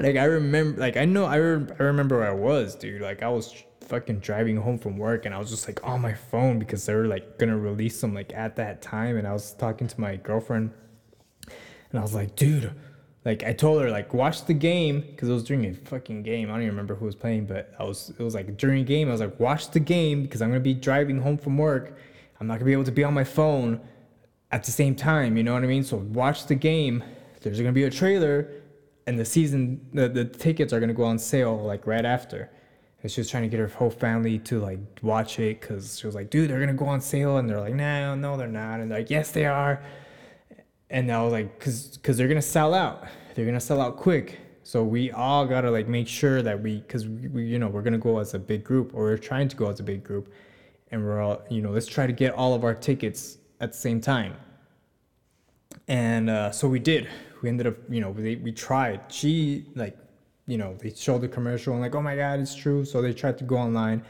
Like 0.00 0.16
I 0.16 0.24
remember, 0.24 0.80
like 0.80 0.96
I 0.96 1.04
know, 1.04 1.24
I, 1.24 1.36
re- 1.36 1.68
I 1.78 1.82
remember 1.84 2.18
where 2.18 2.28
I 2.28 2.34
was, 2.34 2.74
dude. 2.74 3.00
Like 3.00 3.22
I 3.22 3.28
was 3.28 3.54
fucking 3.82 4.20
driving 4.20 4.56
home 4.56 4.78
from 4.78 4.96
work, 4.96 5.24
and 5.24 5.34
I 5.34 5.38
was 5.38 5.50
just 5.50 5.68
like 5.68 5.86
on 5.86 6.00
my 6.00 6.14
phone 6.14 6.58
because 6.58 6.84
they 6.86 6.94
were 6.94 7.06
like 7.06 7.38
gonna 7.38 7.56
release 7.56 8.00
them 8.00 8.14
like 8.14 8.32
at 8.32 8.56
that 8.56 8.82
time, 8.82 9.16
and 9.16 9.26
I 9.26 9.32
was 9.32 9.52
talking 9.52 9.86
to 9.86 10.00
my 10.00 10.16
girlfriend, 10.16 10.72
and 11.46 11.98
I 11.98 12.02
was 12.02 12.14
like, 12.14 12.36
dude. 12.36 12.72
Like 13.24 13.42
I 13.42 13.54
told 13.54 13.80
her, 13.80 13.90
like 13.90 14.12
watch 14.12 14.44
the 14.44 14.52
game 14.52 15.00
because 15.00 15.30
it 15.30 15.32
was 15.32 15.44
during 15.44 15.64
a 15.64 15.72
fucking 15.72 16.24
game. 16.24 16.50
I 16.50 16.52
don't 16.52 16.60
even 16.60 16.72
remember 16.74 16.94
who 16.94 17.06
was 17.06 17.14
playing, 17.14 17.46
but 17.46 17.72
I 17.78 17.84
was. 17.84 18.10
It 18.10 18.22
was 18.22 18.34
like 18.34 18.58
during 18.58 18.82
a 18.82 18.84
game. 18.84 19.08
I 19.08 19.12
was 19.12 19.20
like, 19.22 19.40
watch 19.40 19.70
the 19.70 19.80
game 19.80 20.22
because 20.22 20.42
I'm 20.42 20.50
gonna 20.50 20.60
be 20.60 20.74
driving 20.74 21.22
home 21.22 21.38
from 21.38 21.56
work. 21.56 21.96
I'm 22.38 22.46
not 22.46 22.54
gonna 22.54 22.66
be 22.66 22.74
able 22.74 22.84
to 22.84 22.92
be 22.92 23.02
on 23.02 23.14
my 23.14 23.24
phone 23.24 23.80
at 24.52 24.64
the 24.64 24.72
same 24.72 24.94
time. 24.94 25.38
You 25.38 25.42
know 25.42 25.54
what 25.54 25.62
I 25.62 25.66
mean? 25.66 25.84
So 25.84 25.96
watch 25.96 26.46
the 26.48 26.54
game. 26.54 27.02
There's 27.40 27.58
gonna 27.58 27.72
be 27.72 27.84
a 27.84 27.90
trailer 27.90 28.50
and 29.06 29.18
the 29.18 29.24
season 29.24 29.86
the, 29.92 30.08
the 30.08 30.24
tickets 30.24 30.72
are 30.72 30.80
gonna 30.80 30.94
go 30.94 31.04
on 31.04 31.18
sale 31.18 31.56
like 31.62 31.86
right 31.86 32.04
after. 32.04 32.50
And 33.02 33.12
she 33.12 33.20
was 33.20 33.28
trying 33.28 33.42
to 33.42 33.50
get 33.50 33.60
her 33.60 33.66
whole 33.66 33.90
family 33.90 34.38
to 34.40 34.60
like 34.60 34.78
watch 35.02 35.38
it 35.38 35.60
because 35.60 35.98
she 35.98 36.06
was 36.06 36.14
like 36.14 36.30
dude 36.30 36.48
they're 36.50 36.60
gonna 36.60 36.72
go 36.72 36.86
on 36.86 37.00
sale 37.00 37.36
and 37.36 37.48
they're 37.48 37.60
like 37.60 37.74
no 37.74 38.14
no 38.14 38.36
they're 38.36 38.48
not 38.48 38.80
and 38.80 38.90
they're 38.90 39.00
like 39.00 39.10
yes 39.10 39.30
they 39.30 39.46
are. 39.46 39.82
And 40.90 41.10
I 41.10 41.22
was 41.22 41.32
like 41.32 41.58
because 41.58 41.96
because 41.96 42.16
they're 42.16 42.28
gonna 42.28 42.42
sell 42.42 42.72
out. 42.72 43.04
They're 43.34 43.46
gonna 43.46 43.60
sell 43.60 43.80
out 43.80 43.96
quick. 43.96 44.38
So 44.62 44.82
we 44.82 45.10
all 45.10 45.46
gotta 45.46 45.70
like 45.70 45.88
make 45.88 46.08
sure 46.08 46.40
that 46.40 46.62
we 46.62 46.78
because 46.78 47.06
we, 47.06 47.28
we 47.28 47.44
you 47.44 47.58
know 47.58 47.68
we're 47.68 47.82
gonna 47.82 47.98
go 47.98 48.18
as 48.18 48.32
a 48.32 48.38
big 48.38 48.64
group 48.64 48.94
or 48.94 49.04
we're 49.04 49.18
trying 49.18 49.48
to 49.48 49.56
go 49.56 49.68
as 49.68 49.80
a 49.80 49.82
big 49.82 50.02
group 50.02 50.32
and 50.90 51.04
we're 51.04 51.20
all 51.20 51.42
you 51.50 51.60
know 51.60 51.70
let's 51.70 51.86
try 51.86 52.06
to 52.06 52.12
get 52.12 52.32
all 52.32 52.54
of 52.54 52.64
our 52.64 52.74
tickets 52.74 53.36
at 53.60 53.72
the 53.72 53.78
same 53.78 54.00
time. 54.00 54.34
And 55.88 56.30
uh, 56.30 56.50
so 56.50 56.68
we 56.68 56.78
did 56.78 57.08
we 57.44 57.50
ended 57.50 57.66
up, 57.66 57.76
you 57.90 58.00
know, 58.00 58.10
we, 58.10 58.36
we 58.36 58.50
tried. 58.50 59.02
She 59.08 59.66
like, 59.74 59.96
you 60.46 60.58
know, 60.58 60.76
they 60.80 60.90
showed 60.90 61.20
the 61.20 61.28
commercial 61.28 61.74
and 61.74 61.82
like, 61.82 61.94
oh 61.94 62.02
my 62.02 62.16
god, 62.16 62.40
it's 62.40 62.54
true. 62.54 62.84
So 62.84 63.02
they 63.02 63.12
tried 63.12 63.38
to 63.38 63.44
go 63.44 63.56
online, 63.56 64.02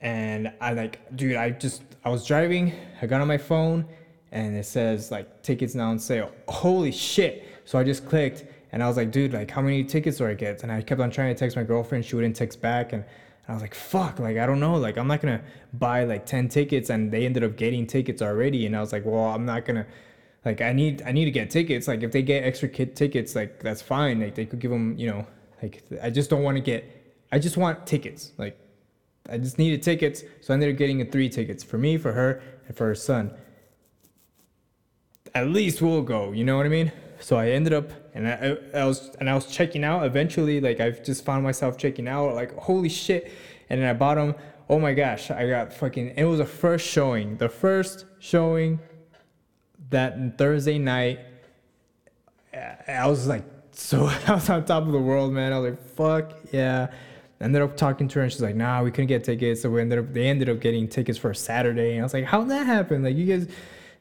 and 0.00 0.52
I 0.60 0.74
like, 0.74 1.16
dude, 1.16 1.36
I 1.36 1.50
just 1.50 1.82
I 2.04 2.10
was 2.10 2.26
driving, 2.26 2.72
I 3.00 3.06
got 3.06 3.20
on 3.20 3.28
my 3.28 3.38
phone, 3.38 3.86
and 4.30 4.54
it 4.56 4.66
says 4.66 5.10
like 5.10 5.42
tickets 5.42 5.74
now 5.74 5.88
on 5.88 5.98
sale. 5.98 6.30
Holy 6.48 6.92
shit! 6.92 7.48
So 7.64 7.78
I 7.78 7.84
just 7.84 8.06
clicked, 8.06 8.44
and 8.70 8.82
I 8.82 8.86
was 8.86 8.98
like, 8.98 9.10
dude, 9.10 9.32
like 9.32 9.50
how 9.50 9.62
many 9.62 9.82
tickets 9.82 10.18
do 10.18 10.26
I 10.26 10.34
get? 10.34 10.62
And 10.62 10.70
I 10.70 10.82
kept 10.82 11.00
on 11.00 11.10
trying 11.10 11.34
to 11.34 11.38
text 11.38 11.56
my 11.56 11.64
girlfriend, 11.64 12.04
she 12.04 12.16
wouldn't 12.16 12.36
text 12.36 12.60
back, 12.60 12.92
and 12.92 13.02
I 13.48 13.54
was 13.54 13.62
like, 13.62 13.74
fuck, 13.74 14.18
like, 14.18 14.36
I 14.36 14.46
don't 14.46 14.60
know. 14.60 14.76
Like, 14.76 14.96
I'm 14.96 15.08
not 15.08 15.20
gonna 15.20 15.42
buy 15.72 16.04
like 16.04 16.26
10 16.26 16.48
tickets. 16.48 16.90
And 16.90 17.10
they 17.10 17.26
ended 17.26 17.42
up 17.42 17.56
getting 17.56 17.86
tickets 17.86 18.22
already. 18.22 18.66
And 18.66 18.76
I 18.76 18.80
was 18.80 18.92
like, 18.92 19.04
well, 19.04 19.24
I'm 19.24 19.44
not 19.44 19.64
gonna, 19.64 19.84
like 20.44 20.60
I 20.60 20.72
need 20.72 21.02
I 21.02 21.12
need 21.12 21.26
to 21.26 21.30
get 21.30 21.50
tickets. 21.50 21.86
Like 21.86 22.02
if 22.02 22.10
they 22.10 22.22
get 22.22 22.44
extra 22.44 22.68
kid 22.68 22.96
tickets, 22.96 23.36
like 23.36 23.62
that's 23.62 23.82
fine. 23.82 24.20
Like 24.20 24.34
they 24.34 24.46
could 24.46 24.58
give 24.58 24.70
them, 24.70 24.96
you 24.96 25.08
know, 25.08 25.26
like 25.62 25.82
I 26.02 26.10
just 26.10 26.30
don't 26.30 26.42
want 26.42 26.56
to 26.56 26.60
get. 26.60 26.84
I 27.30 27.38
just 27.38 27.56
want 27.56 27.86
tickets. 27.86 28.32
Like 28.38 28.58
I 29.30 29.38
just 29.38 29.58
needed 29.58 29.82
tickets, 29.82 30.22
so 30.40 30.52
I 30.52 30.54
ended 30.54 30.70
up 30.70 30.78
getting 30.78 31.08
three 31.10 31.28
tickets 31.28 31.62
for 31.62 31.78
me, 31.78 31.96
for 31.96 32.12
her, 32.12 32.42
and 32.66 32.76
for 32.76 32.86
her 32.86 32.94
son. 32.94 33.32
At 35.34 35.48
least 35.48 35.80
we'll 35.80 36.02
go. 36.02 36.32
You 36.32 36.44
know 36.44 36.56
what 36.56 36.66
I 36.66 36.70
mean? 36.70 36.92
So 37.20 37.36
I 37.36 37.50
ended 37.50 37.72
up, 37.72 37.92
and 38.14 38.26
I, 38.26 38.56
I 38.74 38.84
was 38.84 39.14
and 39.20 39.30
I 39.30 39.34
was 39.34 39.46
checking 39.46 39.84
out. 39.84 40.04
Eventually, 40.04 40.60
like 40.60 40.80
I 40.80 40.90
just 40.90 41.24
found 41.24 41.44
myself 41.44 41.78
checking 41.78 42.08
out. 42.08 42.34
Like 42.34 42.56
holy 42.56 42.88
shit! 42.88 43.32
And 43.70 43.80
then 43.80 43.88
I 43.88 43.92
bought 43.92 44.16
them. 44.16 44.34
Oh 44.68 44.80
my 44.80 44.92
gosh! 44.92 45.30
I 45.30 45.48
got 45.48 45.72
fucking. 45.72 46.14
It 46.16 46.24
was 46.24 46.40
a 46.40 46.46
first 46.46 46.84
showing. 46.84 47.36
The 47.36 47.48
first 47.48 48.06
showing 48.18 48.80
that 49.92 50.38
Thursday 50.38 50.78
night, 50.78 51.20
I 52.88 53.06
was 53.06 53.26
like, 53.26 53.44
so 53.72 54.06
I 54.26 54.34
was 54.34 54.50
on 54.50 54.64
top 54.64 54.84
of 54.84 54.92
the 54.92 54.98
world, 54.98 55.32
man. 55.32 55.52
I 55.52 55.58
was 55.58 55.70
like, 55.70 55.82
fuck 55.82 56.32
yeah. 56.52 56.88
I 57.40 57.44
ended 57.44 57.62
up 57.62 57.76
talking 57.76 58.06
to 58.08 58.18
her, 58.18 58.22
and 58.22 58.32
she's 58.32 58.42
like, 58.42 58.54
nah, 58.54 58.82
we 58.82 58.90
couldn't 58.90 59.08
get 59.08 59.24
tickets. 59.24 59.62
So 59.62 59.70
we 59.70 59.80
ended 59.80 59.98
up, 59.98 60.12
they 60.12 60.28
ended 60.28 60.48
up 60.48 60.60
getting 60.60 60.88
tickets 60.88 61.18
for 61.18 61.30
a 61.30 61.34
Saturday. 61.34 61.92
And 61.92 62.00
I 62.00 62.02
was 62.04 62.14
like, 62.14 62.24
how'd 62.24 62.48
that 62.50 62.66
happen? 62.66 63.02
Like, 63.02 63.16
you 63.16 63.26
guys, 63.26 63.48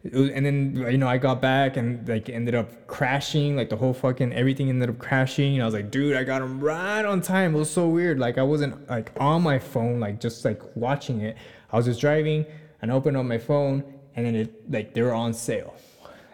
and 0.03 0.45
then 0.45 0.87
you 0.89 0.97
know 0.97 1.07
I 1.07 1.17
got 1.17 1.41
back 1.41 1.77
and 1.77 2.07
like 2.07 2.27
ended 2.27 2.55
up 2.55 2.87
crashing 2.87 3.55
like 3.55 3.69
the 3.69 3.75
whole 3.75 3.93
fucking 3.93 4.33
everything 4.33 4.69
ended 4.69 4.89
up 4.89 4.97
crashing 4.97 5.53
and 5.53 5.61
I 5.61 5.65
was 5.65 5.75
like 5.75 5.91
dude 5.91 6.15
I 6.15 6.23
got 6.23 6.39
them 6.39 6.59
right 6.59 7.05
on 7.05 7.21
time 7.21 7.53
it 7.53 7.59
was 7.59 7.69
so 7.69 7.87
weird 7.87 8.17
like 8.17 8.39
I 8.39 8.41
wasn't 8.41 8.89
like 8.89 9.11
on 9.19 9.43
my 9.43 9.59
phone 9.59 9.99
like 9.99 10.19
just 10.19 10.43
like 10.43 10.59
watching 10.75 11.21
it 11.21 11.37
I 11.71 11.77
was 11.77 11.85
just 11.85 12.01
driving 12.01 12.47
and 12.81 12.91
opened 12.91 13.15
up 13.15 13.25
my 13.25 13.37
phone 13.37 13.83
and 14.15 14.25
then 14.25 14.35
it 14.35 14.71
like 14.71 14.93
they 14.93 15.01
were 15.01 15.13
on 15.13 15.33
sale. 15.33 15.73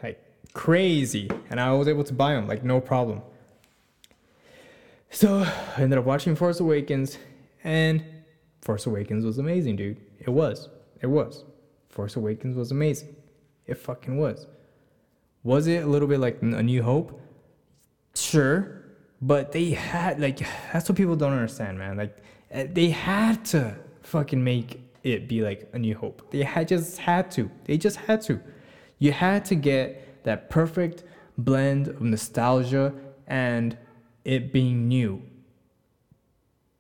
Like 0.04 0.20
crazy. 0.54 1.30
And 1.50 1.60
I 1.60 1.72
was 1.74 1.88
able 1.88 2.04
to 2.06 2.14
buy 2.14 2.34
them 2.34 2.48
like 2.48 2.64
no 2.64 2.80
problem. 2.80 3.22
So 5.10 5.40
I 5.78 5.82
ended 5.82 5.98
up 5.98 6.06
watching 6.06 6.36
Force 6.36 6.60
Awakens 6.60 7.18
and 7.64 8.04
Force 8.62 8.86
Awakens 8.86 9.24
was 9.24 9.38
amazing 9.38 9.76
dude. 9.76 9.98
It 10.20 10.30
was. 10.30 10.70
It 11.02 11.08
was. 11.08 11.44
Force 11.90 12.16
Awakens 12.16 12.56
was 12.56 12.72
amazing. 12.72 13.16
It 13.66 13.76
fucking 13.78 14.18
was. 14.18 14.48
Was 15.44 15.68
it 15.68 15.84
a 15.84 15.88
little 15.88 16.08
bit 16.08 16.20
like 16.20 16.42
A 16.42 16.64
New 16.64 16.84
Hope? 16.84 17.20
Sure, 18.16 18.84
but 19.22 19.52
they 19.52 19.72
had 19.72 20.20
like 20.20 20.40
that's 20.74 20.90
what 20.90 20.98
people 20.98 21.16
don't 21.16 21.34
understand, 21.34 21.78
man. 21.78 21.98
Like 21.98 22.18
eh, 22.52 22.68
they 22.72 22.90
had 22.90 23.46
to 23.46 23.76
fucking 24.02 24.44
make 24.44 24.87
it 25.14 25.28
be 25.28 25.42
like 25.42 25.70
A 25.74 25.80
New 25.80 25.96
Hope. 25.96 26.32
They 26.32 26.44
had 26.44 26.68
just 26.68 26.98
had 26.98 27.32
to. 27.32 27.50
They 27.66 27.78
just 27.78 27.98
had 27.98 28.22
to. 28.24 28.40
You 29.00 29.12
had 29.12 29.46
to 29.46 29.56
get 29.56 30.24
that 30.24 30.50
perfect 30.50 31.04
blend 31.38 31.88
of 31.88 32.02
nostalgia 32.02 32.94
and 33.28 33.78
it 34.26 34.52
being 34.52 34.88
new 34.88 35.22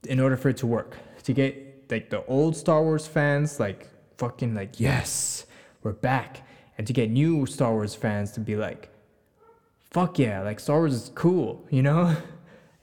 in 0.07 0.19
order 0.19 0.36
for 0.36 0.49
it 0.49 0.57
to 0.57 0.67
work. 0.67 0.97
To 1.23 1.34
get 1.34 1.89
like 1.89 2.09
the 2.09 2.25
old 2.25 2.55
Star 2.55 2.82
Wars 2.84 3.07
fans 3.07 3.59
like 3.59 3.89
fucking 4.17 4.53
like 4.55 4.80
yes, 4.80 5.45
we're 5.84 5.93
back 5.93 6.41
and 6.78 6.86
to 6.88 6.93
get 6.93 7.09
new 7.09 7.45
Star 7.45 7.71
Wars 7.71 7.95
fans 7.95 8.32
to 8.34 8.39
be 8.39 8.55
like, 8.55 8.89
fuck 9.89 10.19
yeah, 10.19 10.41
like 10.41 10.59
Star 10.59 10.80
Wars 10.80 10.93
is 10.93 11.11
cool, 11.15 11.65
you 11.69 11.82
know? 11.82 12.15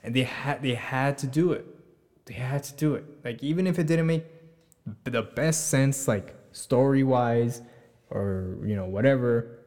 And 0.06 0.14
they 0.14 0.24
had 0.24 0.60
they 0.60 0.74
had 0.74 1.16
to 1.18 1.26
do 1.26 1.52
it. 1.52 1.64
They 2.26 2.34
had 2.34 2.62
to 2.64 2.74
do 2.74 2.94
it. 2.94 3.06
Like 3.24 3.42
even 3.42 3.66
if 3.66 3.78
it 3.78 3.86
didn't 3.86 4.06
make 4.06 4.26
the 5.04 5.22
best 5.22 5.68
sense, 5.68 6.08
like 6.08 6.34
story 6.52 7.02
wise, 7.02 7.62
or 8.10 8.58
you 8.64 8.76
know 8.76 8.86
whatever, 8.86 9.58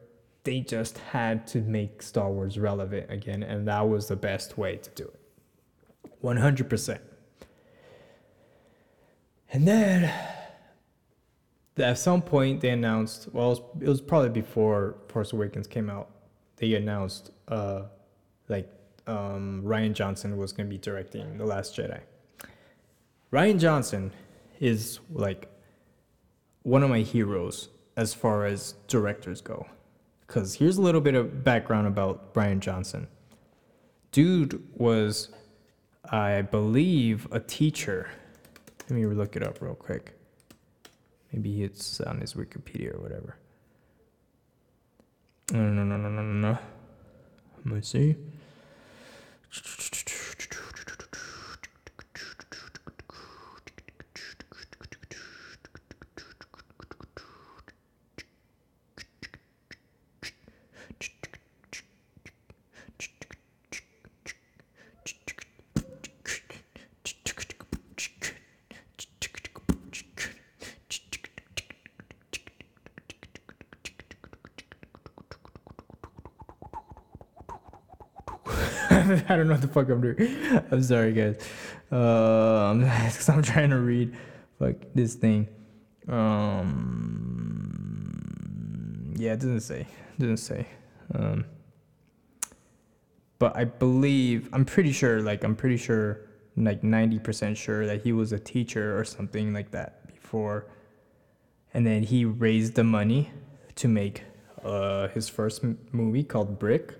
they 0.44 0.60
just 0.60 0.98
had 0.98 1.46
to 1.48 1.60
make 1.60 2.02
Star 2.02 2.30
Wars 2.30 2.58
relevant 2.58 3.10
again, 3.10 3.42
and 3.42 3.66
that 3.68 3.88
was 3.88 4.08
the 4.08 4.16
best 4.16 4.58
way 4.58 4.76
to 4.76 4.90
do 4.90 5.04
it. 5.04 5.20
One 6.20 6.36
hundred 6.36 6.70
percent. 6.70 7.00
And 9.50 9.66
then 9.66 10.12
at 11.86 11.98
some 11.98 12.22
point 12.22 12.60
they 12.60 12.70
announced 12.70 13.28
well 13.32 13.52
it 13.52 13.60
was, 13.60 13.60
it 13.82 13.88
was, 13.88 14.00
probably 14.00 14.30
before 14.30 14.96
force 15.08 15.32
awakens 15.32 15.66
came 15.66 15.88
out 15.88 16.10
they 16.56 16.74
announced 16.74 17.30
uh 17.48 17.82
like 18.48 18.68
um 19.06 19.62
rian 19.64 19.92
johnson 19.92 20.36
was 20.36 20.52
going 20.52 20.66
to 20.66 20.70
be 20.70 20.78
directing 20.78 21.38
the 21.38 21.44
last 21.44 21.76
jedi 21.76 22.00
rian 23.32 23.58
johnson 23.58 24.10
is 24.60 25.00
like 25.10 25.48
one 26.62 26.82
of 26.82 26.90
my 26.90 27.00
heroes 27.00 27.68
as 27.96 28.14
far 28.14 28.44
as 28.44 28.74
directors 28.86 29.40
go 29.40 29.66
because 30.26 30.54
here's 30.54 30.76
a 30.76 30.82
little 30.82 31.00
bit 31.00 31.14
of 31.14 31.42
background 31.44 31.86
about 31.86 32.32
Brian 32.34 32.60
johnson 32.60 33.08
dude 34.12 34.62
was 34.74 35.30
i 36.10 36.42
believe 36.42 37.26
a 37.32 37.40
teacher 37.40 38.10
let 38.88 38.98
me 38.98 39.06
look 39.06 39.36
it 39.36 39.42
up 39.42 39.60
real 39.60 39.74
quick 39.74 40.18
Maybe 41.32 41.62
it's 41.62 42.00
on 42.00 42.20
his 42.20 42.34
Wikipedia 42.34 42.94
or 42.94 43.00
whatever. 43.00 43.36
No, 45.52 45.60
no, 45.60 45.84
no, 45.84 45.96
no, 45.96 46.08
no, 46.08 46.22
no. 46.22 46.58
Let 47.64 47.66
me 47.66 47.80
see. 47.82 48.16
I 79.28 79.36
don't 79.36 79.46
know 79.46 79.52
what 79.54 79.62
the 79.62 79.68
fuck 79.68 79.88
I'm 79.88 80.00
doing. 80.00 80.16
I'm 80.72 80.82
sorry, 80.82 81.12
guys. 81.12 81.38
Uh, 81.92 82.70
I'm, 82.70 82.84
I'm 83.28 83.42
trying 83.42 83.70
to 83.70 83.78
read 83.78 84.16
like 84.58 84.92
this 84.94 85.14
thing. 85.14 85.46
Um, 86.08 86.84
yeah, 89.16 89.34
it 89.34 89.40
doesn't 89.40 89.60
say. 89.60 89.82
It 89.82 90.18
doesn't 90.18 90.38
say. 90.38 90.66
Um, 91.14 91.44
but 93.38 93.56
I 93.56 93.64
believe 93.64 94.48
I'm 94.52 94.64
pretty 94.64 94.90
sure. 94.90 95.20
Like 95.22 95.44
I'm 95.44 95.54
pretty 95.54 95.76
sure, 95.76 96.22
like 96.56 96.82
ninety 96.82 97.20
percent 97.20 97.56
sure 97.56 97.86
that 97.86 98.02
he 98.02 98.12
was 98.12 98.32
a 98.32 98.38
teacher 98.38 98.98
or 98.98 99.04
something 99.04 99.52
like 99.52 99.70
that 99.70 100.08
before, 100.08 100.66
and 101.72 101.86
then 101.86 102.02
he 102.02 102.24
raised 102.24 102.74
the 102.74 102.82
money 102.82 103.30
to 103.76 103.86
make 103.86 104.24
uh, 104.64 105.06
his 105.08 105.28
first 105.28 105.62
m- 105.62 105.78
movie 105.92 106.24
called 106.24 106.58
Brick 106.58 106.96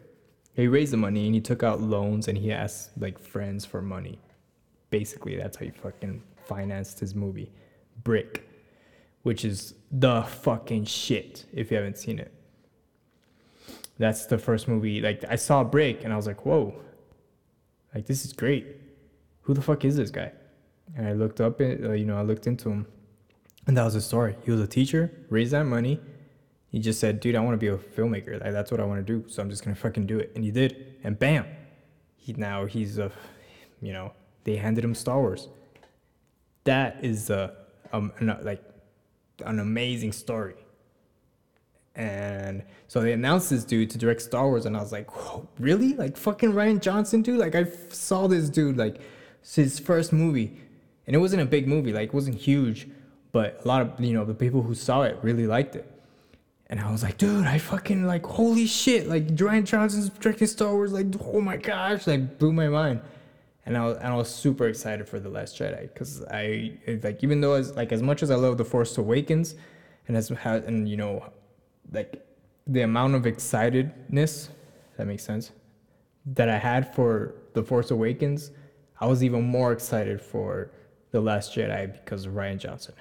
he 0.63 0.69
raised 0.69 0.93
the 0.93 0.97
money 0.97 1.27
and 1.27 1.35
he 1.35 1.41
took 1.41 1.63
out 1.63 1.81
loans 1.81 2.27
and 2.27 2.37
he 2.37 2.51
asked 2.51 2.91
like 2.99 3.19
friends 3.19 3.65
for 3.65 3.81
money. 3.81 4.19
Basically, 4.91 5.37
that's 5.37 5.57
how 5.57 5.65
he 5.65 5.71
fucking 5.71 6.23
financed 6.47 6.99
his 6.99 7.15
movie, 7.15 7.53
Brick, 8.03 8.49
which 9.23 9.45
is 9.45 9.75
the 9.93 10.23
fucking 10.23 10.85
shit 10.85 11.45
if 11.53 11.71
you 11.71 11.77
haven't 11.77 11.99
seen 11.99 12.19
it. 12.19 12.33
That's 13.99 14.27
the 14.27 14.39
first 14.39 14.67
movie. 14.67 15.01
Like 15.01 15.25
I 15.29 15.37
saw 15.37 15.63
Brick 15.63 16.03
and 16.05 16.13
I 16.13 16.17
was 16.17 16.27
like, 16.27 16.45
whoa, 16.45 16.75
like 17.95 18.07
this 18.07 18.25
is 18.25 18.33
great. 18.33 18.67
Who 19.43 19.55
the 19.55 19.63
fuck 19.63 19.85
is 19.85 19.97
this 19.97 20.11
guy? 20.11 20.33
And 20.97 21.07
I 21.07 21.13
looked 21.13 21.41
up 21.41 21.61
it, 21.61 21.85
uh, 21.85 21.93
you 21.93 22.05
know, 22.05 22.19
I 22.19 22.23
looked 22.23 22.47
into 22.47 22.71
him, 22.71 22.87
and 23.67 23.77
that 23.77 23.85
was 23.85 23.95
the 23.95 24.01
story. 24.01 24.35
He 24.45 24.51
was 24.51 24.61
a 24.61 24.67
teacher, 24.67 25.13
raised 25.29 25.53
that 25.53 25.65
money, 25.65 26.01
he 26.71 26.79
just 26.79 27.01
said, 27.01 27.21
dude, 27.21 27.35
I 27.35 27.41
want 27.41 27.55
to 27.55 27.59
be 27.59 27.69
a 27.69 27.77
filmmaker. 27.77 28.41
Like, 28.41 28.53
that's 28.53 28.71
what 28.71 28.81
I 28.81 28.85
want 28.85 29.05
to 29.05 29.13
do. 29.13 29.29
So 29.29 29.43
I'm 29.43 29.49
just 29.49 29.65
going 29.65 29.75
to 29.75 29.81
fucking 29.81 30.07
do 30.07 30.19
it. 30.19 30.33
And 30.35 30.45
he 30.45 30.51
did. 30.51 30.97
And 31.03 31.19
bam, 31.19 31.47
he 32.17 32.35
now 32.35 32.67
he's 32.67 32.99
a, 32.99 33.11
you 33.81 33.93
know, 33.93 34.13
they 34.45 34.57
handed 34.57 34.85
him 34.85 34.95
Star 34.95 35.19
Wars. 35.19 35.49
That 36.65 36.99
is 37.03 37.31
a, 37.31 37.55
um, 37.93 38.13
like 38.43 38.63
an 39.45 39.59
amazing 39.59 40.13
story. 40.13 40.55
And 41.95 42.63
so 42.87 43.01
they 43.01 43.13
announced 43.13 43.51
this 43.51 43.65
dude 43.65 43.91
to 43.91 43.99
direct 43.99 44.23
Star 44.23 44.47
Wars, 44.47 44.67
and 44.67 44.77
I 44.77 44.81
was 44.81 44.93
like, 44.93 45.09
really? 45.59 45.95
Like 45.95 46.17
fucking 46.17 46.53
Rian 46.53 46.81
Johnson, 46.81 47.23
dude? 47.23 47.39
Like 47.39 47.57
I 47.57 47.67
saw 47.89 48.29
this 48.29 48.49
dude, 48.49 48.77
like 48.77 49.01
his 49.43 49.81
first 49.81 50.13
movie, 50.13 50.61
and 51.07 51.17
it 51.17 51.19
wasn't 51.19 51.43
a 51.43 51.45
big 51.45 51.67
movie, 51.67 51.93
like 51.93 52.11
it 52.11 52.15
wasn't 52.15 52.37
huge, 52.37 52.87
but 53.33 53.61
a 53.65 53.69
lot 53.69 53.83
of 53.83 54.01
you 54.01 54.13
know 54.13 54.25
the 54.25 54.35
people 54.35 54.63
who 54.63 54.75
saw 54.75 55.03
it 55.03 55.19
really 55.23 55.49
liked 55.49 55.75
it. 55.75 55.91
And 56.71 56.81
I 56.81 56.91
was 56.91 57.03
like, 57.03 57.17
dude, 57.17 57.47
I 57.47 57.59
fucking 57.59 58.07
like, 58.07 58.27
holy 58.27 58.67
shit, 58.67 59.09
like 59.09 59.27
Rian 59.29 59.65
Johnson's 59.65 60.11
directing 60.11 60.47
Star 60.47 60.73
Wars, 60.73 60.93
like, 60.93 61.07
oh 61.21 61.41
my 61.41 61.57
gosh, 61.57 62.07
like 62.07 62.39
blew 62.39 62.53
my 62.53 62.69
mind. 62.69 63.01
And 63.65 63.77
I 63.77 63.85
was, 63.85 63.97
and 63.99 64.07
I 64.07 64.17
was 64.17 64.29
super 64.29 64.69
excited 64.69 65.09
for 65.09 65.19
the 65.21 65.29
Last 65.29 65.59
Jedi 65.59 65.83
because 65.83 66.25
I 66.31 66.73
like 67.03 67.23
even 67.23 67.41
though 67.41 67.55
as 67.55 67.75
like 67.77 67.93
as 67.93 68.03
much 68.03 68.23
as 68.23 68.31
I 68.31 68.35
love 68.35 68.57
the 68.59 68.65
Force 68.65 68.97
Awakens, 68.97 69.55
and 70.07 70.17
as 70.17 70.31
and 70.31 70.89
you 70.89 70.97
know, 70.97 71.25
like 71.93 72.27
the 72.67 72.83
amount 72.83 73.15
of 73.15 73.23
excitedness, 73.23 74.49
that 74.97 75.07
makes 75.07 75.23
sense, 75.23 75.53
that 76.27 76.49
I 76.49 76.59
had 76.59 76.95
for 76.95 77.35
the 77.53 77.63
Force 77.63 77.91
Awakens, 77.91 78.53
I 79.01 79.07
was 79.07 79.23
even 79.23 79.43
more 79.43 79.73
excited 79.73 80.21
for 80.21 80.71
the 81.11 81.21
Last 81.21 81.55
Jedi 81.55 81.93
because 81.93 82.27
of 82.27 82.33
Rian 82.33 82.59
Johnson. 82.59 82.95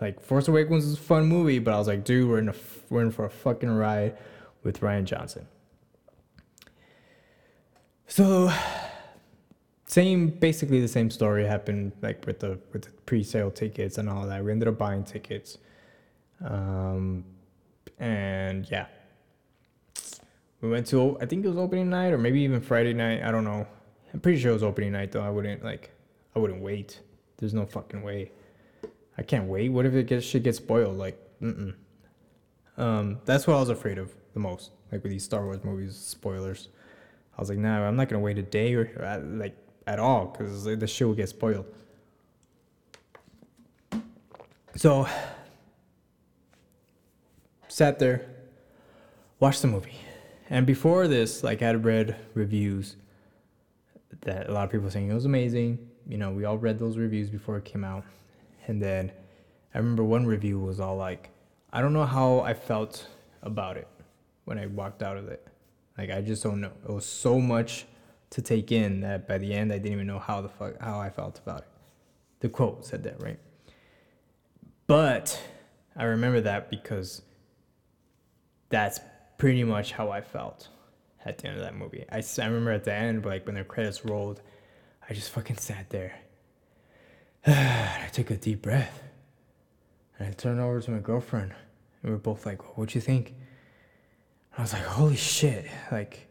Like 0.00 0.20
Force 0.20 0.48
Awakens 0.48 0.84
was 0.84 0.94
a 0.94 1.00
fun 1.00 1.26
movie, 1.26 1.58
but 1.58 1.74
I 1.74 1.78
was 1.78 1.88
like, 1.88 2.04
dude, 2.04 2.28
we're 2.28 2.38
in 2.38 2.48
a 2.48 2.54
we're 2.88 3.02
in 3.02 3.10
for 3.10 3.24
a 3.24 3.30
fucking 3.30 3.70
ride 3.70 4.16
with 4.62 4.80
Rian 4.80 5.04
Johnson. 5.04 5.46
So 8.06 8.52
same 9.86 10.28
basically 10.28 10.80
the 10.80 10.88
same 10.88 11.10
story 11.10 11.46
happened 11.46 11.92
like 12.02 12.24
with 12.26 12.40
the 12.40 12.58
with 12.72 12.82
the 12.82 12.90
pre-sale 13.06 13.50
tickets 13.50 13.98
and 13.98 14.08
all 14.08 14.26
that. 14.26 14.44
We 14.44 14.52
ended 14.52 14.68
up 14.68 14.78
buying 14.78 15.04
tickets. 15.04 15.58
Um 16.44 17.24
and 17.98 18.70
yeah. 18.70 18.86
We 20.60 20.70
went 20.70 20.86
to 20.88 21.18
I 21.20 21.26
think 21.26 21.44
it 21.44 21.48
was 21.48 21.58
opening 21.58 21.90
night 21.90 22.12
or 22.12 22.18
maybe 22.18 22.40
even 22.40 22.60
Friday 22.60 22.92
night. 22.92 23.22
I 23.22 23.30
don't 23.30 23.44
know. 23.44 23.66
I'm 24.12 24.20
pretty 24.20 24.38
sure 24.38 24.50
it 24.50 24.54
was 24.54 24.62
opening 24.62 24.92
night 24.92 25.12
though. 25.12 25.22
I 25.22 25.30
wouldn't 25.30 25.64
like 25.64 25.90
I 26.36 26.38
wouldn't 26.38 26.62
wait. 26.62 27.00
There's 27.38 27.54
no 27.54 27.66
fucking 27.66 28.02
way. 28.02 28.30
I 29.18 29.22
can't 29.22 29.48
wait. 29.48 29.70
What 29.70 29.84
if 29.84 29.94
it 29.94 30.06
gets 30.06 30.24
shit 30.24 30.44
gets 30.44 30.58
spoiled? 30.58 30.96
Like, 30.96 31.18
mm 31.42 31.74
Um, 32.76 33.18
that's 33.24 33.46
what 33.46 33.56
I 33.56 33.60
was 33.60 33.68
afraid 33.68 33.98
of 33.98 34.14
the 34.32 34.40
most. 34.40 34.70
Like 34.92 35.02
with 35.02 35.10
these 35.10 35.24
Star 35.24 35.44
Wars 35.44 35.62
movies, 35.64 35.96
spoilers. 35.96 36.68
I 37.36 37.40
was 37.40 37.48
like, 37.48 37.58
nah, 37.58 37.86
I'm 37.86 37.96
not 37.96 38.08
gonna 38.08 38.22
wait 38.22 38.38
a 38.38 38.42
day 38.42 38.74
or, 38.74 38.90
or 38.96 39.18
like 39.18 39.56
at 39.86 39.98
all 39.98 40.26
because 40.26 40.64
the 40.64 40.86
shit 40.86 41.06
will 41.06 41.14
get 41.14 41.28
spoiled. 41.28 41.66
So, 44.76 45.08
sat 47.66 47.98
there, 47.98 48.26
watched 49.40 49.62
the 49.62 49.68
movie, 49.68 49.98
and 50.50 50.66
before 50.66 51.08
this, 51.08 51.42
like 51.42 51.62
I 51.62 51.66
had 51.66 51.84
read 51.84 52.16
reviews 52.34 52.96
that 54.22 54.48
a 54.48 54.52
lot 54.52 54.64
of 54.64 54.70
people 54.70 54.90
saying 54.90 55.10
it 55.10 55.14
was 55.14 55.24
amazing. 55.24 55.78
You 56.06 56.18
know, 56.18 56.30
we 56.30 56.44
all 56.44 56.58
read 56.58 56.78
those 56.78 56.96
reviews 56.96 57.28
before 57.28 57.56
it 57.56 57.64
came 57.64 57.82
out, 57.84 58.04
and 58.68 58.80
then 58.80 59.10
I 59.74 59.78
remember 59.78 60.04
one 60.04 60.26
review 60.26 60.60
was 60.60 60.78
all 60.78 60.96
like, 60.96 61.30
I 61.72 61.80
don't 61.80 61.92
know 61.92 62.06
how 62.06 62.40
I 62.40 62.54
felt 62.54 63.08
about 63.42 63.76
it 63.76 63.88
when 64.44 64.58
I 64.58 64.66
walked 64.66 65.02
out 65.02 65.16
of 65.16 65.28
it. 65.28 65.46
Like 65.96 66.10
I 66.10 66.20
just 66.20 66.42
don't 66.42 66.60
know. 66.60 66.72
It 66.88 66.92
was 66.92 67.06
so 67.06 67.40
much 67.40 67.86
to 68.30 68.42
take 68.42 68.70
in 68.70 69.00
that 69.00 69.26
by 69.26 69.38
the 69.38 69.52
end 69.52 69.72
I 69.72 69.78
didn't 69.78 69.92
even 69.92 70.06
know 70.06 70.18
how 70.18 70.40
the 70.40 70.48
fuck 70.48 70.80
how 70.80 71.00
I 71.00 71.10
felt 71.10 71.38
about 71.38 71.60
it. 71.60 71.68
The 72.40 72.48
quote 72.48 72.84
said 72.84 73.02
that, 73.04 73.22
right? 73.22 73.38
But 74.86 75.42
I 75.96 76.04
remember 76.04 76.40
that 76.42 76.70
because 76.70 77.22
that's 78.68 79.00
pretty 79.38 79.64
much 79.64 79.92
how 79.92 80.10
I 80.10 80.20
felt 80.20 80.68
at 81.24 81.38
the 81.38 81.48
end 81.48 81.56
of 81.56 81.62
that 81.62 81.74
movie. 81.74 82.04
I, 82.10 82.22
I 82.40 82.46
remember 82.46 82.72
at 82.72 82.84
the 82.84 82.92
end, 82.92 83.24
like 83.24 83.46
when 83.46 83.56
the 83.56 83.64
credits 83.64 84.04
rolled, 84.04 84.40
I 85.08 85.14
just 85.14 85.30
fucking 85.30 85.56
sat 85.56 85.90
there. 85.90 86.14
I 87.50 88.08
took 88.12 88.30
a 88.30 88.36
deep 88.36 88.60
breath. 88.60 89.02
And 90.18 90.28
I 90.28 90.32
turned 90.32 90.60
over 90.60 90.80
to 90.82 90.90
my 90.90 90.98
girlfriend. 90.98 91.52
And 92.02 92.10
we 92.10 92.14
are 92.14 92.18
both 92.18 92.44
like, 92.44 92.76
what'd 92.76 92.94
you 92.94 93.00
think? 93.00 93.34
I 94.56 94.62
was 94.62 94.74
like, 94.74 94.84
holy 94.84 95.16
shit. 95.16 95.66
Like, 95.90 96.28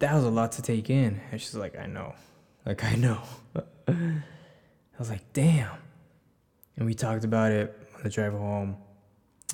that 0.00 0.14
was 0.14 0.24
a 0.24 0.30
lot 0.30 0.52
to 0.52 0.62
take 0.62 0.90
in. 0.90 1.18
And 1.30 1.40
she's 1.40 1.54
like, 1.54 1.78
I 1.78 1.86
know. 1.86 2.14
Like, 2.66 2.84
I 2.84 2.94
know. 2.96 3.22
I 3.88 4.22
was 4.98 5.08
like, 5.08 5.32
damn. 5.32 5.78
And 6.76 6.84
we 6.84 6.92
talked 6.92 7.24
about 7.24 7.52
it 7.52 7.74
on 7.96 8.02
the 8.02 8.10
drive 8.10 8.34
home. 8.34 8.76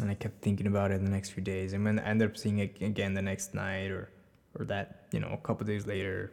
And 0.00 0.10
I 0.10 0.14
kept 0.14 0.42
thinking 0.42 0.66
about 0.66 0.90
it 0.90 1.04
the 1.04 1.10
next 1.10 1.30
few 1.30 1.42
days. 1.42 1.72
And 1.72 1.84
when 1.84 2.00
I 2.00 2.04
ended 2.04 2.30
up 2.30 2.36
seeing 2.36 2.58
it 2.58 2.82
again 2.82 3.14
the 3.14 3.22
next 3.22 3.54
night 3.54 3.92
or, 3.92 4.10
or 4.58 4.64
that, 4.64 5.06
you 5.12 5.20
know, 5.20 5.28
a 5.28 5.36
couple 5.36 5.64
days 5.66 5.86
later. 5.86 6.32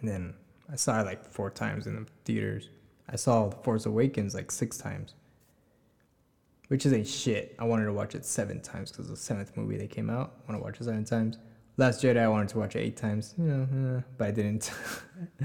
And 0.00 0.08
then 0.08 0.34
I 0.72 0.76
saw 0.76 1.00
it 1.00 1.06
like 1.06 1.24
four 1.24 1.50
times 1.50 1.86
in 1.86 1.96
the 1.96 2.06
theaters. 2.24 2.68
I 3.08 3.16
saw 3.16 3.48
The 3.48 3.56
Force 3.56 3.86
Awakens 3.86 4.34
like 4.34 4.50
six 4.50 4.76
times 4.78 5.14
which 6.70 6.86
is 6.86 6.92
a 6.92 7.04
shit. 7.04 7.56
I 7.58 7.64
wanted 7.64 7.86
to 7.86 7.92
watch 7.92 8.14
it 8.14 8.24
seven 8.24 8.60
times 8.60 8.92
because 8.92 9.08
the 9.08 9.16
seventh 9.16 9.56
movie 9.56 9.76
that 9.78 9.90
came 9.90 10.08
out. 10.08 10.34
I 10.38 10.52
want 10.52 10.62
to 10.62 10.64
watch 10.64 10.80
it 10.80 10.84
seven 10.84 11.04
times. 11.04 11.36
Last 11.76 12.00
Jedi, 12.00 12.18
I 12.18 12.28
wanted 12.28 12.48
to 12.50 12.58
watch 12.58 12.76
it 12.76 12.78
eight 12.78 12.96
times, 12.96 13.34
you 13.36 13.44
know, 13.44 13.96
uh, 13.96 14.02
but 14.16 14.28
I 14.28 14.30
didn't. 14.30 14.72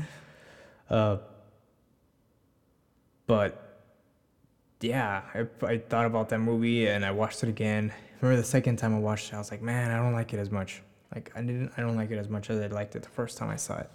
uh, 0.91 1.17
but 3.25 3.81
yeah, 4.81 5.23
I, 5.33 5.47
I 5.65 5.79
thought 5.79 6.05
about 6.05 6.29
that 6.29 6.37
movie 6.37 6.87
and 6.87 7.03
I 7.03 7.09
watched 7.09 7.41
it 7.41 7.49
again. 7.49 7.91
remember 8.21 8.39
the 8.39 8.47
second 8.47 8.75
time 8.75 8.93
I 8.93 8.99
watched 8.99 9.29
it, 9.29 9.35
I 9.35 9.39
was 9.39 9.49
like, 9.49 9.63
man, 9.63 9.89
I 9.89 9.95
don't 9.95 10.13
like 10.13 10.31
it 10.31 10.39
as 10.39 10.51
much. 10.51 10.83
Like 11.15 11.31
I 11.35 11.41
didn't, 11.41 11.71
I 11.75 11.81
don't 11.81 11.95
like 11.95 12.11
it 12.11 12.19
as 12.19 12.29
much 12.29 12.51
as 12.51 12.59
I 12.59 12.67
liked 12.67 12.95
it 12.95 13.01
the 13.01 13.09
first 13.09 13.39
time 13.39 13.49
I 13.49 13.55
saw 13.55 13.79
it. 13.79 13.89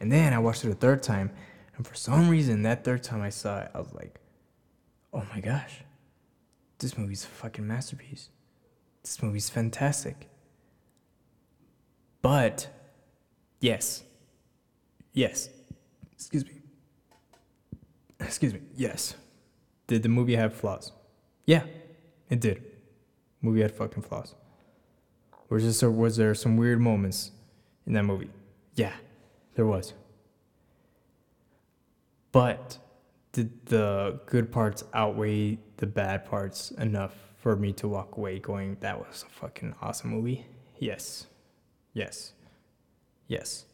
And 0.00 0.10
then 0.10 0.32
I 0.32 0.38
watched 0.38 0.64
it 0.64 0.70
a 0.70 0.74
third 0.74 1.02
time, 1.02 1.30
and 1.76 1.86
for 1.86 1.94
some 1.94 2.28
reason, 2.28 2.62
that 2.62 2.84
third 2.84 3.02
time 3.02 3.22
I 3.22 3.30
saw 3.30 3.60
it, 3.60 3.70
I 3.74 3.78
was 3.78 3.92
like, 3.94 4.20
oh 5.12 5.24
my 5.32 5.40
gosh 5.40 5.84
this 6.84 6.98
movie's 6.98 7.24
a 7.24 7.28
fucking 7.28 7.66
masterpiece. 7.66 8.28
This 9.02 9.22
movie's 9.22 9.48
fantastic. 9.48 10.28
But, 12.22 12.68
yes, 13.60 14.02
yes, 15.12 15.48
excuse 16.12 16.44
me, 16.44 16.52
excuse 18.20 18.54
me, 18.54 18.60
yes. 18.74 19.14
Did 19.86 20.02
the 20.02 20.08
movie 20.08 20.36
have 20.36 20.54
flaws? 20.54 20.92
Yeah, 21.46 21.64
it 22.30 22.40
did. 22.40 22.62
movie 23.42 23.60
had 23.60 23.72
fucking 23.72 24.02
flaws. 24.02 24.34
Was 25.50 25.80
there, 25.80 25.90
was 25.90 26.16
there 26.16 26.34
some 26.34 26.56
weird 26.56 26.80
moments 26.80 27.30
in 27.86 27.92
that 27.92 28.04
movie? 28.04 28.30
Yeah, 28.74 28.92
there 29.54 29.66
was. 29.66 29.94
But 32.32 32.78
did 33.32 33.66
the 33.66 34.20
good 34.26 34.50
parts 34.50 34.84
outweigh 34.92 35.58
the 35.76 35.86
bad 35.86 36.24
parts 36.24 36.70
enough 36.72 37.14
for 37.36 37.56
me 37.56 37.72
to 37.74 37.88
walk 37.88 38.16
away 38.16 38.38
going, 38.38 38.76
that 38.80 38.98
was 38.98 39.24
a 39.28 39.30
fucking 39.30 39.74
awesome 39.82 40.10
movie? 40.10 40.46
Yes. 40.78 41.26
Yes. 41.92 42.32
Yes. 43.28 43.66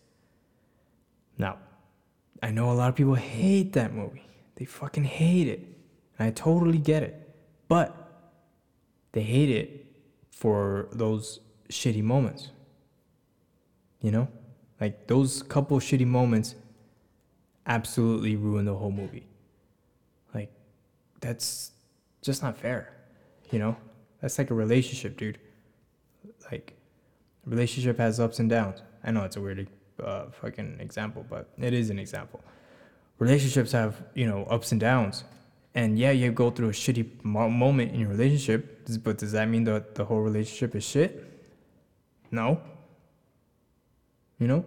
Now, 1.38 1.58
I 2.42 2.50
know 2.50 2.70
a 2.70 2.74
lot 2.74 2.88
of 2.88 2.96
people 2.96 3.14
hate 3.14 3.72
that 3.74 3.94
movie. 3.94 4.24
They 4.56 4.64
fucking 4.64 5.04
hate 5.04 5.48
it. 5.48 5.60
And 6.18 6.28
I 6.28 6.30
totally 6.30 6.78
get 6.78 7.02
it. 7.02 7.34
But 7.68 7.96
they 9.12 9.22
hate 9.22 9.50
it 9.50 9.86
for 10.30 10.88
those 10.92 11.40
shitty 11.70 12.02
moments. 12.02 12.50
You 14.00 14.10
know? 14.10 14.28
Like 14.80 15.06
those 15.06 15.42
couple 15.42 15.78
shitty 15.78 16.06
moments 16.06 16.54
absolutely 17.66 18.36
ruin 18.36 18.64
the 18.64 18.74
whole 18.74 18.90
movie 18.90 19.26
Like 20.34 20.50
that's 21.20 21.72
just 22.22 22.42
not 22.42 22.56
fair. 22.56 22.92
You 23.50 23.58
know, 23.58 23.76
that's 24.20 24.38
like 24.38 24.50
a 24.50 24.54
relationship, 24.54 25.16
dude. 25.16 25.38
Like, 26.50 26.74
relationship 27.46 27.98
has 27.98 28.20
ups 28.20 28.38
and 28.38 28.48
downs. 28.48 28.82
I 29.02 29.10
know 29.10 29.24
it's 29.24 29.36
a 29.36 29.40
weird 29.40 29.68
uh, 30.02 30.26
fucking 30.30 30.78
example, 30.80 31.24
but 31.28 31.48
it 31.58 31.72
is 31.72 31.90
an 31.90 31.98
example. 31.98 32.40
Relationships 33.18 33.72
have, 33.72 34.02
you 34.14 34.26
know, 34.26 34.44
ups 34.44 34.72
and 34.72 34.80
downs. 34.80 35.24
And 35.74 35.98
yeah, 35.98 36.10
you 36.10 36.32
go 36.32 36.50
through 36.50 36.70
a 36.70 36.72
shitty 36.72 37.24
mo- 37.24 37.48
moment 37.48 37.92
in 37.92 38.00
your 38.00 38.08
relationship, 38.08 38.88
but 39.02 39.18
does 39.18 39.32
that 39.32 39.48
mean 39.48 39.64
that 39.64 39.94
the 39.94 40.04
whole 40.04 40.20
relationship 40.20 40.74
is 40.74 40.84
shit? 40.84 41.24
No. 42.30 42.60
You 44.40 44.48
know? 44.48 44.64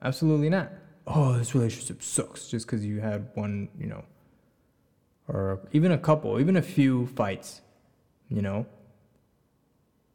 Absolutely 0.00 0.50
not. 0.50 0.70
Oh, 1.06 1.36
this 1.36 1.54
relationship 1.54 2.02
sucks 2.02 2.46
just 2.48 2.66
because 2.66 2.84
you 2.84 3.00
had 3.00 3.28
one, 3.34 3.68
you 3.78 3.86
know, 3.86 4.04
or 5.26 5.60
even 5.72 5.90
a 5.90 5.98
couple, 5.98 6.38
even 6.38 6.56
a 6.56 6.62
few 6.62 7.06
fights, 7.08 7.62
you 8.28 8.42
know, 8.42 8.66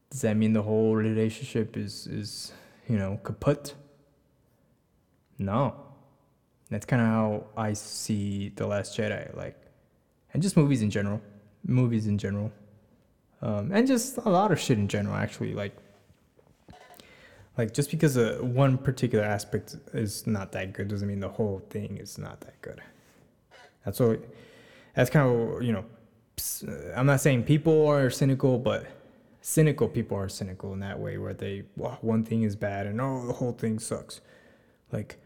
does 0.10 0.22
that 0.22 0.38
mean 0.38 0.53
the 0.53 0.62
whole 0.62 0.95
relationship 0.95 1.78
is 1.78 2.07
is 2.07 2.51
you 2.88 2.97
know 2.97 3.20
kaput? 3.24 3.76
No, 5.38 5.76
that's 6.70 6.86
kind 6.86 7.01
of 7.01 7.07
how 7.07 7.43
I 7.55 7.74
see 7.74 8.51
the 8.55 8.68
Last 8.68 8.97
Jedi, 8.97 9.36
like, 9.36 9.55
and 10.34 10.41
just 10.43 10.57
movies 10.57 10.82
in 10.82 10.89
general, 10.89 11.22
movies 11.64 12.07
in 12.07 12.18
general, 12.18 12.51
um, 13.41 13.72
and 13.72 13.88
just 13.88 14.18
a 14.18 14.30
lot 14.30 14.51
of 14.51 14.60
shit 14.60 14.78
in 14.78 14.88
general. 14.88 15.16
Actually, 15.16 15.53
like, 15.53 15.76
like 17.60 17.74
just 17.74 17.91
because 17.91 18.18
uh, 18.18 18.38
one 18.41 18.78
particular 18.78 19.26
aspect 19.26 19.76
is 19.93 20.26
not 20.26 20.53
that 20.53 20.72
good 20.72 20.88
doesn't 20.88 21.10
mean 21.10 21.20
the 21.20 21.28
whole 21.28 21.62
thing 21.70 21.97
is 21.97 22.18
not 22.18 22.39
that 22.39 22.60
good. 22.62 22.82
That's 23.84 23.99
what 23.99 24.24
that's 24.95 25.10
kind 25.10 25.28
of 25.28 25.62
you 25.62 25.74
know 25.74 25.84
i'm 26.95 27.05
not 27.05 27.20
saying 27.20 27.43
people 27.43 27.86
are 27.86 28.10
cynical 28.10 28.57
but 28.57 28.88
cynical 29.41 29.89
people 29.89 30.16
are 30.18 30.30
cynical 30.30 30.72
in 30.72 30.80
that 30.80 30.97
way 30.97 31.18
where 31.18 31.34
they 31.34 31.64
well, 31.76 31.97
one 31.99 32.24
thing 32.24 32.43
is 32.43 32.55
bad 32.55 32.88
and 32.88 33.01
oh 33.01 33.28
the 33.28 33.34
whole 33.34 33.51
thing 33.51 33.78
sucks. 33.78 34.22
Like 34.93 35.18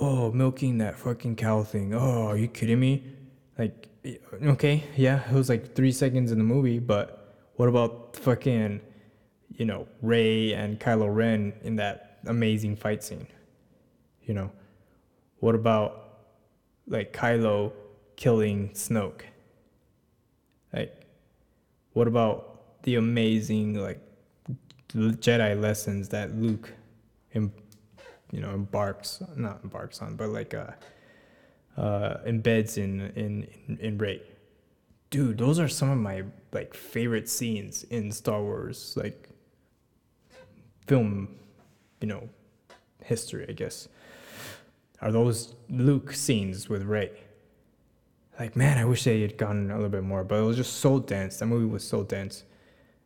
oh 0.00 0.30
milking 0.30 0.78
that 0.78 0.96
fucking 0.96 1.34
cow 1.36 1.64
thing. 1.64 1.92
Oh 1.92 2.28
are 2.28 2.36
you 2.36 2.46
kidding 2.46 2.78
me? 2.78 3.02
Like 3.58 3.88
okay 4.44 4.84
yeah 4.96 5.28
it 5.28 5.34
was 5.34 5.48
like 5.48 5.74
three 5.74 5.90
seconds 5.90 6.30
in 6.30 6.38
the 6.38 6.44
movie 6.44 6.78
but 6.78 7.34
what 7.56 7.68
about 7.68 8.16
fucking 8.16 8.80
you 9.60 9.66
know 9.66 9.86
Rey 10.02 10.52
and 10.54 10.80
Kylo 10.80 11.08
Ren 11.14 11.52
in 11.62 11.76
that 11.76 12.18
amazing 12.26 12.74
fight 12.76 13.04
scene 13.04 13.28
you 14.26 14.34
know 14.34 14.50
what 15.40 15.54
about 15.54 16.10
like 16.86 17.12
Kylo 17.12 17.72
killing 18.16 18.68
Snoke? 18.70 19.22
Like, 20.72 21.06
what 21.94 22.06
about 22.06 22.82
the 22.82 22.96
amazing 22.96 23.74
like 23.74 24.00
Jedi 24.92 25.60
lessons 25.60 26.08
that 26.10 26.36
Luke, 26.36 26.72
em, 27.34 27.52
you 28.30 28.40
know, 28.40 28.50
embarks 28.50 29.22
not 29.36 29.60
embarks 29.64 30.02
on, 30.02 30.16
but 30.16 30.28
like 30.28 30.54
uh, 30.54 30.72
uh, 31.76 32.18
embeds 32.26 32.76
in 32.76 33.00
in 33.16 33.46
in, 33.66 33.78
in 33.80 33.98
Rey. 33.98 34.22
Dude, 35.08 35.38
those 35.38 35.58
are 35.58 35.68
some 35.68 35.90
of 35.90 35.98
my 35.98 36.22
like 36.52 36.74
favorite 36.74 37.28
scenes 37.28 37.84
in 37.84 38.12
Star 38.12 38.42
Wars, 38.42 38.94
like 38.96 39.28
film, 40.90 41.28
you 42.00 42.08
know, 42.08 42.28
history, 43.00 43.46
I 43.48 43.52
guess, 43.52 43.86
are 45.00 45.12
those 45.12 45.54
Luke 45.68 46.12
scenes 46.12 46.68
with 46.68 46.82
Rey. 46.82 47.12
Like, 48.40 48.56
man, 48.56 48.76
I 48.76 48.84
wish 48.84 49.04
they 49.04 49.20
had 49.22 49.38
gotten 49.38 49.70
a 49.70 49.76
little 49.76 49.88
bit 49.88 50.02
more, 50.02 50.24
but 50.24 50.40
it 50.40 50.42
was 50.42 50.56
just 50.56 50.78
so 50.78 50.98
dense. 50.98 51.36
That 51.36 51.46
movie 51.46 51.72
was 51.72 51.86
so 51.86 52.02
dense. 52.02 52.42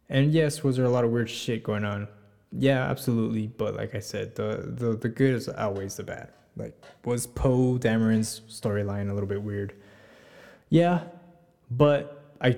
And 0.08 0.32
yes, 0.32 0.64
was 0.64 0.76
there 0.76 0.86
a 0.86 0.88
lot 0.88 1.04
of 1.04 1.10
weird 1.10 1.28
shit 1.28 1.62
going 1.62 1.84
on? 1.84 2.08
Yeah, 2.52 2.88
absolutely. 2.88 3.48
But 3.48 3.74
like 3.74 3.94
I 3.94 4.00
said, 4.00 4.34
the 4.34 4.74
the, 4.80 4.96
the 4.96 5.10
good 5.10 5.34
is 5.34 5.50
outweighs 5.50 5.96
the 5.96 6.04
bad. 6.04 6.30
Like, 6.56 6.74
was 7.04 7.26
Poe 7.26 7.78
Dameron's 7.78 8.40
storyline 8.48 9.10
a 9.10 9.12
little 9.12 9.28
bit 9.28 9.42
weird? 9.42 9.74
Yeah, 10.70 11.02
but 11.70 12.32
I, 12.40 12.56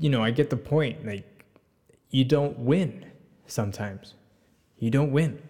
you 0.00 0.10
know, 0.10 0.22
I 0.22 0.32
get 0.32 0.50
the 0.50 0.58
point. 0.58 1.06
Like, 1.06 1.24
you 2.10 2.26
don't 2.26 2.58
win 2.58 3.06
sometimes. 3.46 4.14
You 4.84 4.90
don't 4.90 5.12
win. 5.12 5.40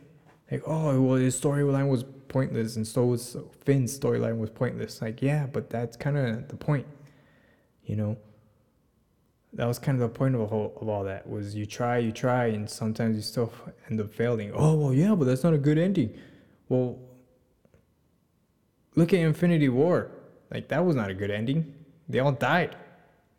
Like, 0.49 0.63
oh, 0.65 1.01
well, 1.01 1.17
his 1.17 1.41
storyline 1.41 1.89
was 1.89 2.05
pointless, 2.29 2.77
and 2.77 2.87
so 2.87 3.07
was 3.07 3.37
Finn's 3.65 3.99
storyline 3.99 4.39
was 4.39 4.49
pointless. 4.49 5.03
Like, 5.03 5.23
yeah, 5.23 5.47
but 5.53 5.69
that's 5.69 5.97
kind 5.97 6.17
of 6.17 6.47
the 6.47 6.55
point, 6.55 6.87
you 7.85 7.97
know. 7.97 8.17
That 9.55 9.67
was 9.67 9.81
kind 9.81 10.01
of 10.01 10.09
the 10.09 10.17
point 10.17 10.37
of 10.37 10.53
all, 10.53 10.79
of 10.81 10.89
all 10.89 11.03
that 11.03 11.29
was 11.29 11.53
you 11.53 11.67
try, 11.67 11.99
you 11.99 12.13
try, 12.13 12.47
and 12.47 12.71
sometimes 12.71 13.17
you 13.17 13.23
still 13.23 13.53
end 13.91 14.01
up 14.01 14.15
failing. 14.15 14.53
Oh 14.55 14.75
well, 14.77 14.95
yeah, 14.95 15.17
but 15.17 15.25
that's 15.25 15.43
not 15.43 15.53
a 15.53 15.59
good 15.59 15.79
ending. 15.79 16.17
Well, 16.69 17.01
look 18.95 19.13
at 19.13 19.19
Infinity 19.19 19.69
War. 19.69 20.13
Like 20.53 20.69
that 20.69 20.85
was 20.85 20.95
not 20.95 21.11
a 21.11 21.15
good 21.15 21.33
ending. 21.33 21.75
They 22.09 22.21
all 22.21 22.31
died. 22.31 22.77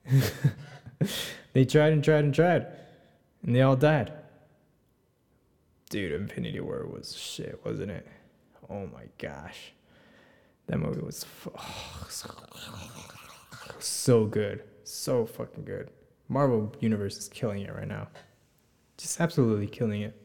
they 1.54 1.64
tried 1.64 1.94
and 1.94 2.04
tried 2.04 2.26
and 2.26 2.36
tried, 2.36 2.68
and 3.44 3.56
they 3.56 3.62
all 3.62 3.78
died. 3.78 4.12
Dude, 5.90 6.12
Infinity 6.12 6.60
War 6.60 6.88
was 6.88 7.16
shit, 7.16 7.60
wasn't 7.64 7.92
it? 7.92 8.08
Oh 8.70 8.88
my 8.88 9.06
gosh. 9.18 9.74
That 10.68 10.78
movie 10.80 11.02
was 11.02 11.26
oh, 11.56 12.08
so 13.80 14.26
good. 14.26 14.64
So 14.84 15.26
fucking 15.26 15.66
good. 15.66 15.92
Marvel 16.28 16.74
Universe 16.80 17.18
is 17.18 17.30
killing 17.30 17.62
it 17.62 17.74
right 17.74 17.88
now. 17.88 18.08
Just 18.98 19.22
absolutely 19.22 19.68
killing 19.68 20.02
it. 20.02 20.16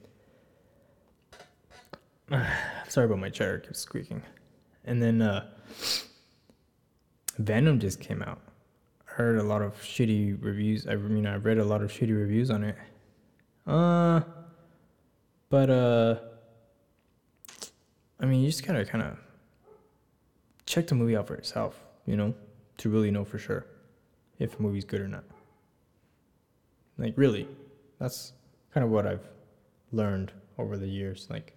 Sorry 2.88 3.06
about 3.06 3.18
my 3.18 3.28
chair, 3.28 3.56
it 3.56 3.64
keeps 3.64 3.80
squeaking. 3.80 4.22
And 4.84 5.02
then 5.02 5.20
uh 5.20 5.46
Venom 7.38 7.80
just 7.80 8.00
came 8.00 8.22
out. 8.22 8.40
I 9.08 9.12
heard 9.14 9.38
a 9.38 9.42
lot 9.42 9.62
of 9.62 9.74
shitty 9.82 10.42
reviews. 10.42 10.86
I 10.86 10.94
mean, 10.96 11.26
I 11.26 11.36
read 11.36 11.58
a 11.58 11.64
lot 11.64 11.82
of 11.82 11.90
shitty 11.90 12.16
reviews 12.16 12.50
on 12.50 12.64
it. 12.64 12.76
Uh, 13.66 14.20
but 15.50 15.68
uh, 15.68 16.16
I 18.18 18.26
mean, 18.26 18.40
you 18.40 18.46
just 18.46 18.66
gotta 18.66 18.84
kind 18.86 19.04
of 19.04 19.18
check 20.64 20.86
the 20.86 20.94
movie 20.94 21.16
out 21.16 21.26
for 21.26 21.34
yourself, 21.34 21.78
you 22.06 22.16
know, 22.16 22.32
to 22.78 22.88
really 22.88 23.10
know 23.10 23.24
for 23.24 23.38
sure 23.38 23.66
if 24.38 24.58
a 24.58 24.62
movie's 24.62 24.84
good 24.84 25.00
or 25.00 25.08
not. 25.08 25.24
Like, 26.96 27.14
really, 27.16 27.48
that's 27.98 28.32
kind 28.72 28.84
of 28.84 28.90
what 28.90 29.06
I've 29.06 29.26
learned 29.92 30.32
over 30.56 30.76
the 30.76 30.86
years. 30.86 31.26
Like, 31.28 31.54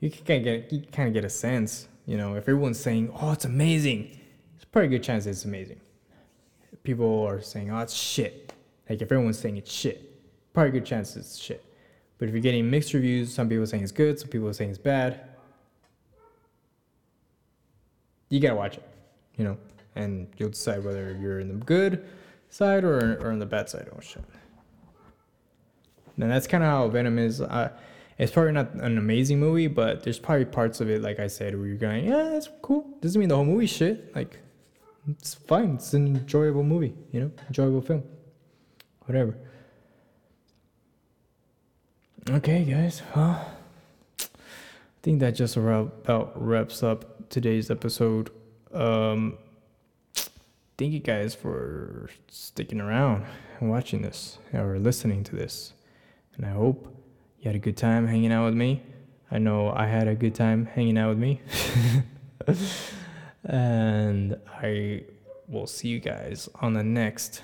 you 0.00 0.10
can 0.10 0.24
kind 0.24 0.38
of 0.38 0.44
get 0.44 0.72
you 0.72 0.82
kind 0.92 1.08
of 1.08 1.14
get 1.14 1.24
a 1.24 1.30
sense, 1.30 1.88
you 2.06 2.16
know, 2.16 2.34
if 2.34 2.44
everyone's 2.44 2.78
saying, 2.78 3.10
"Oh, 3.20 3.32
it's 3.32 3.44
amazing," 3.44 4.18
it's 4.54 4.64
a 4.64 4.66
pretty 4.68 4.88
good 4.88 5.02
chance 5.02 5.26
it's 5.26 5.44
amazing. 5.44 5.80
People 6.84 7.26
are 7.26 7.40
saying, 7.40 7.70
"Oh, 7.70 7.80
it's 7.80 7.94
shit." 7.94 8.52
Like, 8.88 9.02
if 9.02 9.10
everyone's 9.10 9.38
saying 9.38 9.56
it's 9.56 9.72
shit, 9.72 10.54
probably 10.54 10.70
good 10.72 10.86
chance 10.86 11.16
it's 11.16 11.36
shit. 11.36 11.64
But 12.18 12.28
if 12.28 12.34
you're 12.34 12.42
getting 12.42 12.68
mixed 12.68 12.92
reviews, 12.94 13.32
some 13.32 13.48
people 13.48 13.66
saying 13.66 13.82
it's 13.82 13.92
good, 13.92 14.18
some 14.18 14.28
people 14.28 14.48
are 14.48 14.52
saying 14.52 14.70
it's 14.70 14.78
bad, 14.78 15.20
you 18.28 18.40
gotta 18.40 18.56
watch 18.56 18.76
it, 18.76 18.88
you 19.36 19.44
know, 19.44 19.56
and 19.94 20.28
you'll 20.36 20.50
decide 20.50 20.84
whether 20.84 21.16
you're 21.20 21.40
in 21.40 21.48
the 21.48 21.64
good 21.64 22.04
side 22.50 22.84
or, 22.84 23.18
or 23.22 23.30
on 23.30 23.38
the 23.38 23.46
bad 23.46 23.68
side. 23.68 23.88
Oh 23.94 24.00
shit. 24.00 24.24
And 26.20 26.30
that's 26.30 26.48
kind 26.48 26.64
of 26.64 26.70
how 26.70 26.88
Venom 26.88 27.18
is. 27.18 27.40
Uh, 27.40 27.70
it's 28.18 28.32
probably 28.32 28.50
not 28.50 28.74
an 28.74 28.98
amazing 28.98 29.38
movie, 29.38 29.68
but 29.68 30.02
there's 30.02 30.18
probably 30.18 30.44
parts 30.44 30.80
of 30.80 30.90
it, 30.90 31.00
like 31.00 31.20
I 31.20 31.28
said, 31.28 31.56
where 31.56 31.68
you're 31.68 31.76
going, 31.76 32.04
yeah, 32.04 32.30
that's 32.30 32.48
cool. 32.62 32.84
Doesn't 33.00 33.18
mean 33.20 33.28
the 33.28 33.36
whole 33.36 33.44
movie 33.44 33.66
shit. 33.66 34.14
Like, 34.16 34.40
it's 35.08 35.34
fine. 35.34 35.74
It's 35.74 35.94
an 35.94 36.08
enjoyable 36.08 36.64
movie, 36.64 36.94
you 37.12 37.20
know, 37.20 37.30
enjoyable 37.46 37.80
film. 37.80 38.02
Whatever. 39.06 39.36
Okay, 42.30 42.62
guys. 42.62 43.00
Well, 43.16 43.40
I 44.20 44.26
think 45.02 45.20
that 45.20 45.30
just 45.30 45.56
about 45.56 46.32
wraps 46.34 46.82
up 46.82 47.30
today's 47.30 47.70
episode. 47.70 48.28
Um, 48.70 49.38
thank 50.76 50.92
you 50.92 51.00
guys 51.00 51.34
for 51.34 52.10
sticking 52.28 52.82
around 52.82 53.24
and 53.60 53.70
watching 53.70 54.02
this 54.02 54.36
or 54.52 54.78
listening 54.78 55.24
to 55.24 55.36
this. 55.36 55.72
And 56.36 56.44
I 56.44 56.50
hope 56.50 56.94
you 57.38 57.46
had 57.46 57.54
a 57.54 57.58
good 57.58 57.78
time 57.78 58.06
hanging 58.06 58.30
out 58.30 58.44
with 58.44 58.54
me. 58.54 58.82
I 59.30 59.38
know 59.38 59.70
I 59.70 59.86
had 59.86 60.06
a 60.06 60.14
good 60.14 60.34
time 60.34 60.66
hanging 60.66 60.98
out 60.98 61.08
with 61.08 61.18
me. 61.18 61.40
and 63.44 64.36
I 64.62 65.04
will 65.46 65.66
see 65.66 65.88
you 65.88 65.98
guys 65.98 66.46
on 66.56 66.74
the 66.74 66.84
next 66.84 67.40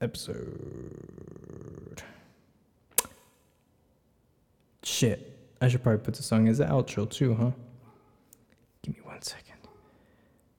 episode. 0.00 2.02
Shit. 4.92 5.38
I 5.62 5.68
should 5.68 5.82
probably 5.82 6.04
put 6.04 6.12
the 6.14 6.22
song 6.22 6.48
as 6.48 6.58
the 6.58 6.66
outro 6.66 7.08
too, 7.08 7.34
huh? 7.34 7.52
Give 8.82 8.94
me 8.94 9.00
one 9.02 9.22
second. 9.22 9.56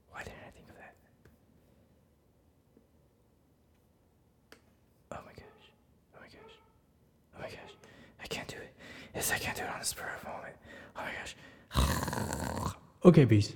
Why 0.09 0.23
didn't 0.23 0.39
I 0.47 0.49
think 0.49 0.69
of 0.69 0.75
that? 0.77 0.95
Oh 5.11 5.19
my 5.23 5.33
gosh. 5.33 5.69
Oh 6.11 6.17
my 6.19 6.25
gosh. 6.25 6.55
Oh 7.35 7.41
my 7.41 7.47
gosh. 7.47 7.75
I 8.23 8.25
can't 8.27 8.47
do 8.47 8.55
it. 8.55 8.73
Yes, 9.13 9.31
I 9.31 9.37
can't 9.37 9.55
do 9.55 9.61
it 9.63 9.69
on 9.69 9.79
the 9.79 9.85
spur 9.85 10.09
of 10.15 10.23
the 10.23 10.29
moment. 10.31 10.55
Oh 10.97 11.01
my 11.03 11.11
gosh. 12.59 12.73
okay, 13.05 13.27
peace. 13.27 13.53